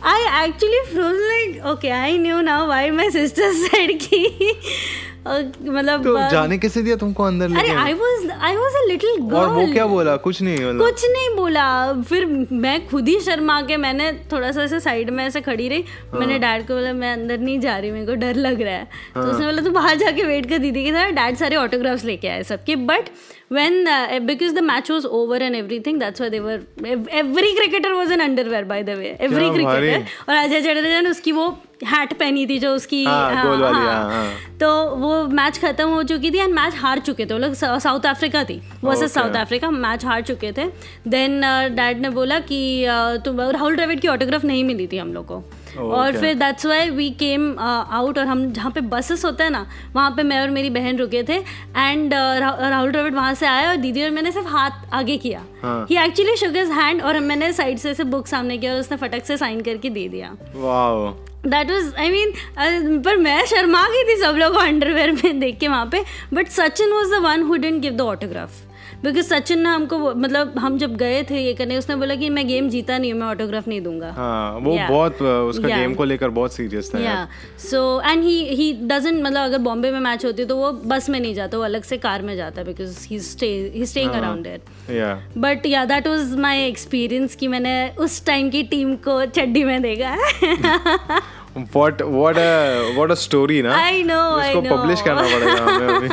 I 0.02 0.20
actually 0.42 0.78
froze 0.92 1.18
like 1.30 1.64
okay 1.72 1.90
I 1.92 2.16
knew 2.16 2.42
now 2.42 2.66
why 2.68 2.90
my 2.90 3.09
sister 3.16 3.48
said 3.64 3.90
कि 4.04 4.20
अ, 4.50 5.10
मतलब 5.26 6.04
तो 6.04 6.16
जाने 6.30 6.59
कैसे 6.59 6.83
दिया 6.83 6.96
तुमको 6.96 7.22
अंदर 7.22 7.46
अरे 7.46 7.68
लेके 7.68 7.72
I 7.72 7.94
was 7.94 8.22
I 8.48 8.52
was 8.56 8.76
a 8.80 8.85
little 8.90 9.18
girl 9.22 9.35
और 9.35 9.48
वो 9.48 9.66
क्या 9.72 9.87
बोला? 9.87 10.16
कुछ 10.16 10.42
नहीं 10.42 10.56
मतलब 10.56 10.80
कुछ 10.85 11.04
नहीं 11.04 11.37
बोला। 11.37 11.92
फिर 12.09 12.26
मैं 12.52 12.88
खुद 12.88 13.09
ही 13.09 13.18
शर्मा 13.20 13.61
के 13.62 13.76
मैंने 13.76 14.12
थोड़ा 14.33 14.52
सा 14.52 14.62
ऐसे 14.62 14.80
साइड 14.80 15.11
में 15.11 15.24
ऐसे 15.24 15.40
खड़ी 15.40 15.68
रही। 15.68 15.85
हाँ। 16.12 16.20
मैंने 16.20 16.38
डैड 16.38 16.66
को 16.68 16.74
बोला 16.74 16.92
मैं 16.92 17.12
अंदर 17.12 17.38
नहीं 17.38 17.59
जा 17.61 17.76
रही 17.78 17.90
मेरे 17.90 18.06
को 18.06 18.14
डर 18.14 18.35
लग 18.35 18.62
रहा 18.62 18.74
है। 18.74 18.88
हाँ। 19.14 19.24
तो 19.24 19.30
उसने 19.30 19.46
बोला 19.46 19.62
तू 19.62 19.70
बाहर 19.70 19.96
जाके 19.96 20.22
वेट 20.22 20.48
कर 20.48 20.59
दीदी 20.59 20.85
के 20.85 20.92
साथ। 20.92 21.11
डैड 21.11 21.37
सारे 21.37 21.56
ऑटोग्राफ्स 21.56 22.04
लेके 22.04 22.28
आए 22.28 22.42
सबके। 22.42 22.76
But 22.76 23.04
when 23.52 23.76
uh, 23.92 24.18
because 24.26 24.52
the 24.56 24.62
match 24.66 24.90
was 24.94 25.06
over 25.20 25.38
and 25.44 25.56
everything 25.61 25.96
that's 26.02 26.20
why 26.22 26.28
they 26.35 26.40
were 26.40 26.59
ev- 26.90 27.09
every 27.20 27.48
cricketer 27.56 27.90
was 27.94 28.12
in 28.16 28.20
underwear 28.26 28.61
by 28.68 28.78
the 28.90 28.94
way. 29.00 29.11
every 29.28 29.48
cricketer 29.56 30.02
और 30.28 30.37
अजय 30.37 30.61
जडेजा 30.61 31.00
ने 31.00 31.11
उसकी 31.11 31.33
वो 31.33 31.48
हैट 31.85 32.12
पहनी 32.12 32.47
थी 32.47 32.59
जो 32.59 32.75
उसकी 32.75 33.05
हाँ, 33.05 33.35
हाँ, 33.35 33.57
हाँ। 33.57 33.73
हाँ, 33.73 34.11
हाँ। 34.11 34.59
तो 34.61 34.97
वो 34.97 35.29
मैच 35.29 35.59
खत्म 35.59 35.88
हो 35.88 36.03
चुकी 36.03 36.31
थी 36.31 36.38
एंड 36.38 36.55
मैच 36.55 36.75
हार 36.75 36.99
चुके 36.99 37.27
थे 37.27 37.35
वो 37.35 37.38
लोग 37.38 37.55
साउथ 37.55 38.07
अफ्रीका 38.07 38.45
थी 38.45 38.61
वर्सेस. 38.85 39.14
साउथ 39.14 39.35
अफ्रीका 39.35 39.71
मैच 39.71 40.05
हार 40.05 40.23
चुके 40.23 40.53
थे 40.53 40.66
देन 41.09 41.40
डैड 41.75 42.01
ने 42.01 42.11
बोला 42.11 42.38
कि 42.38 42.85
uh, 42.85 43.25
तुम 43.25 43.40
राहुल 43.40 43.77
द्रविड 43.77 44.01
की 44.01 44.09
ऑटोग्राफ 44.09 44.45
नहीं 44.45 44.64
मिली 44.64 44.87
थी 44.87 44.99
हम 44.99 45.14
लोग 45.14 45.27
को 45.27 45.43
और 45.79 46.09
okay. 46.09 46.21
फिर 46.21 46.35
that's 46.35 46.66
why 46.66 46.90
we 46.90 47.11
came 47.11 47.59
out 47.59 48.19
और 48.19 48.27
हम 48.27 48.53
जहाँ 48.53 48.71
पे 48.71 48.81
बसेस 48.81 49.25
होते 49.25 49.43
हैं 49.43 49.51
ना 49.51 49.66
वहाँ 49.95 50.11
पे 50.11 50.23
मैं 50.23 50.40
और 50.40 50.51
मेरी 50.51 50.71
बहन 50.71 50.99
रुके 50.99 51.23
थे 51.23 51.37
एंड 51.77 52.14
राहुल 52.14 52.93
द्रविड़ 52.93 53.14
वहाँ 53.14 53.35
से 53.35 53.47
आया 53.47 53.71
और 53.71 53.77
दीदी 53.77 54.03
और 54.03 54.11
मैंने 54.11 54.33
सिर्फ़ 54.33 54.49
हाथ 54.49 54.71
आगे 54.93 55.16
किया 55.16 55.45
हाँ. 55.62 55.87
एक्चुअली 56.05 56.37
शुग 56.37 56.57
हिज 56.57 56.71
हैंड 56.71 57.03
और 57.03 57.19
मैंने 57.21 57.53
साइड 57.53 57.79
से 57.79 58.05
बुक 58.05 58.27
सामने 58.27 58.59
किया 58.59 58.75
और 58.75 58.81
उसने 58.81 58.97
फटक 58.97 59.25
से 59.25 59.37
साइन 59.37 59.61
करके 59.61 59.90
दे 59.90 60.09
दिया 60.09 60.37
wow 60.55 61.30
that 61.46 61.70
was 61.70 61.94
I 61.98 62.11
mean 62.11 63.00
पर 63.03 63.16
मैं 63.16 63.44
शर्मा 63.46 63.87
गई 63.88 64.05
थी 64.05 64.16
सब 64.20 64.37
लोग 64.37 64.57
अंडरवेयर 64.57 65.12
में 65.12 65.40
देख 65.40 65.59
के 65.59 65.68
वहाँ 65.68 65.87
पे 65.92 66.05
but 66.35 66.48
Sachin 66.50 66.92
was 66.92 67.14
the 67.14 67.22
one 67.24 67.42
who 67.42 67.57
didn't 67.57 67.81
give 67.83 67.92
the 67.92 68.00
autograph 68.00 68.69
because 69.05 69.27
Sachin 69.27 69.61
ने 69.63 69.69
हमको 69.69 70.15
मतलब 70.15 70.55
हम 70.59 70.77
जब 70.79 70.97
गए 70.97 71.23
थे 71.31 71.41
ये 71.41 71.53
करने 71.55 71.77
उसने 71.79 71.97
बोला 71.97 72.15
कि 72.15 72.29
मैं 72.31 72.47
गेम 72.47 72.69
जीता 72.69 72.99
नहीं 72.99 73.13
हूँ 73.13 73.21
मैं 73.21 73.27
ऑटोग्राफ 73.27 73.69
नहीं 73.69 73.81
दूँगा। 73.81 74.11
हाँ 74.13 74.59
वो 74.59 74.75
Yeah. 74.75 74.89
बहुत 74.91 75.23
उसका 75.23 75.69
Yeah. 75.69 75.79
गेम 75.79 75.95
को 75.95 76.05
लेकर 76.05 76.29
बहुत 76.31 76.53
सीरियस 76.55 76.91
था 76.95 76.99
या 76.99 77.29
so 77.61 77.81
and 78.01 78.23
he 78.25 78.37
he 78.55 78.73
doesn't 78.83 79.23
मतलब 79.23 79.41
अगर 79.41 79.59
बॉम्बे 79.59 79.91
में 79.91 80.01
मैच 80.01 80.25
होती 80.25 80.43
है 80.43 80.49
तो 80.49 80.57
वो 80.57 80.73
बस 80.87 81.09
में 81.11 81.19
नहीं 81.21 81.35
जाता 81.35 81.59
वो 81.59 81.65
अलग 81.65 81.83
से 81.83 81.97
कार 81.99 82.23
में 82.23 82.35
जाता 82.37 82.63
because 82.63 83.07
he 83.11 83.19
stay 83.21 83.47
he. 83.75 83.87
Staying 83.87 84.13
around 84.13 84.45
there 84.45 84.95
yeah 84.97 85.15
but 85.39 85.67
yeah 85.67 85.85
that 85.85 86.07
was 86.09 86.35
my 86.39 86.67
experience 86.67 87.35
कि 87.35 87.49
मैंने 87.49 87.75
उस 87.99 88.25
टाइम 88.27 88.51
की 88.51 88.63
टीम 88.63 88.95
को 89.09 89.25
चड्डी 89.27 89.65
में 89.65 89.81
देखा 89.83 90.09
है। 90.09 91.21
What 91.57 92.03
what 92.03 92.37
a 92.39 92.93
what 92.95 93.11
a 93.11 93.15
story 93.21 93.61
ना 93.63 93.77
I 93.77 94.03
know, 94.09 94.19
I 94.41 94.47
इसको 94.47 94.61
know. 94.61 94.73
पब्लिश 94.73 95.01
करना 95.03 95.23
पड़ेगा 95.23 95.63
हमें 95.63 95.95
अभी 95.95 96.09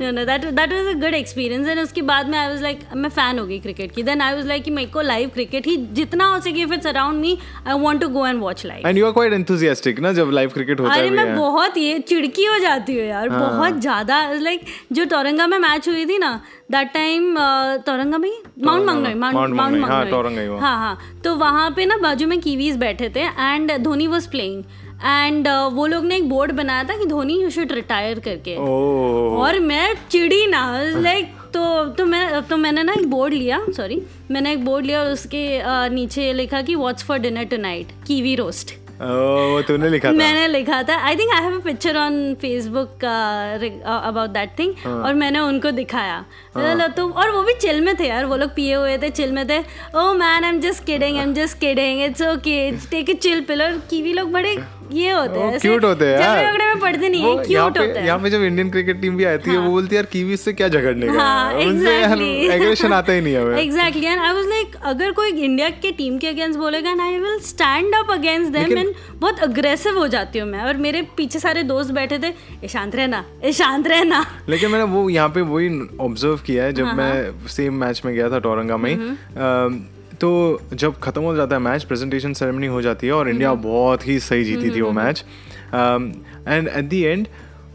no 0.00 0.08
no 0.16 0.24
that 0.30 0.46
that 0.56 0.72
was 0.76 0.88
a 0.92 0.94
good 1.02 1.16
experience 1.18 1.70
and 1.72 1.82
उसके 1.82 2.02
बाद 2.08 2.28
में 2.28 2.38
आई 2.38 2.48
वाज 2.48 2.62
लाइक 2.62 2.80
मैं 2.96 3.08
फ़ैन 3.10 3.38
हो 3.38 3.46
गई 3.46 3.58
क्रिकेट 3.58 3.92
की 3.94 4.02
देन 4.02 4.20
आई 4.20 4.34
वाज 4.34 4.46
लाइक 4.46 4.64
कि 4.64 4.70
मेरे 4.70 4.90
को 4.90 5.00
लाइव 5.02 5.30
क्रिकेट 5.34 5.66
ही 5.66 5.76
जितना 6.00 6.26
हो 6.32 6.40
सके 6.40 6.62
if 6.62 6.72
it's 6.74 6.86
around 6.86 7.20
me 7.20 7.36
I 7.66 7.78
want 7.80 8.00
to 8.00 8.08
go 8.08 8.26
and 8.26 8.40
watch 8.40 8.64
live 8.66 8.88
and 8.88 8.98
you 8.98 9.06
are 9.06 9.12
quite 9.12 9.32
enthusiastic 9.32 10.00
ना 10.00 10.12
जब 10.12 10.30
लाइव 10.32 10.50
क्रिकेट 10.54 10.80
होता 10.80 10.94
अरे 10.94 11.04
है 11.04 11.10
भी 11.10 11.16
मैं। 11.16 11.36
बहुत 11.36 11.76
ये 11.78 11.98
चिड़की 12.08 12.44
हो 12.44 12.58
जाती 12.58 12.98
हूँ 12.98 13.06
यार। 13.06 13.28
बहुत 13.28 13.80
ज़्यादा 13.80 14.20
लाइक 14.32 14.64
जो 14.92 15.04
तोरंगा 15.14 15.46
में 15.46 15.58
मैच 15.58 15.88
हुई 15.88 16.04
थी 16.06 16.18
ना 16.18 16.40
दैट 16.70 16.92
टाइम 16.92 17.34
तोरंगा 17.86 18.18
में 18.18 18.30
माउंट 18.64 18.86
मंगनोई 18.86 19.14
माउंट 19.14 19.36
हाँ, 19.36 19.48
मंगनोई 19.70 20.10
तोरंगा 20.10 20.40
ही। 20.42 20.48
हाँ 20.60 20.76
हाँ। 20.78 20.98
तो 21.24 21.34
वहाँ 21.36 21.70
पे 21.76 21.84
ना 21.86 21.96
बाजू 22.02 22.26
में 22.26 22.38
कीवीज 22.40 22.76
बैठे 22.76 23.08
थे 23.16 23.20
and 23.20 23.76
Dhoni 23.82 24.06
was 24.06 24.28
playing 24.30 24.62
and 25.04 25.48
uh, 25.48 25.72
वो 25.72 25.86
लोग 25.86 26.04
ने 26.04 26.16
एक 26.16 26.28
बोर्ड 26.28 26.52
बनाया 26.52 26.84
था 26.84 26.96
कि 26.98 27.06
धोनी 27.06 27.34
यू 27.42 27.50
शुड 27.50 27.72
रिटायर 27.72 28.20
करके। 28.20 28.56
ओह 28.58 29.42
और 29.46 29.58
मैं 29.60 29.94
चिड़ी 30.10 30.46
ना 30.46 30.62
लाइक 31.00 31.32
तो 31.54 31.84
तो 31.94 32.04
मैं 32.06 32.42
तो 32.48 32.56
मैंने 32.56 32.82
ना 32.82 32.92
एक 32.92 33.06
बोर्ड 33.10 33.34
लिया 33.34 33.60
सॉरी 33.76 34.00
मैंने 34.30 34.52
एक 34.52 34.64
बोर्ड 34.64 34.86
लिया 34.86 35.00
और 35.02 35.10
उसके 35.12 35.46
अ, 35.58 35.88
नीचे 35.92 36.32
लिखा 36.32 36.62
कि 36.62 36.74
what's 36.74 37.04
for 37.04 37.18
dinner 37.18 37.44
tonight 37.50 37.92
kiwi 38.06 38.34
roast 38.36 38.74
वो 39.00 39.60
तूने 39.62 39.88
लिखा 39.88 40.08
था? 40.08 40.12
मैंने 40.12 40.46
लिखा 40.48 40.82
था। 40.82 40.96
I 41.06 41.16
think 41.16 41.32
I 41.34 41.42
have 41.44 41.56
a 41.56 41.62
picture 41.62 41.96
on 41.98 42.34
Facebook 42.40 43.04
about 43.04 44.30
that 44.30 44.58
thing. 44.58 44.86
और 44.86 45.14
मैंने 45.14 45.38
उनको 45.40 45.70
दिखाया। 45.70 46.24
uh. 46.56 46.96
तो 46.96 47.08
और 47.10 47.30
वो 47.30 47.42
भी 47.42 47.54
चिल 47.60 47.80
में 47.80 47.94
थे 47.96 48.06
यार 48.08 48.24
वो 48.24 48.36
लोग 48.36 48.54
पिए 48.54 48.74
हुए 48.74 48.96
थे 48.98 49.10
चिल 49.10 49.32
में 49.32 49.46
थे। 49.48 49.58
ओ 49.58 50.12
man 50.14 50.44
I 50.44 50.50
am 50.50 50.60
just 50.60 50.84
kidding 50.84 51.16
I 51.16 51.22
am 51.22 51.34
just 51.34 51.58
kidding 51.60 52.02
it's 52.04 52.22
okay 52.22 52.70
take 52.90 53.10
a 53.10 53.18
chill 53.18 53.40
pill 53.48 53.62
और 53.62 53.78
कीवी 53.90 54.12
लोग 54.12 54.32
बड़े 54.32 54.56
ये 54.92 55.10
होते 55.10 55.40
हैं 55.40 55.58
क्यूट 55.60 55.84
होते 55.84 56.04
हैं 56.04 56.20
यार। 56.20 56.44
झगड़े 56.44 56.64
में 56.64 56.80
पड़ते 56.80 57.08
नहीं 57.08 57.22
है 57.22 57.44
क्यूट 57.44 57.78
होते 57.78 57.98
हैं। 57.98 58.06
यहाँ 58.06 58.18
पे 58.18 58.30
जब 58.30 58.42
इंडियन 58.44 58.70
क्रिकेट 58.70 59.00
टीम 59.00 59.16
भी 59.16 59.24
आती 59.24 59.50
है 59.50 59.56
वो 59.58 59.70
बोलती 59.70 59.96
है 59.96 60.02
यार 60.02 60.10
कीवी 60.12 60.36
से 60.36 60.52
क्या 60.52 60.68
झगड़ने 60.68 61.06
का 61.06 61.12
हाँ, 61.14 61.54
उनसे 61.54 61.96
यार 61.96 62.22
एग्रेशन 62.52 62.92
आता 62.92 63.12
ही 63.12 63.20
नहीं 63.20 63.34
है 63.34 63.62
exactly 63.62 64.06
and 64.06 64.20
I 64.20 64.32
was 64.32 64.46
like 64.48 64.76
अगर 64.84 65.12
कोई 65.12 65.30
इंडिया 65.30 65.68
के 65.70 65.92
टीम 65.92 66.18
के 66.18 66.28
अगेंस्ट 66.28 66.58
बोलेगा 66.58 66.90
and 66.90 67.00
I 67.00 67.18
will 67.18 67.38
stand 67.46 67.94
up 67.94 68.10
against 68.10 68.52
them 68.52 68.78
and 68.78 68.94
बहुत 69.16 69.40
अग्रेसिव 69.40 69.98
हो 69.98 70.06
जाती 70.08 70.38
हूँ 70.38 70.48
मैं। 70.48 70.62
और 70.62 70.76
मेरे 70.86 71.02
पीछे 71.16 71.38
सारे 71.38 71.62
दोस्त 71.64 71.90
बैठे 71.92 72.18
थे 72.18 72.32
ए 72.64 72.68
शांत 72.68 72.96
रहना 72.96 73.24
ए 73.44 73.52
शांत 73.52 73.88
रहना। 73.88 74.24
लेकिन 74.48 74.70
मैंने 74.70 74.84
वो 74.92 75.08
यहाँ 75.10 75.28
पे 75.28 75.40
वही 75.42 75.68
ऑब्ज़र्व 76.00 76.40
किया 76.46 76.64
है 76.64 76.70
हाँ, 76.70 76.76
जब 76.76 76.96
मैं 76.96 77.48
सेम 77.48 77.74
मैच 77.80 78.02
में 78.04 78.14
गया 78.14 78.30
था 78.30 78.38
टोरंगा 78.38 78.76
में 78.76 78.90
ही। 78.90 78.96
तो 80.20 80.60
जब 80.72 80.98
खत्म 81.00 81.22
हो 81.22 81.34
जाता 81.36 81.56
है 81.56 81.62
मैच 81.62 81.84
प्रेजेंटेशन 81.84 82.32
सेरेमनी 82.32 82.66
हो 82.66 82.82
जाती 82.82 83.06
है 83.06 83.12
और 83.12 83.28
इंडिया 83.28 83.54
बहुत 83.64 84.06
ही 84.08 84.18
सही 84.20 84.44
जीती 84.44 84.70
थी 84.76 84.80
वो 84.80 84.92
match 84.92 85.24
and 85.74 86.68
at 86.68 86.84
the 86.84 87.02
end 87.02 87.26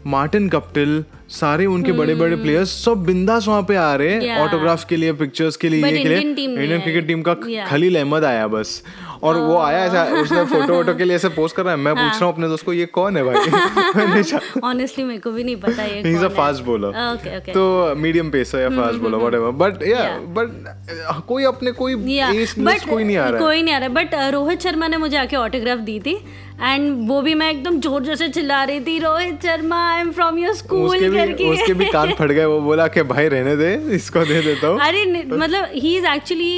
Martin 0.06 0.48
Guptill 0.48 1.04
सारे 1.30 1.66
उनके 1.66 1.92
बड़े 1.92 2.14
बड़े 2.14 2.36
प्लेयर्स 2.36 2.70
सब 2.84 3.04
बिंदास 3.04 3.48
वहाँ 3.48 3.62
पे 3.62 3.76
आ 3.76 3.94
रहे 3.94 4.14
हैं 4.14 4.38
ऑटोग्राफ 4.38 4.84
के 4.84 4.96
लिए 4.96 5.12
पिक्चर्स 5.12 5.56
के 5.56 5.68
लिए 5.68 5.84
ये 5.84 6.02
के 6.02 6.08
लिए. 6.08 6.18
इंडियन 6.18 6.80
क्रिकेट 6.80 7.06
टीम 7.06 7.22
का 7.22 7.34
खलील 7.66 7.96
अहमद 7.98 8.24
आया 8.24 8.46
बस. 8.48 8.82
और 9.22 9.36
वो 9.36 9.56
आया 9.58 9.84
ऐसा 9.84 10.04
उसने 10.04 10.44
फ़ोटो 10.44 10.74
वोटो 10.74 10.94
के 10.94 11.04
लिए 11.04 11.16
ऐसे 11.16 11.28
पोस्ट 11.28 11.56
कर 11.56 11.62
रहा 11.62 11.74
है 11.74 11.78
मैं 11.80 11.94
पूछ 11.94 12.16
रहा 12.16 12.24
हूँ 12.24 12.32
अपने 12.32 12.48
दोस्त 12.48 12.64
को 12.64 12.72
ये 12.72 12.86
कौन 12.86 13.16
है 13.16 13.22
भाई? 13.24 14.22
ऑनेस्टली 14.64 15.04
मेरे 15.04 15.20
को 15.20 15.30
भी 15.30 15.44
नहीं 15.44 15.56
पता 15.56 15.82
ये 15.82 16.00
है। 16.06 16.28
fast 16.28 16.64
bowler. 16.64 16.90
ओके 17.12 17.36
ओके 17.38 17.52
तो 17.52 17.94
मीडियम 17.94 18.30
पेस 18.30 18.54
है 18.54 18.62
या 18.62 18.68
fast 18.68 18.98
bowler 18.98 19.16
whatever 19.16 19.50
but 19.50 19.82
yeah 19.82 20.18
but 20.38 21.24
कोई 21.28 21.44
अपने 21.44 21.72
कोई 21.72 21.92
एज 22.18 22.54
कोई 22.88 23.04
नहीं 23.04 23.16
आ 23.16 23.24
रहा 23.24 23.32
है। 23.32 23.38
कोई 23.38 23.62
नहीं 23.62 23.74
आ 23.74 23.78
रहा 23.78 23.88
बट 23.88 24.14
रोहित 24.14 24.60
शर्मा 24.60 24.88
ने 24.88 24.96
मुझे 24.96 25.16
आके 25.16 25.36
ऑटोग्राफ 25.36 25.78
दी 25.78 26.00
थी। 26.00 26.24
एंड 26.62 27.08
वो 27.08 27.20
भी 27.22 27.34
मैं 27.34 27.50
एकदम 27.50 27.78
ज़ोर 27.80 28.02
ज़ोर 28.04 28.16
से 28.16 28.28
चिल्ला 28.28 28.62
रही 28.64 28.80
थी 28.80 28.98
Rohit 28.98 29.42
Sharma 29.42 29.76
I 29.88 30.00
am 30.00 30.10
from 30.12 30.38
your 30.38 30.54
school 30.54 30.84
उसके 30.86 31.08
भी 31.08 31.16
करके। 31.16 31.48
उसके 31.50 31.74
भी 31.74 31.84
कान 31.86 32.12
फट 32.14 32.30
गए 32.30 32.44
वो 32.44 32.60
बोला 32.62 32.86
कि 32.88 33.02
भाई 33.04 33.28
रहने 33.28 33.56
दे 33.56 33.72
इसको 33.94 34.24
दे 34.24 34.40
देता 34.42 34.66
हूँ। 34.66 34.78
अरे 34.80 35.04
मतलब 35.26 35.68
ही 35.74 35.96
इज़ 35.96 36.06
एक्चुअली 36.06 36.54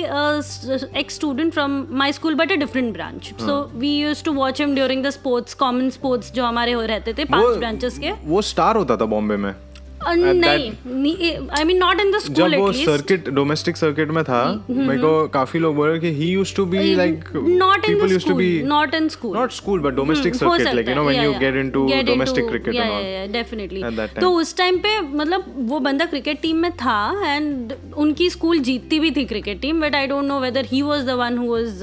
एक 1.00 1.10
student 1.10 1.52
from 1.52 1.84
my 1.98 2.12
school 2.12 2.34
but 2.34 2.52
a 2.52 2.56
different 2.56 2.92
branch 2.92 3.32
so 3.40 3.60
we 3.74 3.96
use 3.98 4.24
to 4.24 4.32
watch 4.34 4.60
him 4.60 4.74
during 4.74 5.04
the 5.04 5.10
sports 5.10 5.54
common 5.56 5.90
sports 5.90 6.32
जो 6.32 6.44
हमारे 6.44 6.72
हो 6.72 6.82
रहते 6.86 7.12
थे 7.12 7.24
पाँच 7.26 7.56
ब्रांचेस 7.58 7.98
के। 7.98 8.12
वो 8.24 8.42
स्टार 8.44 8.76
होता 8.76 8.96
था 8.96 9.04
बॉम्बे 9.06 9.36
में। 9.36 9.54
नहीं 10.08 11.48
I 11.58 11.64
mean 11.64 11.76
not 11.76 12.00
in 12.00 12.10
the 12.10 12.18
school 12.18 12.34
जब 12.34 12.58
वो 12.58 12.72
सर्किट 12.72 13.28
डोमेस्टिक 13.28 13.76
सर्किट 13.76 14.08
में 14.08 14.24
था 14.24 14.66
मेरे 14.70 14.98
को 14.98 15.28
काफ़ी 15.28 15.60
लोग 15.60 15.76
बोल 15.76 15.88
रहे 15.88 15.98
कि 15.98 16.12
he 16.12 16.30
used 16.30 16.56
to 16.56 16.64
be 16.66 16.94
like 16.94 17.24
not 17.36 17.84
in 17.84 18.66
not 18.66 18.94
in 18.94 19.08
school 19.08 19.36
हो 22.78 22.94
है, 22.94 23.26
yeah, 23.26 23.34
yeah, 23.34 23.42
definitely. 23.42 23.84
At 23.92 23.98
that 24.00 24.20
तो 24.20 24.32
उस 24.32 24.56
टाइम 24.56 24.78
पे 24.78 25.00
मतलब 25.00 25.54
वो 25.56 25.78
बंदा 25.78 26.04
क्रिकेट 26.04 26.40
टीम 26.40 26.56
में 26.56 26.70
था 26.72 27.32
एंड 27.34 27.72
उनकी 27.96 28.30
स्कूल 28.30 28.58
जीतती 28.58 29.00
भी 29.00 29.10
थी 29.10 29.24
cricket 29.24 29.60
team 29.60 29.80
but 29.80 29.94
I 29.94 30.06
don't 30.06 30.24
know 30.24 30.40
whether 30.40 30.64
he 30.64 30.82
was 30.82 31.06
the 31.06 31.10
one 31.10 31.38
who 31.38 31.52
was 31.52 31.80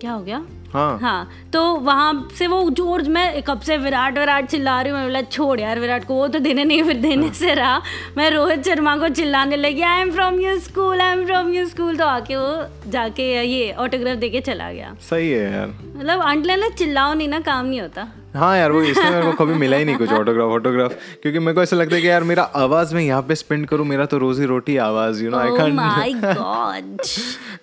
क्या 0.00 0.12
हो 0.12 0.22
गया? 0.22 0.46
हाँ। 0.72 0.98
हाँ 1.00 1.28
तो 1.52 1.62
वहाँ 1.76 2.28
से 2.38 2.46
वो 2.46 2.58
ज़ोर 2.70 3.02
मैं 3.08 3.42
कब 3.42 3.60
से 3.60 3.76
विराट 3.76 4.18
विराट 4.18 4.46
चिल्ला 4.50 4.80
रही 4.80 4.92
हूँ। 4.92 4.98
मैं 4.98 5.06
बोला 5.08 5.20
छोड़ 5.22 5.60
यार 5.60 5.80
विराट 5.80 6.04
को 6.04 6.14
वो 6.14 6.26
तो 6.28 6.38
देने 6.38 6.64
नहीं 6.64 6.82
फिर 6.82 6.96
देने 7.00 7.26
हाँ. 7.26 7.34
से 7.34 7.54
रहा। 7.54 7.80
मैं 8.16 8.30
रोहित 8.30 8.64
शर्मा 8.64 8.96
को 8.96 9.08
चिल्लाने 9.10 9.56
लगी 9.56 9.82
I 9.82 10.00
am 10.00 10.12
from 10.12 10.40
your 10.40 10.58
school 10.60 11.00
I 11.00 11.12
am 11.12 11.24
from 11.26 11.52
your 11.54 11.66
school 11.68 11.96
तो 11.96 12.04
आके 12.06 12.36
वो 12.36 12.90
जाके 12.90 13.32
ये 13.44 13.72
ऑटोग्राफ 13.72 14.18
दे 14.18 14.28
के 14.30 14.40
चला 14.40 14.70
गया। 14.72 14.94
सही 15.10 15.30
है 15.30 15.52
यार। 15.52 15.74
मतलब 15.96 16.20
अंटले 16.22 16.70
चिल्लाओ 16.70 17.14
नहीं 17.14 17.28
ना 17.28 17.40
काम 17.40 17.66
नहीं 17.66 17.80
होता। 17.80 18.06
हाँ 18.34 18.56
यार 18.58 18.72
वो 18.72 18.80
इसमें 18.82 19.10
मेरे 19.10 19.26
को 19.26 19.44
कभी 19.44 19.54
मिला 19.54 19.76
ही 19.76 19.84
नहीं 19.84 19.96
कुछ 19.96 20.10
ऑटोग्राफ 20.12 20.50
ऑटोग्राफ 20.52 20.94
क्योंकि 21.22 21.38
मेरे 21.38 21.54
को 21.54 21.62
ऐसा 21.62 21.76
लगता 21.76 21.94
है 21.96 22.00
कि 22.02 22.08
यार 22.08 22.24
मेरा 22.24 22.42
आवाज़ 22.56 22.94
में 22.94 23.02
यहाँ 23.02 23.22
पे 23.22 23.34
स्पेंड 23.34 23.66
करूँ 23.68 23.86
मेरा 23.86 24.04
तो 24.06 24.18
रोजी 24.18 24.44
रोटी 24.46 24.76
आवाज़ 24.86 25.22
you 25.24 25.30
know 25.30 25.38
I 25.38 25.50
can 25.50 26.20
God. 26.34 27.08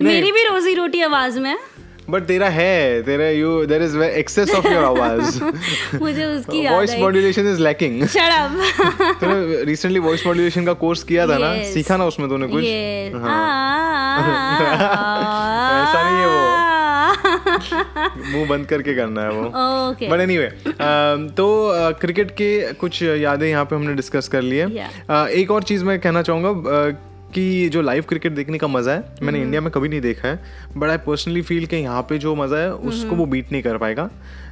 मेरी 0.02 0.32
भी 0.32 0.44
रोजी 0.44 0.74
रोटी 0.74 1.02
आवाज़ 1.02 1.39
में 1.39 1.50
है। 1.50 1.58
बट 2.10 2.24
तेरा 2.26 2.48
है 2.50 3.02
तेरा 3.04 3.30
you 3.30 3.66
there 3.66 3.82
is 3.84 3.98
excess 4.04 4.50
of 4.56 4.68
your 4.68 4.84
आवाज़ 4.84 5.44
मुझे 6.02 6.26
उसकी 6.26 6.63
याद 6.66 6.74
voice 6.74 6.96
modulation 7.00 7.48
is 7.52 7.60
lacking 7.62 8.02
Shut 8.08 8.32
up. 8.34 8.52
तूने 9.22 9.63
रिसेंटली 9.63 10.00
वॉइस 10.00 10.26
मॉड्यूलेशन 10.28 10.66
का 10.66 10.74
कोर्स 10.84 11.04
किया 11.04 11.28
था 11.28 11.38
ना? 11.38 11.54
सीखा 11.74 11.98
ना 11.98 12.06
उसमें 12.06 12.30
तूने 12.30 12.48
कुछ? 12.48 12.63
Yes. 12.63 13.16
ऐसा 15.84 16.04
नहीं 16.04 16.20
है 16.20 16.28
वो। 16.28 16.42
मुँह 18.32 18.48
बंद 18.50 18.66
करके 18.66 18.94
करना 18.96 19.22
है 19.22 19.30
वो। 19.30 19.50
बट 20.10 20.20
एनीवे 20.20 20.48
तो 21.38 21.48
क्रिकेट 22.02 22.32
के 22.32 22.74
कुछ 22.74 23.02
यादें 23.04 23.48
यहाँ 23.50 23.66
पे 23.66 23.76
हमने 23.76 23.94
डिस्कस 23.94 24.28
कर 24.28 24.42
लिए 24.42 24.63
Yeah. 24.63 24.89
Uh, 25.12 25.28
एक 25.42 25.52
और 25.52 25.63
चीज़ 25.63 25.84
मैं 25.86 26.00
कहना 26.00 26.22
चाहूँगा 26.22 26.50
uh, 26.50 27.12
कि 27.34 27.69
जो 27.69 27.82
लाइव 27.82 28.04
क्रिकेट 28.10 28.32
देखने 28.32 28.58
का 28.58 28.67
मज़ा 28.67 28.93
है 28.93 29.15
मैंने 29.22 29.41
इंडिया 29.41 29.62
में 29.62 29.72
कभी 29.72 29.89
नहीं 29.89 30.02
देखा 30.02 30.28
है 30.28 30.39
बट 30.78 30.89
आई 30.89 30.98
पर्सनली 31.06 31.41
फील 31.41 31.65
कि 31.65 31.76
यहाँ 31.76 32.02
पे 32.10 32.17
जो 32.17 32.36
मज़ा 32.36 32.58
है 32.58 32.74
उसको 32.74 33.15
वो 33.15 33.26
बीट 33.26 33.52
नहीं 33.52 33.63
कर 33.63 33.78
पाएगा। 33.78 34.10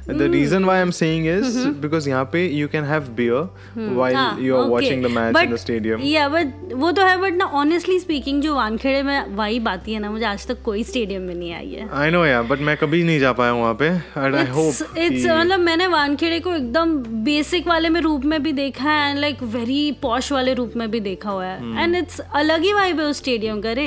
The 0.08 0.28
reason 0.32 0.64
why 0.64 0.76
I 0.76 0.82
am 0.82 0.90
saying 0.90 1.26
is 1.28 1.58
because 1.80 2.08
यहाँ 2.08 2.24
पे 2.32 2.46
you 2.48 2.68
can 2.68 2.84
have 2.84 3.08
beer 3.16 3.90
while 3.94 4.44
you 4.46 4.56
are 4.56 4.68
watching 4.68 5.04
the 5.04 5.10
match 5.10 5.36
in 5.36 5.52
the 5.52 5.56
stadium 5.56 6.00
yeah 6.04 6.28
but 6.28 6.72
वो 6.74 6.90
तो 6.92 7.02
है 7.06 7.16
बट 7.20 7.34
ना 7.34 7.44
ऑनेस्टली 7.60 7.98
स्पीकिंग 8.00 8.42
जो 8.42 8.54
वानखेड़े 8.54 9.02
में 9.02 9.34
वाइब 9.36 9.68
आती 9.68 9.92
है 9.92 10.00
ना 10.00 10.10
मुझे 10.10 10.24
आज 10.26 10.46
तक 10.46 10.62
कोई 10.64 10.82
स्टेडियम 10.84 11.22
में 11.22 11.34
नहीं 11.34 11.52
आई 11.54 11.70
है। 11.70 11.88
आई 12.00 12.10
नो 12.10 12.24
यार 12.26 12.42
बट 12.42 12.60
मैं 12.60 12.76
कभी 12.76 13.02
नहीं 13.04 13.18
जा 13.20 13.32
पाया 13.32 13.52
वहाँ 13.52 13.74
पे 13.82 13.86
एंड 13.86 14.34
आई 14.34 14.46
होप 14.48 14.98
इट्स 14.98 15.26
मतलब 15.26 15.60
मैंने 15.60 15.86
वानखेड़े 15.86 16.40
को 16.40 16.54
एकदम 16.54 16.96
बेसिक 17.24 17.68
वाले 17.68 17.88
में 17.88 18.00
रूप 18.00 18.24
में 18.24 18.42
भी 18.42 18.52
देखा 18.52 18.90
है 18.90 19.10
एंड 19.10 19.18
लाइक 19.18 19.42
वेरी 19.54 19.80
पॉश 20.02 20.32
वाले 20.32 20.54
रूप 20.54 20.72
में 20.76 20.90
भी 20.90 21.00
देखा 21.00 21.30
हुआ 21.30 21.44
है। 21.44 21.82
एंड 21.82 21.96
इट्स 21.96 22.20
अलग 22.34 22.62
ही 22.62 22.72
वाइब 22.72 23.00
है 23.00 23.06
उस 23.06 23.18
स्टेडियम 23.18 23.60
का 23.60 23.72
रे। 23.72 23.86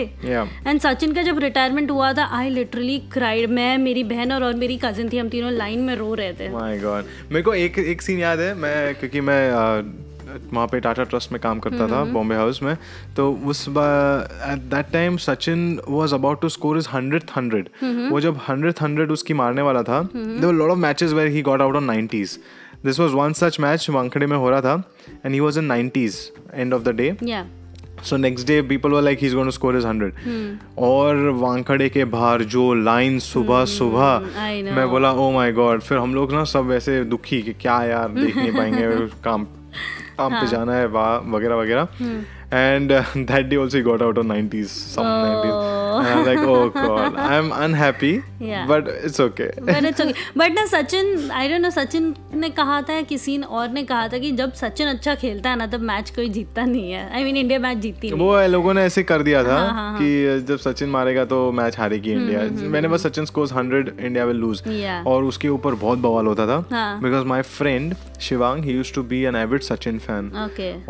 एंड 0.68 0.80
सचिन 0.82 1.14
का 1.14 1.22
जब 1.22 1.40
रिटायरमेंट 1.40 1.92
हुआ 1.92 2.12
था 2.14 2.26
आई 2.38 2.50
लिटरली 2.50 2.98
क्राइड 3.14 3.50
मैं 3.50 3.78
मेरी 3.78 4.04
बहन 4.06 4.32
और, 4.32 4.44
और 4.44 4.54
मेरी 4.56 4.80
कजिन 4.84 5.10
थी 5.14 5.18
हम 5.18 5.30
तीनों 5.30 5.52
लाइन 5.54 5.80
में 5.80 5.96
रो 6.06 6.14
रहे 6.14 6.34
थे। 6.34 6.50
माय 6.50 6.80
गॉड 6.80 7.06
मेरे 7.32 7.42
को 7.42 7.54
एक 7.54 7.80
एक 7.80 8.02
सीन 8.02 8.20
याद 8.20 8.40
है 8.40 8.54
मैं 8.56 8.96
क्योंकि 8.96 9.22
मैं 9.22 9.40
वहाँ 10.54 10.68
पे 10.68 10.80
टाटा 10.80 11.04
ट्रस्ट 11.04 11.32
में 11.32 11.40
काम 11.42 11.60
करता 11.60 11.88
था 11.88 12.04
बॉम्बे 12.04 12.36
हाउस 12.36 12.62
में। 12.64 12.76
तो 13.18 13.32
उस 13.46 13.62
at 13.70 14.62
that 14.74 14.92
time 14.94 15.18
Sachin 15.18 15.80
was 15.90 16.14
about 16.14 16.42
to 16.42 16.50
score 16.50 16.78
his 16.78 16.88
hundred 16.94 17.24
hundred 17.38 17.70
वो 18.12 18.20
जब 18.22 18.40
हंड्रेड 18.50 18.74
हंड्रेड 18.82 19.12
उसकी 19.12 19.34
मारने 19.34 19.62
वाला 19.62 19.84
था 19.84 20.02
there 20.16 20.54
lot 20.54 20.72
of 20.72 20.80
matches 20.80 21.14
where 21.14 21.28
he 21.28 21.42
got 21.42 21.62
out 21.62 21.76
on 21.76 21.84
nineties 21.84 22.40
this 22.86 23.00
was 23.00 23.12
one 23.12 23.34
such 23.34 23.60
match 23.60 23.90
Wankhede 23.90 24.26
में 24.26 24.38
हो 24.38 24.50
रहा 24.50 24.62
था 24.62 24.74
and 25.26 25.34
he 25.34 25.40
was 25.40 25.58
in 25.58 25.66
nineties 25.66 26.18
and 26.54 26.74
of 26.74 26.84
the 26.84 26.96
day 26.96 27.16
yeah 27.24 27.46
so 28.06 28.18
next 28.18 28.48
day 28.48 28.62
people 28.62 28.92
were 28.92 29.02
like 29.02 29.20
he 29.20 29.28
is 29.28 29.34
going 29.34 29.48
to 29.48 29.52
score 29.52 29.78
his 29.78 29.88
hundred 29.88 30.14
और 30.90 31.30
वांखड़े 31.42 31.90
के 31.90 32.06
बाहर 32.06 32.44
जो 32.56 32.74
line 32.74 33.20
सुबह 33.20 33.66
सुबह 33.66 34.20
मैं 34.76 34.90
बोला 34.90 35.12
ओ 35.12 35.32
माय 35.32 35.52
गॉड 35.52 35.82
फिर 35.82 35.98
हम 35.98 36.16
लोग 36.16 36.34
ना 36.34 36.44
सब 36.54 36.72
ऐसे 36.72 37.04
दुखी 37.04 37.42
कि 37.42 37.54
क्या 37.62 37.84
यार 37.84 38.10
देख 38.10 38.38
नहीं 38.38 38.54
पाएँगे 38.54 39.08
काम 39.24 39.46
काम 40.18 40.34
हाँ। 40.34 40.42
पे 40.42 40.48
जाना 40.48 40.74
है 40.74 40.88
वगैरह 40.88 41.56
वगैरह। 41.56 41.88
वगैरह 42.56 42.76
and 42.76 42.92
that 43.28 43.46
day 43.46 43.56
also 43.56 43.84
got 43.84 44.02
out 44.02 44.18
on 44.18 44.28
90s 44.28 44.70
some 44.96 45.06
90s 45.06 45.74
and 45.96 46.10
I 46.12 46.24
like 46.28 46.40
oh 46.40 46.70
god 46.70 47.16
I'm 47.16 47.52
unhappy. 47.66 48.22
Yeah. 48.42 48.66
but 48.68 48.88
it's 48.88 49.20
okay. 49.26 49.50
But 49.62 49.86
it's 49.86 50.02
okay 50.02 50.14
but 50.38 50.52
ना 50.52 50.66
Sachin 50.66 51.32
I 51.32 51.50
don't 51.50 51.62
know 51.62 51.70
Sachin 51.70 52.14
ने 52.34 52.50
कहा 52.50 52.82
था 52.82 53.02
किसी 53.02 53.38
और 53.38 53.70
ने 53.70 53.84
कहा 53.84 54.08
था 54.08 54.18
कि 54.18 54.32
जब 54.32 54.54
सचिन 54.54 54.88
अच्छा 54.88 55.16
खेलता 55.16 55.50
है 55.50 55.56
ना 55.56 55.68
तब 55.68 55.82
मैच 55.82 56.10
कोई 56.10 56.30
जीतता 56.30 56.66
नहीं 56.66 56.92
है। 56.92 57.14
आई 57.16 57.24
मीन 57.24 57.38
इंडिया 57.38 57.60
मैच 57.60 57.78
जीतती 57.78 58.10
नहीं 58.10 58.20
वो 58.20 58.48
लोगों 58.48 58.74
ने 58.74 58.84
ऐसे 58.84 59.04
कर 59.04 59.22
दिया 59.22 59.44
था 59.44 59.58
हाँ, 59.58 59.72
हाँ, 59.74 59.98
कि 60.00 60.46
जब 60.48 60.58
सचिन 60.58 60.90
मारेगा 60.90 61.26
तो 61.26 61.52
मैच 61.52 61.78
हारेगी 61.80 62.12
इंडिया 62.12 62.70
मैंने 62.70 62.88
बस 62.88 63.08
Sachin 63.08 63.26
scores 63.26 63.54
100 63.54 64.00
India 64.00 64.26
will 64.26 64.38
lose. 64.38 64.62
और 65.08 65.24
उसके 65.24 65.50
ऊपर 65.50 65.74
बहुत 65.76 66.00
बवाल 66.00 66.28
होता 66.28 66.48
था। 66.48 66.64
हाँ. 66.72 67.02
Because 67.02 67.26
my 67.26 67.42
friend 67.42 67.96
Shivang 68.22 68.64
he 68.66 68.72
used 68.72 68.96
to 68.96 69.04
be 69.04 69.22
an 69.24 69.36
avid 69.36 69.62
Sachin 69.62 70.00
fan 70.00 70.32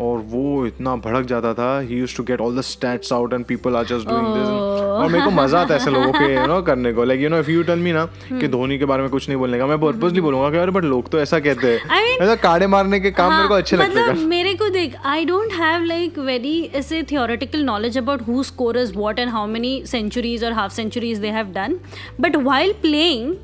और 0.00 0.18
वो 0.18 0.66
इतना 0.66 0.96
भड़क 0.96 1.26
जाता 1.26 1.54
था। 1.58 1.78
He 1.80 1.98
used 1.98 2.16
to 2.16 2.22
get 2.24 2.40
all 2.40 2.58
the 2.58 2.60
stats 2.64 3.12
out 3.12 3.32
and 3.32 3.44
people 3.46 3.76
are 3.76 3.84
just 3.86 4.08
doing 4.08 4.26
this 4.34 4.48
और 4.96 5.08
मेरे 5.08 5.24
को 5.24 5.30
मज़ा 5.32 5.60
आता 5.60 5.74
है 5.74 5.80
ऐसे 5.80 5.90
लोगों 5.90 6.12
के 6.12 6.34
यू 6.34 6.46
नो 6.46 6.60
करने 6.62 6.92
को। 6.92 7.04
Like 7.04 7.20
you 7.20 7.28
know 7.28 7.38
if 7.38 7.50
you 7.50 7.62
tell 7.62 7.78
me 7.78 7.92
ना 7.92 8.04
कि 8.30 8.48
धोनी 8.48 8.78
के 8.78 8.84
बारे 8.84 9.02
में 9.02 9.10
कुछ 9.10 9.28
नहीं 9.28 9.38
बोलने 9.38 9.58
का 9.58 9.66
मैं 9.66 9.78
पर्पसली 9.80 10.20
बोलूँगा 10.20 10.50
कि 10.50 10.56
अरे 10.58 10.72
बट 10.72 10.84
लोग 10.84 11.10
तो 11.10 11.20
ऐसा 11.20 11.38
कहते 11.40 11.72
हैं। 11.74 12.04
ऐसा 12.16 12.34
काड़े 12.42 12.66
मारने 12.66 13.00
के 13.00 13.10
काम 13.12 13.32
मेरे 13.32 13.48
को 13.48 13.54
अच्छे 13.54 13.76
लगते 13.76 14.00
मतलब 14.00 14.16
हैं 14.16 14.26
मेरे 14.26 14.54
को 14.54 14.68
देख 14.70 14.94
I 15.06 15.24
don't 15.24 15.52
have 15.54 15.84
like 15.84 16.18
very 16.26 16.60
ऐसे 16.74 17.02
theoretical 17.10 17.64
knowledge 17.64 17.98
about 17.98 18.22
who 18.28 18.42
scorers 18.44 18.96
what 18.96 19.18
and 19.18 19.30
how 19.30 19.46
many 19.48 19.82
centuries 19.86 20.44
और 20.44 20.52
half 20.52 20.72
centuries 20.72 21.18
they 21.18 21.30
have 21.30 21.52
done 21.54 21.78
but 22.20 22.36
while 22.36 22.72
playing 22.82 23.34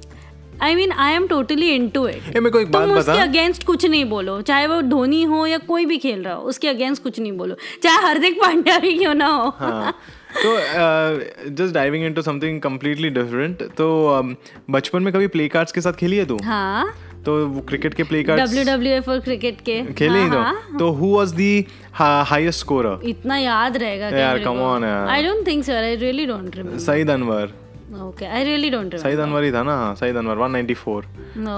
I 0.62 0.74
mean 0.74 0.92
I 0.92 1.12
am 1.12 1.26
totally 1.26 1.70
into 1.70 2.06
it 2.08 2.36
मेरे 2.36 2.50
को 2.50 2.60
एक 2.60 2.70
बात 2.72 2.88
तुम 2.88 2.98
उसके 2.98 3.18
अगेंस्ट 3.18 3.64
कुछ 3.66 3.86
नहीं 3.86 4.04
बोलो। 4.10 4.40
चाहे 4.42 4.66
वो 4.66 4.80
धोनी 4.82 5.22
हो 5.24 5.46
या 5.46 5.58
कोई 5.68 5.86
भी 5.86 5.98
खेल 5.98 6.22
रहा 6.22 6.34
हो 6.34 6.42
उसके 6.48 6.68
अगेंस्ट 6.68 7.02
कुछ 7.02 7.20
नहीं 7.20 7.32
बोलो। 7.38 7.56
चाहे 7.82 8.02
हार्दिक 8.02 8.40
पांड्या 8.40 8.78
भी 8.78 8.96
क्यों 8.98 9.14
ना 9.14 9.26
हो। 9.26 9.48
हाँ। 9.58 9.94
तो 10.34 10.56
just 11.54 11.74
diving 11.74 12.04
into 12.04 12.22
something 12.22 12.60
completely 12.60 13.08
different 13.10 13.62
तो 13.78 13.88
बचपन 14.70 15.02
में 15.02 15.12
कभी 15.12 15.26
प्ले 15.28 15.48
कार्ड्स 15.48 15.72
के 15.72 15.80
साथ 15.80 15.92
खेली 15.94 16.16
है 16.16 16.24
तू? 16.26 16.38
हाँ। 16.44 16.92
तो 17.24 17.34
वो 17.46 17.60
क्रिकेट 17.62 17.94
के 17.94 18.02
play 18.02 18.22
cards 18.24 18.44
W 18.44 18.64
W 18.66 18.92
F 18.92 19.10
और 19.10 19.18
क्रिकेट 19.20 19.60
के। 19.60 19.82
खेले 19.94 20.18
ही 20.18 20.28
हाँ, 20.28 20.54
तो। 20.70 20.78
तो 20.78 20.90
who 20.92 21.14
was 21.16 21.34
the 21.34 21.64
highest 21.94 22.60
scorer 22.60 23.08
इतना 23.08 23.36
याद 23.38 23.76
रहेगा 23.76 24.08
यार, 24.18 24.38
come 24.38 24.62
on 24.68 24.84
यार। 24.84 25.08
I 25.08 25.22
don't 25.22 25.46
think 25.46 25.64
so 25.64 25.72
I 25.72 25.96
really 25.96 26.26
don't 26.26 26.56
remember 26.56 26.78
Saeed 26.84 27.10
Anwar 27.10 27.52
okay 28.08 28.26
I 28.26 28.44
really 28.44 28.70
don't 28.70 28.94
Saeed 28.96 29.18
Anwar 29.20 29.42
ही 29.44 29.52
था 29.52 29.62
ना 29.62 29.76
हाँ 29.76 29.94
सईद 30.00 30.16
अनवर 30.16 30.36
194 30.48 31.02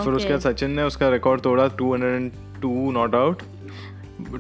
फिर 0.05 0.13
उसके 0.15 0.31
बाद 0.31 0.41
सचिन 0.41 0.71
ने 0.77 0.83
उसका 0.83 1.09
रिकॉर्ड 1.11 1.41
तोड़ा 1.43 1.67
202 1.83 2.93
not 2.99 3.15
out 3.15 3.43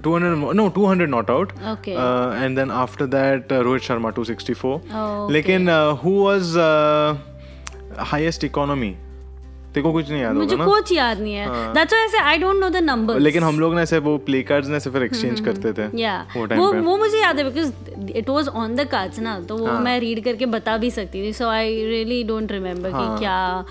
200 0.06 0.54
no 0.58 0.64
200 0.74 1.06
not 1.12 1.30
out 1.34 1.52
Okay. 1.70 1.94
uh, 2.02 2.44
and 2.44 2.58
then 2.58 2.70
after 2.82 3.06
that 3.14 3.52
uh, 3.52 3.62
Rohit 3.68 3.86
Sharma 3.86 4.12
264 4.18 4.80
Oh, 5.00 5.28
लेकिन 5.36 5.68
uh, 5.68 5.94
who 6.02 6.12
was 6.26 6.52
uh, 6.56 7.16
highest 8.12 8.44
economy 8.50 8.90
तेरे 9.74 9.82
को 9.82 9.92
कुछ 9.92 10.10
नहीं 10.10 10.20
याद 10.22 10.34
मुझे 10.34 10.56
कुछ 10.56 10.92
याद 10.92 11.20
नहीं 11.20 11.34
है। 11.34 11.46
दैट्स 11.74 11.92
व्हाई 11.92 12.06
ऐसे 12.06 12.18
I 12.20 12.38
don't 12.38 12.60
know 12.60 12.68
the 12.70 12.82
number 12.84 13.18
लेकिन 13.20 13.42
हम 13.42 13.58
लोग 13.60 13.74
ना 13.74 13.82
ऐसे 13.82 13.98
वो 13.98 14.16
प्ले 14.26 14.42
कार्ड्स 14.50 14.68
ने 14.68 14.76
ऐसे 14.76 14.90
फिर 14.90 15.02
एक्सचेंज 15.02 15.40
करते 15.48 15.72
थे 15.72 15.88
या 16.00 16.14
वो 16.36 16.72
वो 16.74 16.96
मुझे 16.96 17.20
याद 17.20 17.38
है 17.38 17.50
because 17.50 18.12
it 18.18 18.28
was 18.28 18.48
on 18.48 18.76
the 18.76 18.88
cards 18.90 19.18
ना 19.20 19.38
तो 19.48 19.56
वो 19.56 19.78
मैं 19.80 19.98
रीड 20.00 20.24
करके 20.24 20.46
बता 20.54 20.76
भी 20.76 20.90
सकती 20.90 21.26
थी। 21.26 21.32
So 21.32 21.48
I 21.48 21.84
really 21.86 22.22
don't 22.24 22.52
remember 22.52 22.90
कि 22.90 23.18
क्या। 23.18 23.64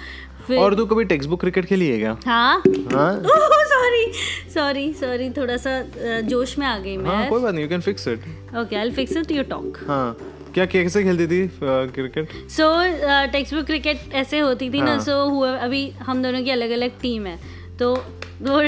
फिर 0.48 0.60
और 0.60 0.76
तू 0.76 0.86
कभी 0.86 1.04
टेक्स्ट 1.06 1.30
बुक 1.30 1.40
क्रिकेट 1.40 1.66
खेली 1.66 1.88
है 1.90 1.98
क्या? 2.00 2.16
हाँ। 2.26 2.56
हाँ? 2.94 3.22
सॉरी 3.74 4.12
सॉरी 4.54 4.92
सॉरी 4.94 5.30
थोड़ा 5.38 5.56
सा 5.58 5.82
जोश 6.22 6.58
में 6.60 6.66
आ 6.68 6.78
गई 6.78 6.96
हाँ 6.96 7.16
मैं 7.18 7.30
कोई 7.30 7.42
बात 7.42 7.54
नहीं 7.54 7.64
you 7.64 7.70
can 7.70 7.82
fix 7.82 8.08
it 8.08 8.24
okay 8.60 8.76
I 8.76 8.84
will 8.84 8.94
fix 8.96 9.18
it 9.18 9.32
you 9.32 9.44
talk 9.50 9.78
हाँ। 9.88 10.16
क्या 10.54 10.66
कैसे 10.66 11.04
खेलती 11.04 11.28
थी 11.28 11.48
cricket 11.62 12.30
so 12.52 12.72
text 13.32 13.54
book 13.54 13.66
cricket 13.66 14.14
ऐसे 14.14 14.40
होती 14.40 14.70
थी 14.70 14.82
ना 14.82 14.92
हाँ। 14.92 15.00
सो 15.02 15.24
हुआ 15.30 15.56
अभी 15.58 15.90
हम 16.02 16.24
दोनों 16.24 16.44
की 16.44 16.52
अलग 16.52 16.72
अलग 16.72 17.00
टीम 17.02 17.26
है। 17.28 17.38
तो 17.80 17.94
वो 18.42 18.60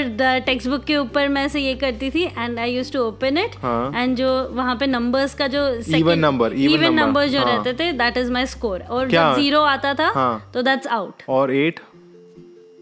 टेक्स्ट 0.46 0.68
बुक 0.68 0.84
के 0.84 0.96
ऊपर 0.96 1.28
मैं 1.28 1.46
से 1.48 1.60
ये 1.60 1.74
करती 1.74 2.10
थी 2.10 2.22
and 2.24 2.58
I 2.58 2.72
use 2.72 2.92
to 2.92 3.00
open 3.00 3.38
it 3.38 3.56
हाँ। 3.62 3.92
एंड 3.94 4.16
जो 4.16 4.28
वहाँ 4.52 4.76
पे 4.76 4.86
नंबर्स 4.86 5.34
का 5.34 5.46
जो 5.46 5.64
number, 5.80 6.48
even 6.50 6.74
इवन 6.74 6.94
नंबर 6.94 7.28
जो 7.28 7.38
हाँ। 7.38 7.56
रहते 7.56 7.72
थे 7.74 7.92
दैट 7.92 8.16
इज़ 8.18 8.32
माई 8.32 8.46
स्कोर 8.46 8.80
और 8.80 9.08
जब 9.08 9.34
ज़ीरो 9.34 9.60
आता 9.64 9.94
था 9.94 10.10
हाँ। 10.14 10.50
तो 10.54 10.62
दैट्स 10.62 10.86
आउट 10.88 11.22
और 11.28 11.54
एट 11.54 11.80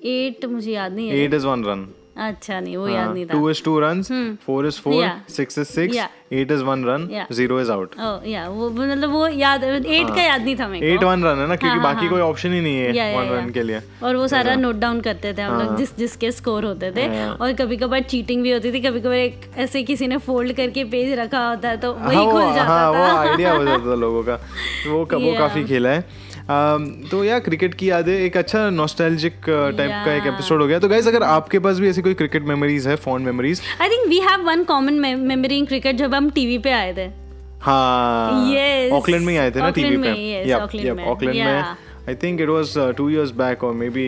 एट 0.07 0.45
मुझे 0.45 0.73
याद 0.73 0.93
नहीं 0.93 1.09
है। 1.09 1.19
एट 1.19 1.35
इज़ 1.35 1.47
वन 1.47 1.65
रन 1.65 1.87
अच्छा 2.17 2.59
नहीं 2.61 2.77
वो 2.77 2.89
याद 2.89 3.11
नहीं 3.13 3.25
था। 3.27 3.33
Two 3.33 3.49
is 3.51 3.63
two 3.65 3.79
run 3.81 4.03
four 4.47 4.67
is 4.67 4.81
four 4.81 5.05
six 5.31 5.59
is 5.59 5.69
six 5.69 5.97
eight 6.33 6.51
is 6.53 6.63
one 6.65 6.85
run 6.85 7.09
zero 7.33 7.61
is 7.61 7.71
out 7.71 7.95
या 8.27 8.49
वो 8.49 8.69
मतलब 8.71 9.11
वो 9.13 9.27
याद 9.29 9.65
एट 9.65 10.09
का 10.09 10.23
याद 10.23 10.43
नहीं 10.43 10.57
था 10.57 10.69
मेरे 10.69 10.93
एट 10.93 11.03
वन 11.03 11.25
रन 11.25 11.39
है 11.39 11.47
ना 11.49 11.57
क्योंकि 11.57 11.67
हाँ, 11.69 11.85
हाँ, 11.85 11.95
बाकी 11.95 12.09
कोई 12.09 12.21
ऑप्शन 12.21 12.53
ही 12.53 12.61
नहीं 12.61 12.77
है 12.77 13.17
वन 13.17 13.31
रन 13.31 13.51
के 13.51 13.63
लिए। 13.63 13.81
और 14.03 14.17
वो 14.17 14.29
सारा 14.29 14.55
नोट 14.57 14.77
डाउन 14.77 15.01
करते 15.01 15.33
थे 15.35 15.43
हम 15.43 15.61
लोग 15.63 15.77
जिस 15.77 15.97
जिसके 15.99 16.31
स्कोर 16.33 16.65
होते 16.65 16.91
थे। 16.97 17.07
हाँ। 17.17 17.35
और 17.37 17.53
कभी 17.55 17.77
कभार 17.77 18.03
चीटिंग 18.11 18.43
भी 18.43 18.53
होती 18.53 18.73
थी 18.73 18.81
कभी 18.81 19.01
कभार 19.01 19.15
एक 19.17 19.51
ऐसे 19.57 19.83
किसी 19.83 20.07
ने 20.07 20.17
फोल्ड 20.27 20.53
करके 20.57 20.85
पेज 20.93 21.19
रखा 21.19 21.47
होता 21.49 21.69
है 21.69 21.77
तो 21.77 21.93
वही 21.95 22.17
हाँ, 22.17 22.31
खुल 22.33 22.55
जाता 22.55 22.65
हाँ 22.65 22.91
वो 22.91 23.05
आइडिया 23.17 23.53
हो 23.53 23.65
जाता 23.65 23.91
था 23.91 23.95
लोगों 24.01 24.23
का। 24.23 24.39
वो 24.87 24.99
वो 24.99 25.39
काफ़ी 25.39 25.65
खेला 25.65 25.91
है। 25.91 26.33
Um, 26.45 26.83
तो 27.11 27.23
यार 27.25 27.39
क्रिकेट 27.41 27.75
की 27.75 27.89
यादें 27.91 28.13
एक 28.15 28.37
अच्छा 28.37 28.69
नॉस्टैल्जिक 28.71 29.35
टाइप 29.49 29.91
का 30.07 30.15
एक 30.15 30.27
एपिसोड 30.27 30.61
हो 30.63 30.67
गया। 30.67 30.79
तो 30.79 30.89
गाइस 30.89 31.07
अगर 31.09 31.23
आपके 31.23 31.59
पास 31.59 31.79
भी 31.79 31.89
ऐसी 31.89 32.03
कोई 32.05 32.15
क्रिकेट 32.15 32.43
मेमोरीज 32.43 32.87
है 32.87 32.97
fond 32.97 33.27
memories 33.27 33.61
I 33.81 33.89
think 33.89 34.09
we 34.09 34.19
have 34.21 34.41
one 34.41 34.65
common 34.65 34.95
memory 34.95 35.59
in 35.59 35.67
cricket 35.67 35.97
जब 35.97 36.15
हम 36.15 36.31
टीवी 36.31 36.59
पे 36.59 36.71
आए 36.71 36.95
थे। 36.97 37.25
हाँ। 37.61 38.53
Yes. 38.53 38.93
ऑकलैंड 38.93 39.25
में 39.27 39.33
ही 39.33 39.39
आए 39.39 39.51
थे 39.51 39.59
ना 39.59 39.71
टीवी 39.71 39.91
पे। 39.91 39.97
में, 39.97 40.47
yep, 40.47 41.23
में. 41.23 41.63
I 42.09 42.15
think 42.15 42.41
it 42.41 42.49
was 42.49 42.79
two 42.97 43.09
years 43.11 43.31
back 43.31 43.65
और 43.65 43.73
maybe 43.91 44.07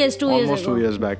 yes 0.00 0.18
two 0.20 0.30
years 0.30 0.42
almost 0.42 0.64
two 0.64 0.76
years 0.76 0.96
back 0.96 1.18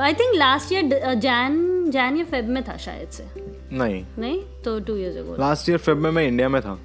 I 0.00 0.12
think 0.12 0.34
last 0.34 0.72
year 0.72 1.14
Jan 1.14 1.84
Jan 1.90 2.16
या 2.16 2.24
फेब 2.24 2.48
में 2.48 2.62
था 2.62 2.76
शायद 2.76 3.08
से। 3.08 3.24
नहीं। 3.72 4.04
नहीं? 4.18 4.40
तो 4.64 4.80
two 4.80 4.96
years 4.96 5.16
ago 5.16 5.36
last 5.40 5.68
year 5.68 5.78
Feb 5.78 5.98
में 5.98 6.10
मैं 6.10 6.28
इंडिया 6.28 6.48
में 6.48 6.62
था। 6.62 6.78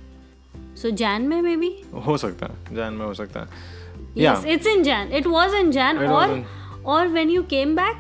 सो 0.76 0.90
जैन 0.90 1.22
में 1.22 1.42
मे 1.42 1.56
बी 1.56 1.76
हो 2.08 2.18
सकता 2.18 2.46
है 2.46 2.76
जैन 2.76 2.94
में 2.94 3.06
हो 3.06 3.14
सकता 3.14 3.40
है। 3.40 3.80
Yes, 4.10 4.28
Yeah. 4.28 4.44
it's 4.44 4.68
in 4.68 4.80
Jan. 4.84 5.06
It 5.12 5.26
was 5.34 5.52
in 5.56 5.68
Jan. 5.72 5.96
It 5.96 6.08
or 6.08 6.14
was 6.14 6.32
in- 6.32 6.46
or 6.90 7.02
when 7.16 7.28
you 7.36 7.42
came 7.54 7.74
back. 7.78 7.98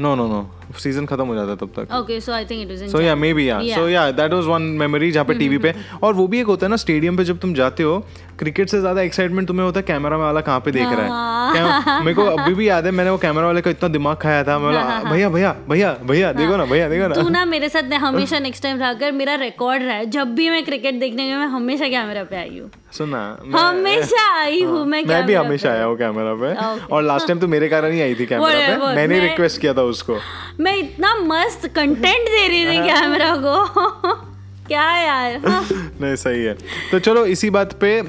No 0.00 0.14
no 0.14 0.26
no 0.28 0.46
season 0.78 1.06
खत्म 1.06 1.26
हो 1.26 1.34
जाता 1.34 1.50
है 1.50 1.56
तब 1.56 1.70
तक। 1.76 1.92
Okay 1.94 2.20
so 2.20 2.32
I 2.32 2.44
think 2.44 2.66
it 2.66 2.74
was 2.74 2.82
in 2.82 2.90
so 2.92 3.00
yeah 3.00 3.14
maybe 3.34 3.48
या 3.48 3.60
so 3.74 3.88
या 3.88 4.10
that 4.10 4.32
was 4.32 4.44
one 4.44 4.62
memory 4.62 5.10
जहाँ 5.10 5.24
पे 5.24 5.34
टीवी 5.38 5.58
पे। 5.58 5.74
और 6.02 6.14
वो 6.14 6.26
भी 6.26 6.40
एक 6.40 6.46
होता 6.46 6.66
है 6.66 6.70
ना 6.70 6.76
स्टेडियम 6.76 7.16
पे 7.16 7.24
जब 7.24 7.38
तुम 7.38 7.54
जाते 7.54 7.82
हो 7.82 8.06
क्रिकेट 8.38 8.68
से 8.68 8.80
ज़्यादा 8.80 9.02
एक्साइटमेंट 9.02 9.48
तुम्हें 9.48 9.64
होता 9.66 9.80
है 9.80 9.84
कैमरा 9.86 10.16
वाला 10.16 10.40
कहाँ 10.40 10.60
पे 10.60 10.70
देख 10.70 10.86
रहा 10.88 11.02
है? 11.02 11.52
क्या- 11.52 12.00
मेरे 12.02 12.14
को 12.14 12.22
अभी 12.22 12.54
भी 12.54 12.68
याद 12.68 12.86
है 12.86 12.90
मैंने 12.90 13.10
वो 13.10 13.18
कैमरा 13.18 13.46
वाले 13.46 13.60
का 13.60 13.70
इतना 13.70 13.88
दिमाग 13.88 14.16
खाया 14.16 14.44
था 14.44 14.58
मैं 14.58 14.72
भैया 15.10 15.28
भैया 15.28 15.54
भैया 15.68 15.92
भैया 16.04 16.32
देखो 16.32 16.56
ना 16.56 16.64
भैया 16.64 16.88
देखो 16.88 17.08
ना। 17.08 17.14
तू 17.14 17.28
ना 17.28 17.44
मेरे 17.44 17.68
साथ 17.68 17.92
हमेशा 17.92 18.38
नेक्स्ट 18.38 18.62
टाइम 18.62 18.78
रहा 18.80 19.10
मेरा 19.10 19.34
रिकॉर्ड 19.34 19.82
रहा 19.82 19.94
है। 19.94 20.06
जब 20.06 20.34
भी 20.34 20.50
मैं 20.50 20.64
क्रिकेट 20.64 20.94
देखने 20.94 21.26
गई 21.26 21.34
मैं 21.34 21.46
हमेशा 21.46 21.88
कैमरा 21.88 22.24
पे 22.24 22.36
आई 22.36 22.58
हूँ। 22.58 22.70
सुना 22.92 23.22
हमेशा 23.56 24.26
आई 24.40 24.62
हूँ 24.62 24.84
मैं 24.86 25.02
मैं 25.04 25.26
भी 25.26 25.34
हमेशा। 25.34 25.70
आया 25.70 25.84
हूँ 25.84 25.96
कैमरा 25.98 26.34
पे। 26.34 26.52
और 26.94 27.02
लास्ट 27.02 27.26
टाइम 27.26 27.38
तो 27.38 27.48
मेरे 27.48 27.68
कारण 27.68 27.92
ही 27.92 28.00
आई 28.00 28.14
थी 28.14 28.26
कैमरा 28.26 28.76
पे। 28.76 28.94
मैंने 28.96 29.20
रिक्वेस्ट 29.20 29.60
किया 29.60 29.74
था 29.74 29.82
उसको। 29.94 30.18
मैं 30.60 30.76
इतना 30.76 31.14
मस्त 31.14 31.66
कंटेंट 31.66 32.28
दे 32.28 32.46
रही 32.48 32.64
थी 32.66 32.86
कैमरा 32.86 33.34
को। 33.36 34.33
क्या 34.66 34.82
यार? 34.98 35.36
हाँ। 35.48 35.68
नहीं 36.00 36.16
सही 36.16 36.44
है। 36.44 36.54
तो 36.90 36.98
चलो 36.98 37.26
इसी 37.26 37.50
बात 37.50 37.72
पे 37.84 38.00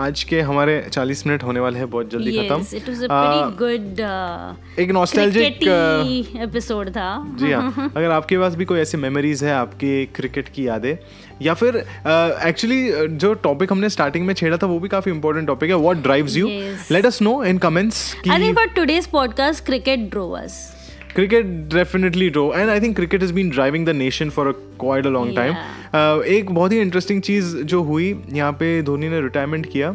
आज 0.00 0.22
के 0.24 0.40
हमारे 0.40 0.86
40 0.92 1.26
मिनट 1.26 1.42
होने 1.42 1.60
वाले 1.60 1.78
हैं 1.78 1.90
बहुत 1.90 2.10
जल्दी 2.10 2.32
yes, 2.32 2.44
खत्म। 2.44 2.62
uh, 3.94 4.80
एक 4.80 4.90
नॉस्टैल्जिक 4.90 5.58
एपिसोड 6.42 6.90
था। 6.90 7.36
जी 7.38 7.52
हाँ। 7.52 7.92
अगर 7.96 8.10
आपके 8.10 8.38
पास 8.38 8.54
भी 8.54 8.64
कोई 8.64 8.80
ऐसी 8.80 8.96
मेमोरीज 8.96 9.44
है 9.44 9.52
आपकी 9.52 10.06
क्रिकेट 10.06 10.48
की 10.48 10.68
यादें 10.68 10.96
या 11.42 11.54
फिर 11.54 11.76
एक्चुअली 12.46 12.92
uh, 12.92 13.06
जो 13.06 13.34
टॉपिक 13.34 13.72
हमने 13.72 13.88
स्टार्टिंग 13.88 14.26
में 14.26 14.34
छेड़ा 14.34 14.56
था 14.56 14.66
वो 14.66 14.78
भी 14.78 14.88
काफ़ी 14.88 15.12
इंपॉर्टेंट 15.12 15.46
टॉपिक 15.46 15.70
है। 15.70 15.76
What 15.76 15.96
drives 15.96 16.36
you 16.36 16.48
let 16.90 17.06
us 17.06 17.22
know 17.22 17.44
in 17.44 17.58
comments 17.58 18.14
I 18.14 18.24
कि 18.24 18.30
think 18.30 18.58
for 18.58 18.66
today's 18.78 19.12
podcast, 19.14 19.68
cricket 19.70 20.10
drove 20.14 20.34
us. 20.44 20.76
cricket 21.16 21.68
definitely 21.72 22.26
drove 22.30 22.54
and 22.54 22.70
i 22.70 22.78
think 22.80 22.96
cricket 22.96 23.22
has 23.24 23.30
been 23.32 23.48
driving 23.48 23.84
the 23.84 23.94
nation 24.00 24.30
for 24.30 24.42
a 24.50 24.54
quite 24.78 25.06
a 25.06 25.12
long 25.16 25.32
time 25.38 25.54
uh, 25.54 26.22
एक 26.36 26.50
बहुत 26.50 26.72
ही 26.72 26.80
interesting 26.80 27.20
चीज़ 27.22 27.56
जो 27.72 27.82
हुई 27.82 28.14
यहाँ 28.32 28.52
पे 28.60 28.70
धोनी 28.82 29.08
ने 29.08 29.20
retirement 29.20 29.66
किया 29.72 29.88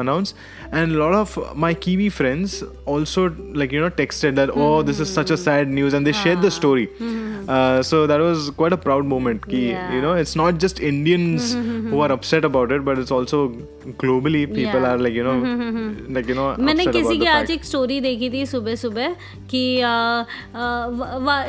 announce 0.00 0.34
and 0.74 0.92
lot 0.92 1.14
of 1.14 1.38
my 1.56 1.74
Kiwi 1.86 2.08
friends 2.18 2.62
also 2.88 3.26
like 3.56 3.74
you 3.74 3.80
know 3.80 3.88
texted 4.02 4.34
that 4.36 4.50
oh 4.50 4.82
this 4.82 5.00
is 5.00 5.08
such 5.14 5.32
a 5.32 5.36
sad 5.46 5.74
news 5.74 5.96
and 5.96 6.04
they 6.06 6.12
share 6.22 6.36
the 6.40 6.48
story 6.58 6.88
so 7.88 7.98
that 8.06 8.20
was 8.20 8.50
quite 8.56 8.74
a 8.76 8.78
proud 8.80 9.06
moment 9.10 9.46
ki 9.50 9.60
Yeah. 9.68 9.92
you 9.92 10.00
know 10.02 10.10
it's 10.22 10.34
not 10.40 10.58
just 10.64 10.80
indians 10.88 11.46
who 11.90 12.00
are 12.06 12.10
upset 12.16 12.46
about 12.48 12.74
it 12.76 12.82
but 12.88 12.98
it's 13.02 13.14
also 13.18 13.38
globally 14.02 14.42
people 14.50 14.82
Yeah. 14.82 14.88
are 14.88 14.98
like 15.04 15.16
you 15.18 15.24
know 15.28 15.36
like 16.16 16.28
you 16.32 16.36
know 16.38 16.48
मैंने 16.68 16.86
किसी 16.86 17.18
की 17.18 17.26
आज. 17.26 17.50
एक 17.50 17.64
story 17.64 18.00
देखी 18.00 18.30
थी 18.30 18.44
सुबह 18.46 18.74
सुबह 18.82 19.14
कि 19.54 19.62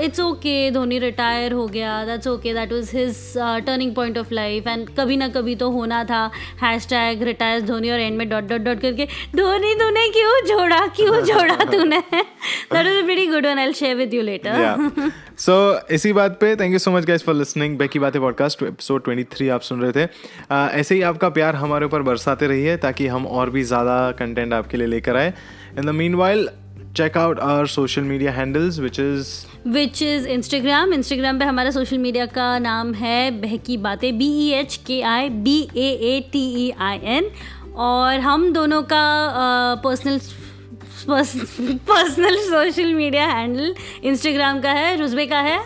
इट्स 0.06 0.20
ओके 0.20 0.56
धोनी 0.72 1.00
रिटायर 1.00 1.54
हो 1.54 1.68
गया 1.68 2.04
that's 2.06 2.28
okay 2.28 2.54
that 2.54 2.69
was 2.72 2.92
his 2.94 3.18
turning 3.66 3.94
point 3.96 4.18
of 4.18 4.34
life 4.34 4.68
and 4.68 4.90
कभी 5.00 5.18
ना 5.18 5.28
कभी 5.30 5.56
तो 5.56 5.70
होना 5.72 6.04
था। 6.04 6.20
हैश 6.62 6.88
टैग 6.88 7.24
रिटायर 7.24 7.62
धोनी 7.62 7.90
और 7.90 8.00
एंड 8.00 8.18
में 8.18 8.28
डॉट 8.30 8.44
डॉट 8.44 8.62
डॉट 8.62 8.82
करके 8.82 9.06
धोनी 9.36 9.74
तूने 9.76 10.08
क्यों 10.10 10.42
छोड़ा 10.48 10.86
क्यों 10.98 11.22
छोड़ा 11.32 11.64
तूने? 11.72 12.00
That 12.00 12.86
was 12.86 12.94
a 12.94 13.06
very 13.08 13.28
good 13.28 13.46
one 13.46 13.60
I 13.60 13.74
share 13.74 13.96
with 13.96 14.14
you 14.14 14.22
later 14.22 15.12
so 15.40 15.54
इसी 15.92 16.14
बात 16.14 16.38
पे 16.42 16.56
thank 16.56 16.74
you 16.74 16.80
so 16.80 16.92
much 16.92 17.06
guys 17.06 17.24
for 17.24 17.36
listening 17.36 17.78
Beki 17.78 18.00
बातें 18.00 18.22
पॉडकास्ट 18.22 18.64
एपिसोड 18.64 19.04
23 19.04 19.50
आप 19.50 19.62
सुन 19.62 19.82
रहे 19.82 19.92
थे। 19.92 20.08
Uh, 20.08 20.70
ऐसे 20.70 20.96
ही 20.96 21.02
आपका 21.02 21.30
प्यार 21.30 21.56
हमारे 21.56 21.86
ऊपर 21.86 22.02
बरसाते 22.02 22.48
रहिए 22.48 22.78
ताकि 22.78 23.08
हम 23.08 23.26
और 23.28 23.50
भी 23.50 23.64
ज़्यादा 23.64 24.12
कंटेंट 24.12 24.54
आपके 24.54 24.78
लिए 24.78 24.88
लेकर 24.88 25.16
आए। 25.16 25.34
In 25.78 25.86
the 25.86 25.90
meanwhile 26.16 26.50
check 26.96 27.18
out 27.18 27.40
our 27.40 27.66
social 27.68 28.02
media 28.02 28.32
handles 28.32 28.80
which 28.80 29.00
is 29.00 29.28
which 29.70 30.02
is 30.04 30.28
Instagram 30.28 30.94
Instagram 30.94 31.40
पे 31.40 31.46
हमारा 31.46 31.72
सोशल 31.72 31.98
मीडिया 31.98 32.26
का 32.38 32.48
नाम 32.60 32.94
है 32.94 33.30
बहकी 33.42 33.78
बातें 33.78 34.18
B 34.18 34.28
E 34.40 34.50
H 34.54 34.76
K 34.88 35.02
I 35.12 35.30
B 35.46 35.58
A 35.78 35.90
A 36.12 36.20
T 36.32 36.44
E 36.66 36.70
I 36.80 37.00
N 37.16 37.30
और 37.88 38.20
हम 38.20 38.52
दोनों 38.54 38.82
का 38.94 39.04
personal 39.84 40.20
personal 41.10 42.38
social 42.50 42.94
media 42.94 43.26
handle 43.26 43.76
Instagram 44.04 44.60
का 44.62 44.72
है 44.72 44.96
रुजबे 45.00 45.26
का 45.26 45.40
है। 45.42 45.60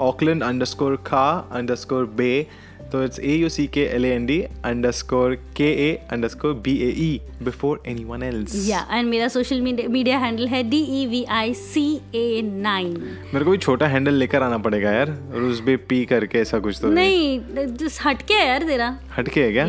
ऑकलैंड 0.00 0.42
अंडर 0.42 0.66
स्कोर 0.66 0.96
खा 1.06 1.28
अंडर 1.52 1.74
स्कोर 1.76 2.04
बे 2.16 2.46
तो 2.92 3.02
it's 3.04 3.20
A 3.20 3.34
U 3.36 3.48
C 3.48 3.66
K 3.74 3.84
L 3.96 4.04
A 4.04 4.08
N 4.14 4.26
D 4.26 4.40
underscore 5.00 5.34
K 5.56 5.70
A 5.88 5.90
underscore 6.28 6.52
B 6.64 6.76
A 6.82 6.88
E 7.06 7.20
before 7.44 7.82
anyone 8.04 8.22
else 8.22 8.54
या 8.68 8.86
एंड 8.92 9.08
मेरा 9.08 9.28
social 9.34 9.60
media 9.60 10.18
handle 10.18 10.46
है 10.48 10.62
D 10.70 10.80
E 11.00 11.04
V 11.10 11.24
I 11.38 11.54
C 11.54 11.84
A 12.14 12.40
nine 12.44 12.96
मेरे 13.32 13.44
को 13.44 13.50
भी 13.50 13.58
छोटा 13.58 13.86
handle 13.88 14.14
लेकर 14.14 14.42
आना 14.42 14.58
पड़ेगा 14.66 14.90
यार 14.92 15.16
रुजबे 15.34 15.76
पी 15.90 16.04
करके 16.12 16.38
ऐसा 16.38 16.58
कुछ 16.58 16.80
तो 16.82 16.90
नहीं। 16.90 17.38
just 17.82 18.00
हटके 18.06 18.34
है 18.34 18.46
यार 18.48 18.62
तेरा। 18.68 18.88
हटके 19.16 19.42
है 19.42 19.52
क्या? 19.52 19.66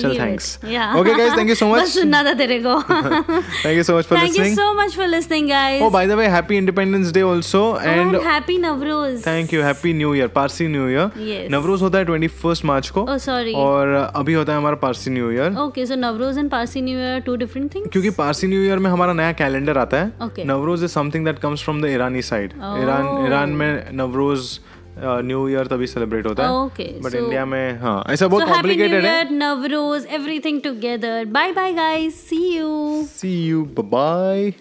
चल 0.00 0.18
thanks 0.18 0.56
okay 0.64 1.14
guys 1.14 1.36
thank 1.38 1.48
you 1.48 1.54
so 1.54 1.66
much 1.74 1.88
सुनना 1.88 2.22
था 2.24 2.32
तेरे 2.40 2.58
को। 2.66 2.80
Thank 2.82 3.76
you 3.76 3.82
so 3.82 3.98
much 3.98 4.04
for 4.04 4.18
listening 4.18 4.56
so 4.60 4.64
much 4.78 4.96
for 5.00 5.06
listening, 5.10 5.46
guys. 5.50 5.82
Oh, 5.84 5.90
by 5.94 6.04
the 6.10 6.16
way, 6.20 6.28
happy 6.32 6.56
Independence 6.62 7.12
Day 7.16 7.22
also, 7.26 7.60
and 7.90 8.00
and 8.00 8.16
happy 8.24 8.56
Navroz. 8.64 9.20
thank 9.26 9.52
you, 9.56 9.62
happy 9.66 9.92
New 10.00 10.10
Year, 10.18 10.28
Parsi 10.38 10.66
New 10.74 10.88
Year. 10.94 11.06
Yes. 11.28 11.50
Navroz 11.52 11.82
होता 11.82 11.98
है 11.98 12.04
twenty 12.04 12.28
first 12.60 12.64
मार्च 12.66 12.88
को 12.90 13.00
Oh, 13.00 13.54
और 13.56 13.88
अभी 14.16 14.32
होता 14.32 14.52
है 14.52 14.58
हमारा 14.58 14.76
Parsi 14.76 15.10
new 15.10 15.30
year 15.30 15.56
okay 15.58 15.86
so 15.86 15.94
Navroz 15.96 16.38
and 16.38 16.50
Parsi 16.50 16.80
Year 16.80 17.06
are 17.10 17.20
two 17.26 17.36
different 17.42 17.72
things. 17.74 17.90
क्योंकि 17.92 18.10
Parsi 18.18 18.46
new 18.46 18.62
year 18.64 18.78
में 18.78 18.90
हमारा 18.90 19.12
नया 19.12 19.32
कैलेंडर 19.40 19.78
आता 19.78 19.96
है 19.96 20.12
Okay. 20.28 20.46
Navroz 20.46 20.84
is 20.84 20.90
something 20.90 21.24
that 21.24 21.38
comes 21.38 21.62
from 21.64 21.82
the 21.82 21.86
Irani 21.86 22.22
side. 22.22 22.52
Iran 22.82 23.26
Iran 23.26 23.50
में 23.60 23.92
नवरोज 23.92 24.58
न्यू 24.98 25.48
ईयर 25.48 25.66
तभी 25.66 25.86
सेलिब्रेट 25.86 26.26
होता 26.26 26.46
है 26.46 26.88
बट 27.02 27.14
इंडिया 27.14 27.44
में 27.46 27.78
हाँ 27.80 28.02
ऐसा 28.12 28.26
बहुत 28.28 28.48
कॉम्प्लिकेटेड 28.48 29.04
है 29.04 29.18
Navroz, 29.38 30.08
everything 30.18 30.60
together. 30.66 31.14
Bye 31.36 31.50
bye, 31.60 31.70
guys. 31.78 32.18
See 32.30 32.42
you. 32.56 32.72
See 33.12 33.36
you 33.46 33.64
bye 33.78 34.52